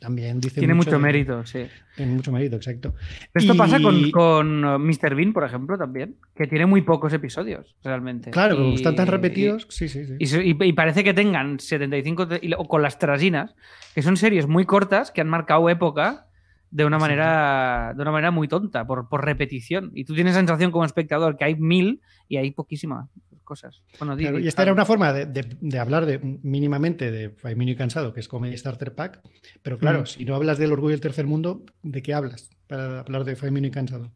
[0.00, 1.66] también dice Tiene mucho mérito, sí.
[1.96, 2.94] Tiene mucho mérito, exacto.
[3.34, 5.14] Esto Y- pasa con, con uh, Mr.
[5.14, 8.30] Bean, por ejemplo, también, que tiene muy pocos episodios, realmente.
[8.30, 10.14] Claro, como Y- están tan repetidos, sí, sí, sí.
[10.18, 13.54] Y, parece que tengan 75 te- y lo- o con las trasinas,
[13.94, 16.26] que son series muy cortas que han marcado época
[16.72, 19.92] de una manera de una manera muy tonta, por, por repetición.
[19.94, 23.08] Y tú tienes la sensación como espectador que hay mil y hay poquísimas
[23.44, 23.82] cosas.
[23.98, 27.72] Bueno, Claro, y esta era una forma de, de- de hablar de, mínimamente de Faimino
[27.72, 29.20] y Cansado, que es Comedy Starter Pack.
[29.62, 30.06] Pero claro, Mm.
[30.06, 33.66] si no hablas del orgullo del tercer mundo, ¿de qué hablas para hablar de Faimino
[33.66, 34.10] y Cansado?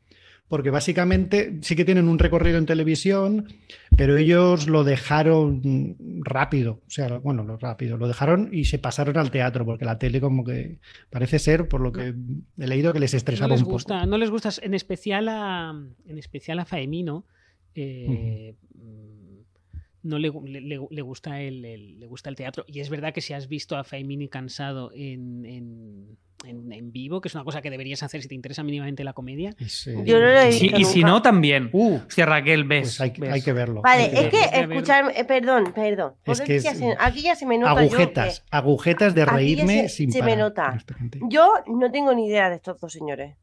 [0.49, 3.49] Porque básicamente sí que tienen un recorrido en televisión,
[3.97, 6.83] pero ellos lo dejaron rápido.
[6.87, 10.21] O sea, bueno, lo rápido, lo dejaron y se pasaron al teatro, porque la tele
[10.21, 10.79] como que
[11.11, 12.15] parece ser, por lo que
[12.59, 13.73] he leído, que les no estresaba les un poco.
[13.75, 15.75] gusta, no les gusta, en especial a,
[16.07, 17.25] en especial a Faemino.
[17.75, 18.55] eh,
[20.03, 22.65] No le, le- gusta el, el- le gusta el teatro.
[22.69, 27.21] Y es verdad que si has visto a Faemini cansado en, en, en- en vivo,
[27.21, 29.55] que es una cosa que deberías hacer si te interesa mínimamente la comedia.
[29.59, 31.71] Yo no lo he Y si- visto y si no, también.
[31.73, 32.83] Uh, Hostia, Raquel, ves.
[32.83, 33.33] pues hay, ves.
[33.33, 33.83] hay que verlo.
[33.83, 34.23] Vale, que es
[34.53, 34.69] verlo.
[34.69, 36.13] que escucharme, eh, perdón, perdón.
[36.25, 39.15] Es porque que aquí, ya se, aquí ya se me nota yo agujetas, que- agujetas
[39.15, 40.75] de Aquí ya reírme se- sin se me parar nota.
[40.77, 41.21] esta gente.
[41.29, 43.35] yo no tengo ni idea de estos dos señores.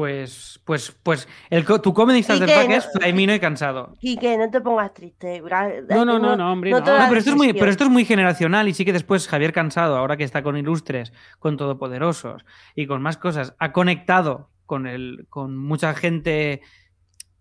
[0.00, 3.92] Pues, pues, pues, el, co- tu comedy starter pack no- es Flaimino y cansado.
[4.00, 5.42] Quique, no te pongas triste.
[5.90, 7.70] No, no, no, no, hombre, no pero esto, es muy, pero decisiones.
[7.72, 11.12] esto es muy generacional y sí que después Javier Cansado, ahora que está con Ilustres,
[11.38, 16.62] con Todopoderosos y con más cosas, ha conectado con, el, con mucha gente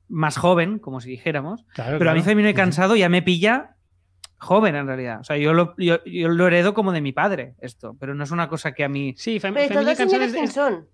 [0.10, 1.64] más joven, como si dijéramos.
[1.76, 2.22] Claro, Pero a mí.
[2.24, 2.53] Flaimino y.
[2.53, 3.78] Cansado ya me pilla
[4.38, 5.22] joven en realidad.
[5.22, 8.26] O sea, yo lo, yo, yo lo heredo como de mi padre, esto, pero no
[8.26, 9.13] es una cosa que a mí...
[9.17, 10.88] Sí, Femini dos cansado señores, es, ¿quién es- son?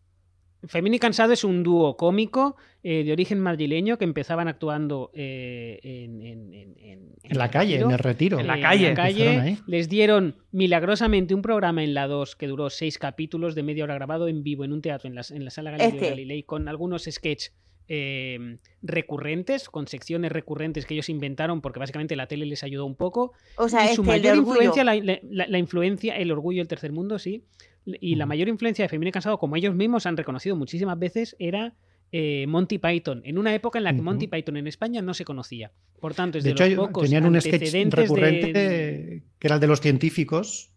[0.67, 6.21] Femini Cansado es un dúo cómico eh, de origen madrileño que empezaban actuando eh, en,
[6.21, 8.39] en- en- en- En la calle, en el retiro.
[8.39, 9.57] En la Eh, calle.
[9.67, 13.95] Les dieron milagrosamente un programa en la 2 que duró seis capítulos de media hora
[13.95, 16.09] grabado en vivo en un teatro en la, en la sala Galileo Este.
[16.11, 17.53] Galilei con algunos sketches
[17.87, 22.95] eh, recurrentes, con secciones recurrentes que ellos inventaron porque básicamente la tele les ayudó un
[22.95, 23.33] poco.
[23.57, 26.91] O sea, y su este, mayor influencia, la, la- la influencia, el orgullo del tercer
[26.91, 27.43] mundo, sí.
[27.85, 31.35] Y la mayor influencia de Femino y Cansado, como ellos mismos han reconocido muchísimas veces,
[31.39, 31.73] era
[32.11, 35.25] eh, Monty Python, en una época en la que Monty Python en España no se
[35.25, 35.71] conocía.
[35.99, 39.55] Por tanto, es de, de, hecho, los pocos tenían un sketch recurrente de- que era
[39.55, 40.71] el de los científicos,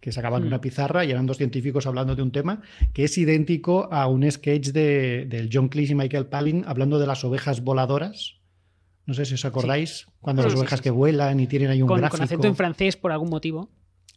[0.00, 0.46] que sacaban Mm.
[0.46, 2.60] una pizarra y eran dos científicos hablando de un tema,
[2.92, 7.06] que es idéntico a un sketch de, del John Cleese y Michael Palin hablando de
[7.06, 8.36] las ovejas voladoras.
[9.06, 11.82] No sé si os acordáis, cuando Sí, las sí, ovejas que vuelan y tienen ahí
[11.82, 13.68] un con, con gráfico acento en francés por algún motivo.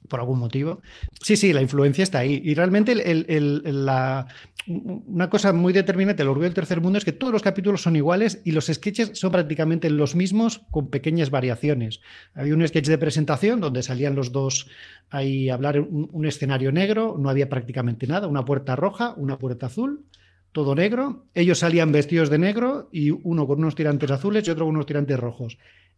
[0.07, 0.81] Por algún motivo.
[1.21, 2.41] Sí, sí, la influencia está ahí.
[2.43, 3.25] Y realmente el- el-
[3.65, 4.27] el- la-
[4.67, 7.95] una cosa muy determinante del orgullo del tercer mundo es que todos los capítulos son
[7.95, 12.01] iguales y los sketches son prácticamente los mismos con pequeñas variaciones.
[12.33, 14.67] Había un sketch de presentación donde salían los dos
[15.11, 19.13] ahí a hablar en un, un escenario negro, no había prácticamente nada, una puerta roja,
[19.17, 20.05] una puerta azul.
[20.51, 24.65] Todo negro, ellos salían vestidos de negro y uno con unos tirantes azules y otro
[24.65, 25.57] con unos tirantes rojos.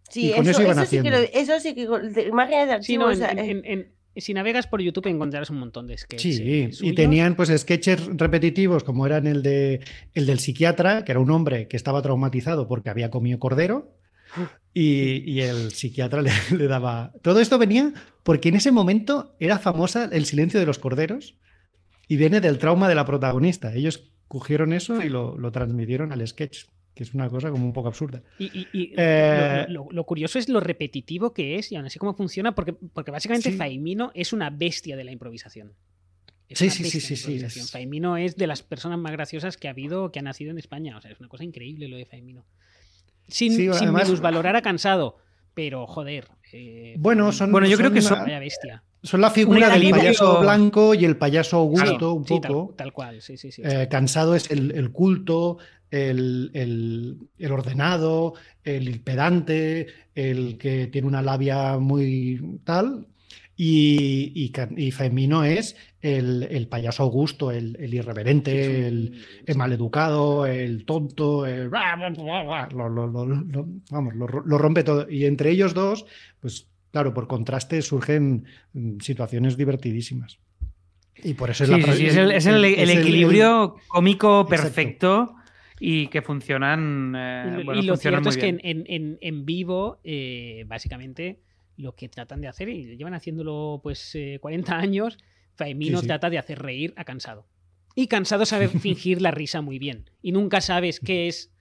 [0.10, 1.40] Sí, Y con eso, eso iban eso sí que lo, haciendo.
[1.40, 3.88] eso sí que con- de- imágenes de Sí, archivo, no, o sea, eh, en- en-
[4.22, 6.38] si navegas por YouTube encontrarás un montón de sketches.
[6.38, 9.82] Sí, eh, y tenían pues sketches repetitivos como eran el de
[10.14, 13.94] el del psiquiatra, que era un hombre que estaba traumatizado porque había comido cordero.
[14.74, 17.14] Y, y el psiquiatra le, le daba.
[17.22, 21.36] Todo esto venía porque en ese momento era famosa el silencio de los corderos
[22.08, 23.74] y viene del trauma de la protagonista.
[23.74, 26.66] Ellos cogieron eso y lo, lo transmitieron al sketch,
[26.98, 28.24] que es una cosa como un poco absurda.
[28.40, 31.86] Y, y- y Eh, lo, lo- lo curioso es lo repetitivo que es y aún
[31.86, 33.58] así cómo funciona, porque, porque básicamente Sí.
[33.58, 35.74] Faimino es una bestia de la improvisación.
[36.50, 39.58] Es Sí, una sí, sí, sí, sí, es- Faimino es de las personas más graciosas
[39.58, 40.98] que ha habido, que ha nacido en España.
[40.98, 42.46] O sea, es una cosa increíble lo de Faimino.
[43.28, 45.18] Sin, Sí, sin además- minusvalorar a cansado,
[45.54, 46.28] pero joder.
[46.54, 48.84] Eh, Bueno, son, Bueno, yo creo que son- bestia.
[49.04, 52.74] son la figura del payaso blanco y el payaso Augusto, un Sí, tal- poco.
[52.76, 53.62] tal, cual, sí, sí, sí.
[53.66, 55.58] Eh, cansado es el, el culto,
[55.92, 58.34] el, el- el ordenado,
[58.64, 63.08] el pedante, el que tiene una labia muy tal.
[63.60, 69.58] Y, y, Ca- y Femino es el, el payaso Augusto, el, el irreverente, el, el
[69.58, 71.70] maleducado, el tonto, el...
[71.70, 75.10] Lo, lo- lo- lo- vamos, lo, lo rompe todo.
[75.10, 76.06] Y entre ellos dos,
[76.40, 80.38] pues claro, por contraste surgen mm, situaciones divertidísimas.
[81.24, 82.98] Y por eso es Sí, la sí, sí, es el, es el- el es el-
[83.00, 84.50] equilibrio cómico Exacto.
[84.64, 85.36] perfecto
[85.80, 87.14] y que funcionan.
[87.18, 88.86] eh, Y lo, bueno, y lo funcionan cierto es que en, bien.
[88.86, 91.40] en- en- en vivo, eh, básicamente,
[91.78, 95.18] lo que tratan de hacer, y llevan haciéndolo pues eh, 40 años,
[95.56, 96.08] Faimino Sí, sí.
[96.08, 97.48] trata de hacer reír a Cansado.
[97.96, 100.10] Y Cansado sabe fingir la risa muy bien.
[100.22, 101.52] Y nunca sabes qué es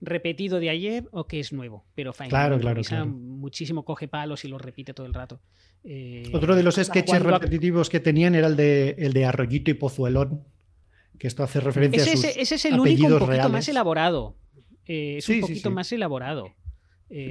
[0.00, 1.84] repetido de ayer o qué es nuevo.
[1.94, 5.40] Pero Faimino Claro, claro, muchísimo, coge palos y lo repite todo el rato.
[5.84, 9.74] Eh, Otro de los sketches repetitivos que tenían era el de, el de Arroyito y
[9.74, 10.44] Pozuelón,
[11.18, 13.52] que esto hace referencia Ese, a sus ese- es el único un poquito reales.
[13.52, 14.36] más elaborado.
[14.86, 16.54] Eh, es Sí, un poquito más elaborado.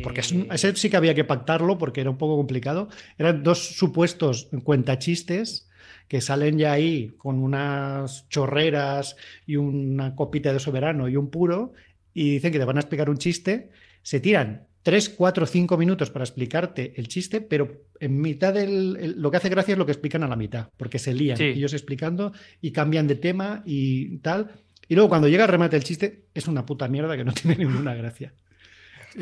[0.04, 2.90] Porque es Eh, un- ese sí que había que pactarlo porque era un poco complicado.
[3.18, 5.70] Eran dos supuestos cuentachistes
[6.08, 11.74] que salen ya ahí con unas chorreras y una copita de soberano y un puro
[12.14, 13.70] y dicen que te van a explicar un chiste.
[14.02, 18.98] Se tiran 3, 4, 5 minutos para explicarte el chiste, pero en mitad del...
[19.00, 21.36] el- lo que hace gracia es lo que explican a la mitad, porque se lían
[21.38, 21.44] Sí.
[21.44, 22.32] ellos explicando
[22.62, 24.52] y cambian de tema y tal.
[24.88, 27.58] Y luego cuando llega el remate del chiste es una puta mierda que no tiene
[27.58, 28.34] ninguna gracia.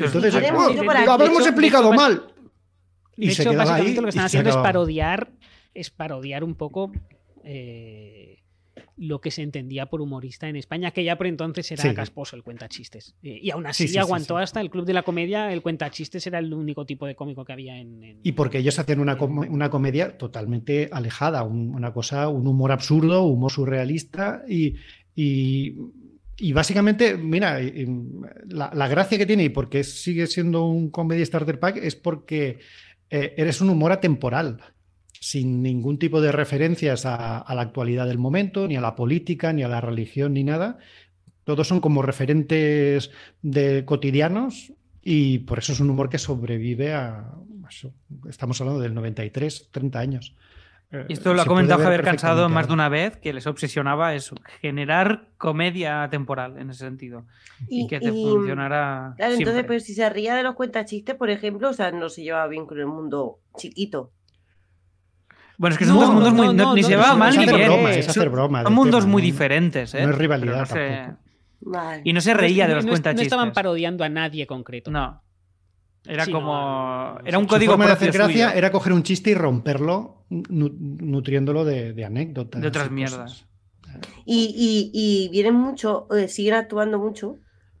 [0.04, 2.22] Entonces, "Oh, lo habremos hecho- explicado hecho, mal.
[3.16, 5.30] De se hecho, básicamente ahí lo que están haciendo es parodiar,
[5.74, 6.92] es parodiar un poco
[7.48, 8.42] eh,
[8.98, 11.94] lo que se entendía por humorista en España, que ya por entonces era Sí.
[11.94, 13.14] casposo el cuentachistes.
[13.22, 15.62] Eh, y aún así Sí, sí, sí, aguantó hasta el Club de la Comedia, el
[15.62, 18.02] cuentachistes era el único tipo de cómico que había en...
[18.02, 22.46] en- Y porque ellos hacían una, com- una comedia totalmente alejada, un- una cosa, un
[22.48, 24.74] humor absurdo, humor surrealista y,
[25.14, 25.74] y,
[26.38, 27.58] y básicamente, mira,
[28.48, 32.58] la, gracia que tiene y porque sigue siendo un comedy starter pack es porque
[33.08, 34.58] eh, eres un humor atemporal,
[35.18, 39.62] sin ningún tipo de referencias a, la actualidad del momento, ni a la política, ni
[39.62, 40.78] a la religión, ni nada.
[41.44, 43.10] Todos son como referentes
[43.40, 44.72] de cotidianos
[45.02, 47.32] y por eso es un humor que sobrevive a...
[48.28, 50.36] estamos hablando del 93, 30 años.
[50.92, 52.74] Eh, Y esto lo ha comentado Javier Cansado más de ahora.
[52.74, 57.26] una vez, que les obsesionaba eso, generar comedia temporal en ese sentido.
[57.68, 59.14] Y, que te y- funcionara.
[59.16, 59.50] Claro, siempre.
[59.50, 62.46] entonces, pues si se ría de los cuentachistes, por ejemplo, o sea, no se llevaba
[62.46, 64.12] bien con el mundo chiquito.
[65.58, 66.46] Bueno, es que son No, dos mundos no, muy.
[66.54, 67.68] no, no- ni no, se no, va mal es ni hacer bien.
[67.72, 70.04] broma, eh, es son- hacer broma del Son mundos tema, muy no- diferentes, ¿eh?
[70.06, 71.22] no es rivalidad Pero no se- tampoco.
[71.60, 72.02] Vale.
[72.04, 73.26] Y no se reía de los no, es- no cuentachistes.
[73.26, 74.90] estaban parodiando a nadie concreto.
[74.90, 75.22] No.
[76.08, 76.52] Era Sí, como.
[76.52, 79.34] no, no, era un código forma de hacer gracia suyo, era coger un chiste y
[79.34, 82.60] romperlo, nu- nutriéndolo de, de anécdotas.
[82.60, 83.46] de otras y mierdas.
[84.24, 87.36] Y, y, y vienen mucho, eh, siguen actuando mucho.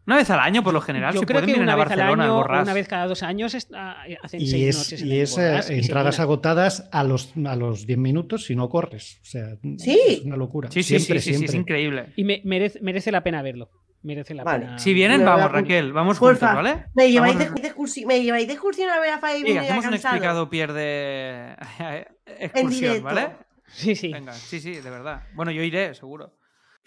[0.06, 1.82] Una vez al año, por lo general, Yo se creo pueden que una a vez
[1.82, 2.62] al Barcelona, año al o Borràs.
[2.62, 5.36] una vez cada dos años está- hacen Y seis es, noches en y el es,
[5.38, 9.18] eh, entradas agotadas a los, a los 10 minutos si no corres.
[9.22, 9.98] O sea, Sí.
[10.06, 10.70] es una locura.
[10.70, 11.74] Sí, sí, siempre, sí, sí, sí, es siempre.
[11.74, 12.12] increíble.
[12.14, 13.68] Y me- merece, merece la pena verlo.
[14.06, 14.66] Merece la Vale.
[14.66, 14.78] pena.
[14.78, 15.50] Si vienen, vamos.
[15.50, 16.84] Raquel, vamos Porfa, juntos, ¿vale?
[16.94, 19.58] Me lleváis, Vamos- de, de excursi- me lleváis de excursión a ver a Five Sí,
[19.58, 21.56] hacemos un explicado pierde
[22.26, 23.04] excursión, directo.
[23.04, 23.36] ¿vale?
[23.66, 24.12] Sí, sí.
[24.12, 25.22] Venga, sí, sí, de verdad.
[25.34, 26.32] Bueno, yo iré, seguro.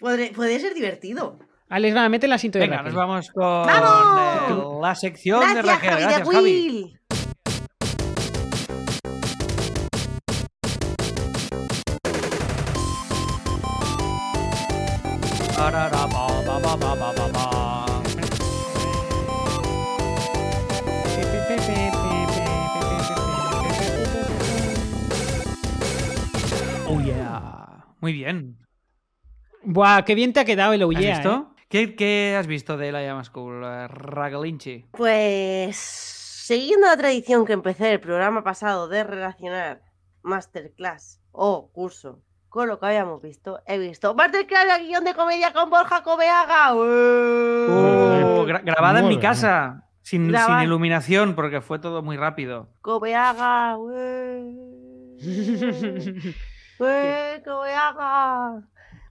[0.00, 1.38] Podré- puede ser divertido.
[1.68, 2.94] Alex, va, mete la cinta de Venga, Raquel.
[2.94, 4.50] nos vamos con ¡Vamos!
[4.50, 5.90] eh, la sección Gracias, de Raquel.
[5.90, 6.99] Javi Gracias, de Javi.
[28.00, 28.56] Muy bien.
[29.62, 31.10] Buah, qué bien te ha quedado el ¿Has Oye.
[31.12, 31.54] visto?
[31.68, 34.86] ¿Qué, qué has visto de la Llama School, eh, Ragelinchi?
[34.90, 39.82] Pues siguiendo la tradición que empecé el programa pasado de relacionar
[40.22, 45.52] masterclass o curso con lo que habíamos visto, he visto masterclass de guion de comedia
[45.52, 46.74] con Borja Cobeaga.
[46.74, 52.68] Oh, gra- grabada en mi casa, sin, iluminación, porque fue todo muy rápido.
[52.80, 53.76] Cobeaga.
[56.82, 58.62] ¡Eh, Cobeaga!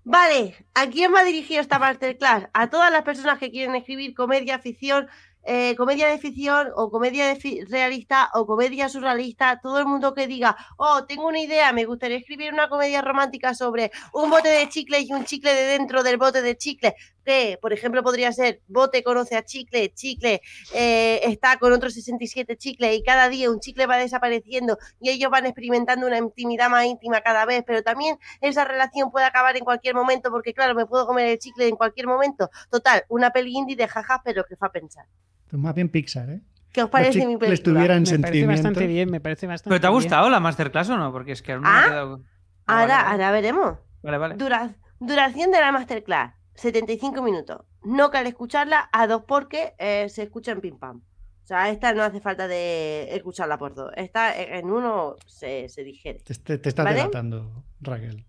[0.03, 2.47] Vale, ¿a quién va dirigido esta masterclass?
[2.53, 5.07] A todas las personas que quieren escribir comedia, ficción,
[5.43, 7.37] eh, comedia de ficción o comedia
[7.69, 12.17] realista o comedia surrealista, todo el mundo que diga, oh, tengo una idea, me gustaría
[12.17, 16.17] escribir una comedia romántica sobre un bote de chicle y un chicle de dentro del
[16.17, 20.41] bote de chicle, que, por ejemplo, podría ser, bote conoce a chicle, chicle
[20.73, 25.29] eh, está con otros 67 chicles y cada día un chicle va desapareciendo y ellos
[25.31, 29.63] van experimentando una intimidad más íntima cada vez, pero también esa relación puede acabar en
[29.63, 32.49] cualquier momento porque, claro, me puedo comer el chicle en cualquier momento.
[32.69, 35.05] Total, una peli indie de jajas, pero que fa pensar.
[35.51, 36.41] Más bien Pixar, ¿eh?
[36.71, 37.79] ¿Qué os parece mi película?
[37.79, 40.01] Me parece bastante bien, me parece bastante ¿Pero te ha bien.
[40.03, 41.11] gustado la masterclass o no?
[41.11, 42.23] Porque es que no me Ah, ha quedado...
[42.67, 43.09] Ahora, vale, vale.
[43.11, 43.77] ahora veremos.
[44.03, 44.35] Vale, vale.
[44.35, 47.61] Dura- duración de la masterclass, 75 minutos.
[47.83, 50.97] No cal escucharla a dos porque eh, se escucha en pim pam.
[51.43, 53.91] O sea, esta no hace falta de escucharla por dos.
[53.95, 56.19] Esta eh, en uno se, se digiere.
[56.19, 56.97] Te, estás ¿Vale?
[56.97, 58.25] delatando, Raquel.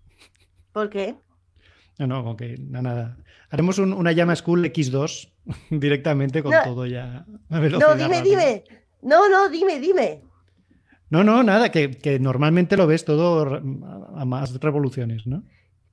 [0.73, 1.17] ¿Por qué?
[1.99, 3.17] No, no, con que nada, nada.
[3.51, 5.33] Haremos un- una llama School X2
[5.71, 6.63] directamente con No.
[6.63, 7.27] todo ya.
[7.51, 8.23] a No, dime, rápida.
[8.23, 8.65] dime.
[9.03, 10.23] No, no, dime, dime.
[11.11, 13.61] No, no, nada, que, que normalmente lo ves todo
[14.17, 15.43] a más revoluciones, ¿no?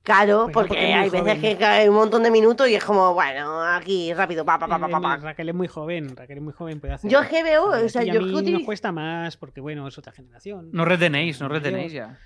[0.02, 1.40] Claro, Bueno, porque, hay veces joven.
[1.40, 4.78] que cae un montón de minutos y es como, bueno, aquí rápido, pa, pa, pa,
[4.78, 5.14] pa, pa, pa.
[5.14, 7.10] Eh, Raquel es muy joven, Raquel es muy joven, puede hacer.
[7.10, 8.62] Yo es que veo, o sea, a ti y a yo mí es que nos
[8.62, 10.70] cuesta más porque, bueno, es otra generación.
[10.72, 12.18] No retenéis, no retenéis ya.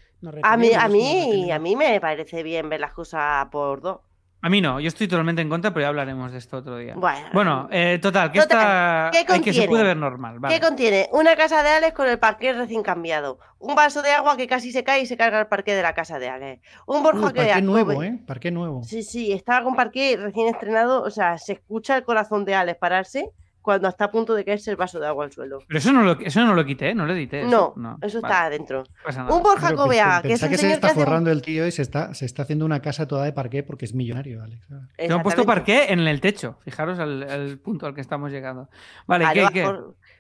[0.45, 4.01] A mí, a mí, a mí me parece bien ver las cosas por dos.
[4.45, 6.95] A mí no, yo estoy totalmente en contra, pero ya hablaremos de esto otro día.
[6.97, 9.69] Bueno, Bueno, eh, total, que Total, esta ¿qué hay que se contiene?
[9.69, 10.55] puede ver normal, vale.
[10.55, 11.09] ¿Qué contiene?
[11.13, 13.39] Una casa de Alex con el parqué recién cambiado.
[13.61, 15.95] Un vaso de agua que casi se cae y se carga el parqué de la
[15.95, 16.61] casa de Alex.
[16.87, 18.19] Un Borja Uy, que parqué nuevo, come- ¿eh?
[18.27, 18.83] Parqué nuevo.
[18.83, 21.03] Sí, sí, estaba con parqué recién estrenado.
[21.03, 23.31] O sea, se escucha el corazón de Alex pararse
[23.63, 25.61] cuando está a punto de caerse el vaso de agua al suelo.
[25.69, 27.45] Pero eso no lo, eso no lo quité, no lo edité.
[27.45, 28.85] No, eso, eso vale, está adentro.
[29.17, 29.37] no.
[29.37, 29.77] Un Borja pe-
[30.23, 31.01] que es pensá el que se señor que está hace...
[31.01, 33.85] forrando el tío y se está, se está haciendo una casa toda de parqué porque
[33.85, 34.67] es millonario, Alex.
[34.97, 36.59] Te han puesto parqué en el techo.
[36.65, 38.69] Fijaros el, el punto al que estamos llegando.
[39.07, 39.65] Vale, Claro, ¿qué,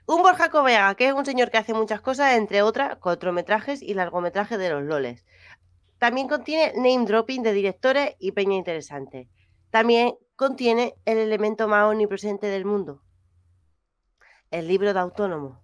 [0.06, 3.94] Un Borja Cobeaga, que es un señor que hace muchas cosas, entre otras, cortometrajes y
[3.94, 5.24] largometrajes de los loles.
[5.98, 9.28] También contiene name dropping de directores y peña interesante.
[9.70, 13.02] También contiene el elemento más omnipresente del mundo.
[14.52, 15.60] El libro de autónomo.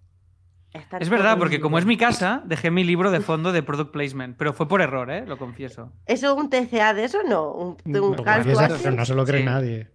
[0.73, 3.91] Está Es verdad, porque como es mi casa, dejé mi libro de fondo de product
[3.91, 5.25] placement, pero fue por error, ¿eh?
[5.25, 5.93] Lo confieso.
[6.05, 7.19] ¿Eso es un TCA de eso?
[7.27, 7.51] No.
[7.53, 9.45] Un, un pero no se lo cree Sí.
[9.45, 9.91] nadie.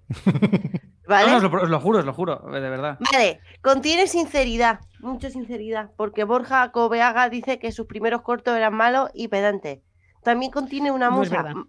[1.07, 1.27] ¿vale?
[1.31, 2.99] No, no, os, lo, os lo juro, os lo juro, de verdad.
[3.13, 9.11] Vale, contiene sinceridad, mucha sinceridad, porque Borja Cobeaga dice que sus primeros cortos eran malos
[9.13, 9.81] y pedantes.
[10.23, 11.43] También contiene una No musa.
[11.43, 11.63] verdad.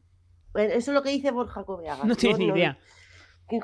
[0.56, 2.06] Eh, Eso es lo que dice Borja Cobeaga.
[2.06, 2.78] No tienes ni idea.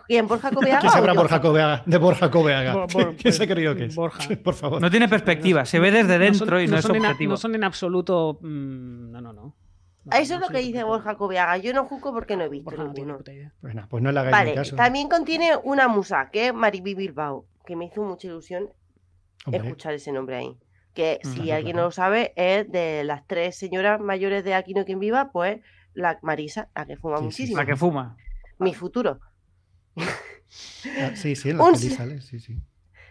[0.07, 0.27] ¿Quién?
[0.27, 0.79] ¿Borja Cobeaga?
[0.79, 1.13] ¿Quién sabrá?
[1.13, 2.73] Borja Cobeaga, de Borja Cobeaga?
[2.73, 3.95] Bo- bo- ¿Quién se ha creído que es?
[3.95, 4.23] Borja.
[4.43, 4.79] Por favor.
[4.81, 7.31] No tiene perspectiva, se ve desde No son- dentro y no, es son en objetivo.
[7.31, 8.37] no son en absoluto.
[8.41, 9.55] mm, no, no, no.
[10.03, 10.83] No, Eso no es lo que dice.
[10.83, 11.57] Borja Cobeaga.
[11.57, 13.19] Yo no juzgo porque no he visto Borja no ninguno.
[13.25, 13.53] idea.
[13.61, 14.75] Bueno, pues no le hagáis Vale, caso.
[14.75, 18.69] también contiene una musa, que es Mariby Bilbao, que me hizo mucha ilusión
[19.45, 20.57] Hombre, escuchar ese nombre ahí.
[20.95, 21.77] Que si claro, alguien claro.
[21.77, 25.61] no lo sabe, es de las tres señoras mayores de Aquí no quien viva, pues
[25.93, 27.57] la Marisa, la que fuma Sí, sí, muchísimo.
[27.59, 28.17] La que fuma.
[28.59, 29.19] Mi futuro.
[29.97, 32.57] Ah, sí, sí, en la un peli se- sale, sí, sí.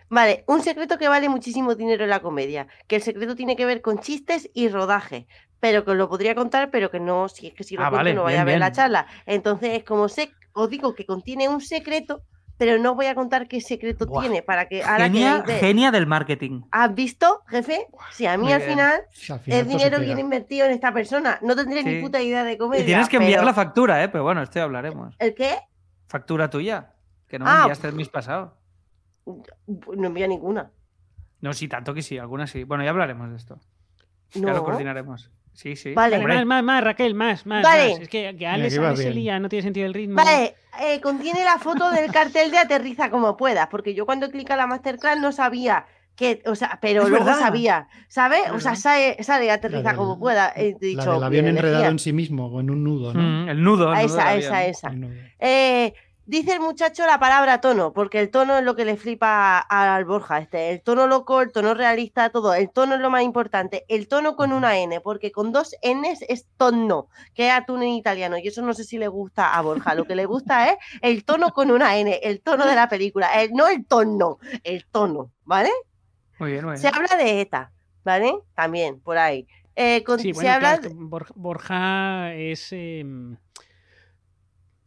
[0.09, 3.65] Vale, un secreto que vale muchísimo dinero en la comedia, que el secreto tiene que
[3.65, 5.29] ver con chistes y rodaje,
[5.61, 7.91] pero que os lo podría contar, pero que no, si es que si lo Ah,
[7.91, 9.07] cuento vale, no vaya bien, a ver la charla.
[9.27, 12.23] Entonces es como sé, os digo que contiene un secreto,
[12.57, 14.23] pero no voy a contar qué secreto Buah.
[14.23, 16.63] tiene para que ahora Genia, que genia del marketing.
[16.73, 17.87] ¿Has visto, jefe?
[18.13, 20.67] Si a mí Muy al final Si al final el todo se dinero viene invertido
[20.67, 21.39] en esta persona.
[21.41, 21.89] No tendré Sí.
[21.89, 22.83] ni puta idea de comedia.
[22.83, 24.09] Y tienes que enviar pero- la factura, ¿eh?
[24.09, 25.15] Pero bueno, esto ya hablaremos.
[25.21, 25.57] ¿El qué?
[26.11, 26.91] Factura tuya,
[27.29, 27.59] que no me Ah.
[27.61, 28.57] enviaste el mes pasado.
[29.25, 30.73] No envía ninguna.
[31.41, 32.65] No, sí, tanto que sí, algunas sí.
[32.65, 33.61] Bueno, ya hablaremos de esto.
[34.35, 34.65] Ya lo No.
[34.65, 35.31] coordinaremos.
[35.53, 35.95] Sí, sí.
[35.95, 36.19] Vale.
[36.27, 37.63] Más, más, más, Raquel, más, más.
[37.63, 37.91] Vale.
[37.93, 38.01] más.
[38.01, 40.17] Es que, que Alex, Alex se lía, no tiene sentido el ritmo.
[40.17, 44.57] Vale, eh, contiene la foto del cartel de aterriza como puedas, porque yo cuando clica
[44.57, 47.41] la masterclass no sabía que, o sea, pero Es luego verdad.
[47.41, 48.43] sabía, ¿sabes?
[48.53, 50.53] O sea, sale, sale aterriza del- como pueda.
[50.55, 51.91] He dicho, La del avión enredado energía.
[51.91, 53.21] en sí mismo, con un nudo, ¿no?
[53.23, 53.93] mm, el nudo.
[53.93, 54.93] el A nudo esa, del esa, esa.
[55.39, 55.95] Eh,
[56.27, 59.97] dice el muchacho la palabra tono, porque el tono es lo que le flipa a-
[59.97, 60.39] al Borja.
[60.39, 62.53] Este, el tono loco, el tono realista, todo.
[62.55, 63.85] El tono es lo más importante.
[63.89, 67.89] El tono con una N, porque con dos Ns es tono, que es atún en
[67.95, 68.37] italiano.
[68.37, 69.95] Y eso no sé si le gusta a Borja.
[69.95, 73.33] Lo que le gusta es el tono con una N, el tono de la película.
[73.43, 75.71] el- no el tono, el tono, ¿vale?
[76.41, 76.81] Muy bien, muy bien.
[76.83, 77.71] Se habla de ETA,
[78.05, 78.33] ¿vale?
[78.55, 79.47] También, por ahí.
[79.77, 80.97] Eh, con- Sí, se bueno, habla claro,
[81.37, 82.69] Borja, es.
[82.73, 83.37] em,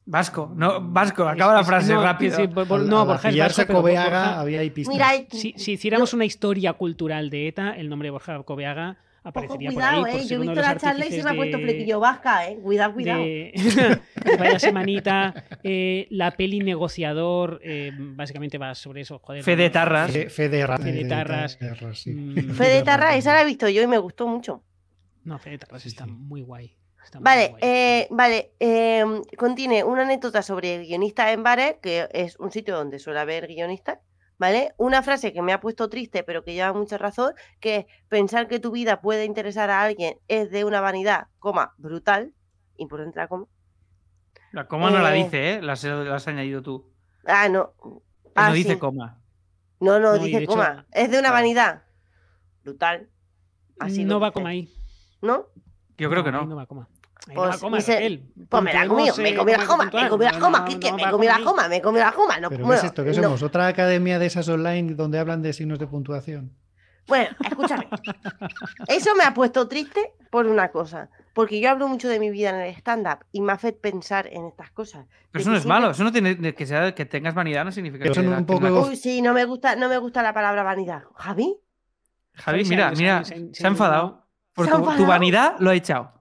[0.05, 2.35] Vasco, no, Vasco, acaba es- la frase no, rápido.
[2.35, 4.93] sí, no, Borja es vasco, Cobeaga Borja- había ahí pistas.
[4.93, 8.97] Mira, eh, si, si hiciéramos una historia cultural de ETA, el nombre de Borja Cobeaga
[9.25, 10.13] Ojo, aparecería cuidado, por ahí.
[10.15, 10.27] por eh.
[10.27, 12.57] Yo he visto la charla y se me ha puesto flequillo vasca, eh.
[12.61, 13.19] Cuidado, cuidado.
[13.23, 13.99] de-
[14.37, 15.33] Vaya semanita.
[15.63, 19.19] eh, la peli negociador, eh, básicamente va sobre eso.
[19.19, 19.69] Joder, Fede.
[19.69, 20.11] Tarras.
[20.11, 21.57] Fe, fe de ra- Fe de Tarras.
[21.57, 22.11] Tarras, sí.
[22.11, 24.63] Mm, Fede Tarra, esa la he visto yo y me gustó mucho.
[25.23, 26.11] No, Fede Tarras Sí, está sí.
[26.11, 26.75] muy guay.
[27.03, 27.61] está muy Vale, guay.
[27.63, 28.51] eh, vale.
[28.59, 29.05] eh,
[29.37, 33.99] contiene una anécdota sobre guionistas en bares, que es un sitio donde suele haber guionistas.
[34.39, 34.73] ¿Vale?
[34.77, 38.47] Una frase que me ha puesto triste, pero que lleva mucha razón, que es pensar
[38.47, 42.33] que tu vida puede interesar a alguien es de una vanidad, coma, brutal.
[42.77, 43.45] Importante la coma.
[44.51, 45.61] La coma no la Eh, dice, ¿eh?
[45.61, 46.91] La has, la has añadido tú.
[47.25, 47.73] Ah, no.
[48.35, 48.79] Ah, no dice sí.
[48.79, 49.19] coma.
[49.79, 50.85] No, no, dice hecho- coma.
[50.91, 51.83] Es de una vanidad.
[52.63, 53.09] Brutal.
[53.79, 54.33] Así no va dice.
[54.33, 54.73] como ahí.
[55.21, 55.47] ¿No?
[55.97, 56.45] Yo creo que no.
[56.45, 56.89] no va coma.
[57.33, 57.69] Pues, no.
[57.69, 60.97] Pues me la he comido, Puntuemos, me comí la coma, me comí la Quique, no
[60.97, 62.37] me comí la coma, me comí la coma.
[62.39, 63.03] No, ¿Pero qué bueno, es esto?
[63.03, 63.23] ¿Qué no.
[63.23, 63.43] somos?
[63.43, 66.51] ¿Otra academia de esas online donde hablan de signos de puntuación?
[67.07, 67.87] Bueno, escúchame.
[68.87, 71.09] Eso me ha puesto triste por una cosa.
[71.33, 74.45] Porque yo hablo mucho de mi vida en el stand-up y me hace pensar en
[74.45, 75.05] estas cosas.
[75.31, 75.91] Pero eso no es siempre- malo.
[75.91, 78.69] Eso no tiene que sea que tengas vanidad, no significa Eso que no un tengas-
[78.71, 81.03] poco- Uy, sí, no me gusta, no me gusta la palabra vanidad.
[81.15, 81.57] ¿Javi?
[82.35, 83.33] Javi, mira, mira, se
[83.63, 84.25] ha- enfadado.
[84.53, 86.11] Por ¿Se ha tu, tu vanidad lo ha echado.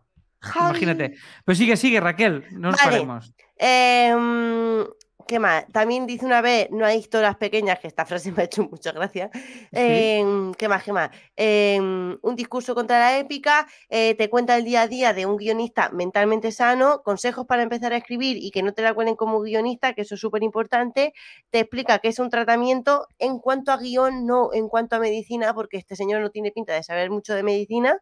[0.43, 1.14] Imagínate.
[1.44, 2.44] Pero sigue, sigue, Raquel.
[2.52, 2.90] No nos Vale.
[2.90, 3.35] paremos.
[3.56, 4.85] Em,
[5.27, 5.66] ¿Qué más?
[5.73, 8.93] También dice una vez, no hay historias pequeñas, que esta frase me ha hecho muchas
[8.93, 9.31] gracias.
[9.70, 10.82] Em, ¿Qué más?
[10.82, 11.10] ¿Qué más?
[11.36, 15.36] Em, un discurso contra la épica, eh, te cuenta el día a día de un
[15.36, 19.40] guionista mentalmente sano, consejos para empezar a escribir y que no te la cuelen como
[19.40, 21.14] guionista, que eso es súper importante.
[21.51, 25.55] Te explica que es un tratamiento en cuanto a guion, no en cuanto a medicina,
[25.55, 27.98] porque este señor no tiene pinta de saber mucho de medicina.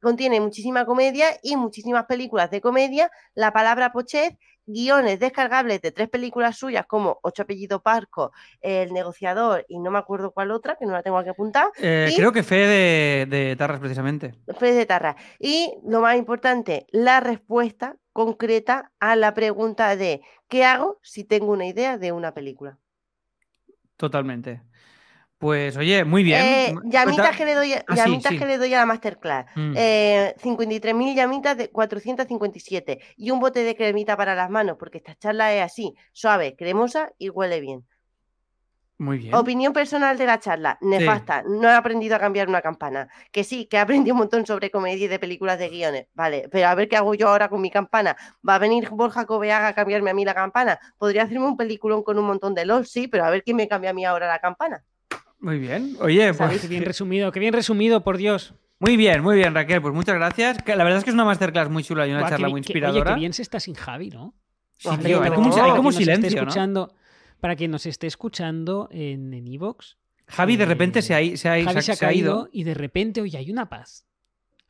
[0.00, 3.10] Contiene muchísima comedia y muchísimas películas de comedia.
[3.34, 9.64] La palabra pochet guiones descargables de tres películas suyas como Ocho apellidos Parco, El negociador
[9.68, 12.16] y no me acuerdo cuál otra, que no la tengo aquí apuntada, Eh, ¿Y?
[12.16, 14.34] Creo que fe de, de Tarras, precisamente.
[14.58, 15.16] Fede de Tarra.
[15.38, 21.52] Y lo más importante, la respuesta concreta a la pregunta de ¿qué hago si tengo
[21.52, 22.78] una idea de una película?
[23.96, 24.62] Totalmente.
[25.38, 26.40] Pues oye, muy bien.
[26.42, 28.38] Eh, llamitas cuenta- que le doy, Ah, llamitas sí.
[28.38, 29.44] que le doy a la masterclass.
[29.54, 29.74] Mm.
[29.76, 35.14] Eh, 53.000 llamitas de 457 y un bote de cremita para las manos, porque esta
[35.16, 37.86] charla es así, suave, cremosa y huele bien.
[38.98, 39.34] Muy bien.
[39.34, 41.42] Opinión personal de la charla, nefasta.
[41.46, 43.08] No he aprendido a cambiar una campana.
[43.30, 46.06] Que sí, que he aprendido un montón sobre comedia y de películas de guiones.
[46.14, 48.16] Vale, pero a ver qué hago yo ahora con mi campana.
[48.48, 50.78] ¿Va a venir Borja Cobeaga a cambiarme a mí la campana?
[50.96, 53.68] Podría hacerme un peliculón con un montón de LOL, sí, pero a ver quién me
[53.68, 54.82] cambia a mí ahora la campana.
[55.40, 55.96] Muy bien.
[56.00, 58.54] Oye, pues Qué bien resumido, qué bien resumido, por Dios.
[58.78, 59.80] muy bien, muy bien, Raquel.
[59.82, 60.62] Pues muchas gracias.
[60.62, 62.50] Que La verdad es que es una masterclass muy chula y una Buah, charla qué
[62.52, 63.10] muy que- inspiradora.
[63.12, 64.34] Oye, qué bien se está sin Javi, ¿no?
[64.78, 66.48] Sí, tío, hay como, Para hay quien como nos esté silencio, ¿no?
[66.48, 66.94] escuchando,
[67.40, 69.96] Para quien nos esté escuchando en en Evox,
[70.28, 72.12] Javi de Eh, repente se ha, se ha, Javi se ha- se ha se ha
[72.12, 72.32] ido.
[72.44, 74.04] caído y de repente, oye, hay una paz.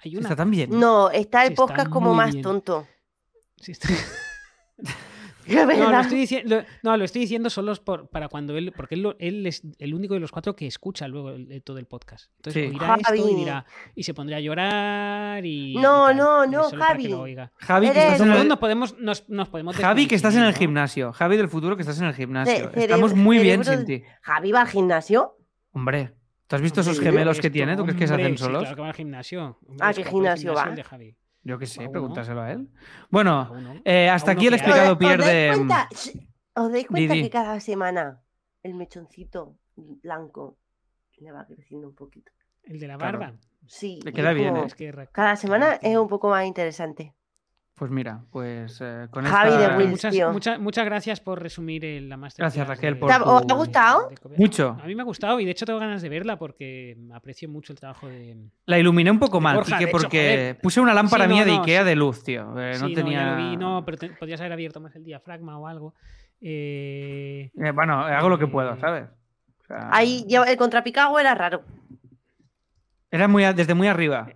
[0.05, 0.69] Hay una Está tan bien.
[0.79, 2.43] No, está el podcast como más bien.
[2.43, 2.87] tonto.
[3.61, 3.89] Sí, está-
[5.77, 9.47] No, lo estoy, diciendo, no, lo estoy diciendo solo por- para cuando él, porque él,
[9.47, 12.31] es el único de los cuatro que escucha luego el- el- todo el podcast.
[12.37, 12.79] Entonces Sí.
[12.79, 13.35] oirá esto y Javi.
[13.37, 15.75] dirá, y se pondrá a llorar y.
[15.77, 16.17] No, y tal.
[16.17, 17.09] no, no, para que Javi.
[17.09, 17.53] lo oiga.
[17.57, 20.55] Javi, que estás en el, nos podemos, nos, nos podemos Javi, que estás en el
[20.55, 21.13] gimnasio.
[21.13, 22.71] Javi del futuro, que estás en el gimnasio.
[22.75, 24.03] Estamos muy bien sin ti.
[24.23, 25.37] Javi va al gimnasio.
[25.73, 26.15] Hombre,
[26.47, 27.77] ¿tú has visto esos gemelos que tiene?
[27.77, 28.63] ¿Tú crees que se hacen sí, solos?
[28.63, 29.59] claro que va al gimnasio.
[29.67, 30.75] Hombre, ¿A es qué que gimnasio va?
[31.47, 32.69] Yo qué sé, pregúntaselo a él.
[33.09, 33.53] Bueno,
[33.85, 35.53] eh, hasta aquí el explicado ¿Os- os dais pierde.
[35.55, 35.89] cuenta?
[35.91, 38.21] Sh- ¿Os dais cuenta que cada semana
[38.65, 40.59] el mechoncito blanco
[41.19, 42.33] le va creciendo un poquito?
[42.65, 43.19] El de la Claro.
[43.21, 43.39] barba.
[43.69, 44.01] Sí.
[44.05, 45.09] Le queda es bien, como- ¿eh?
[45.13, 47.15] Cada semana es un poco más interesante.
[47.77, 49.77] Pues mira, pues eh, con Javi de esta...
[49.77, 49.91] Wills.
[49.91, 50.33] Muchas, tío.
[50.33, 52.55] muchas, muchas gracias por resumir el- la masterclass.
[52.55, 54.09] Gracias, Raquel, de- por ¿Te ha- tu- gustado?
[54.09, 54.37] de.
[54.39, 54.79] Mucho.
[54.83, 57.75] A mí me ha gustado y de hecho tengo ganas de verla porque aprecio mucho
[57.75, 58.35] el trabajo de.
[58.65, 61.61] La iluminé un poco mal, Borja, porque puse una lámpara Sí, no, mía de no,
[61.61, 61.87] Ikea sí.
[61.89, 62.59] de luz, tío.
[62.59, 63.21] eh, no Sí, tenía...
[63.25, 65.95] ya lo vi, no, pero te- podías haber abierto más el diafragma o algo.
[66.41, 69.05] Eh, Eh, bueno, hago lo que puedo, Eh, ¿sabes?
[69.61, 71.63] O sea, Ahí ya- el contrapicado era raro.
[73.11, 74.29] Era muy a- desde muy arriba.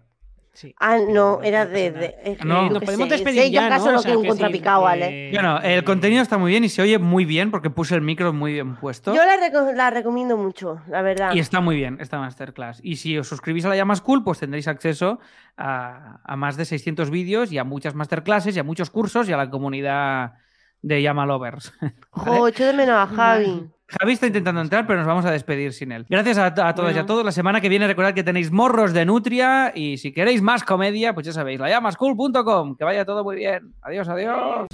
[0.52, 0.74] Sí.
[0.78, 1.90] Ah, no, era de.
[1.90, 2.66] de- que No.
[2.68, 3.93] yo Nos podemos sé, despedir sé yo ya, acaso ¿no?
[3.93, 5.28] lo O sea, un sí, contrapicado, ¿vale?
[5.28, 7.94] eh, Bueno, el eh, contenido está muy bien y se oye muy bien porque puse
[7.94, 9.14] el micro muy bien puesto.
[9.14, 11.32] Yo la, reco- la recomiendo mucho, la verdad.
[11.35, 12.81] Y está muy bien esta masterclass.
[12.82, 15.20] Y si os suscribís a la llama School, pues tendréis acceso
[15.56, 19.32] a, a más de 600 vídeos y a muchas masterclasses y a muchos cursos y
[19.32, 20.35] a la comunidad
[20.82, 21.72] de Llama Lovers.
[22.10, 23.68] Jo, echo de menos a Javi.
[23.98, 26.06] Javi está intentando entrar, pero nos vamos a despedir sin él.
[26.08, 27.24] Gracias a, a todas y a todos.
[27.24, 31.12] La semana que viene recordad que tenéis morros de Nutria y si queréis más comedia,
[31.12, 32.76] pues ya sabéis, layamascool.com.
[32.76, 33.74] Que vaya todo muy bien.
[33.82, 34.66] Adiós, adiós.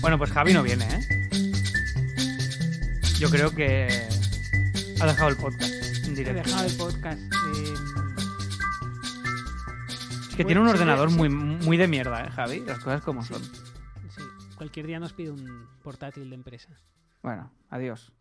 [0.00, 1.28] Bueno, pues Javi no viene, ¿eh?
[3.18, 3.86] Yo creo que
[5.00, 5.72] ha dejado el podcast
[6.06, 6.42] en directo.
[6.42, 7.20] dejado el podcast.
[7.20, 8.01] eh,
[10.34, 12.60] que Bueno, tiene un ordenador muy, muy de mierda, ¿eh, Javi?
[12.60, 13.42] Las cosas como son.
[13.44, 14.22] sí,
[14.56, 16.70] cualquier día nos pide un portátil de empresa.
[17.22, 18.12] Bueno, adiós.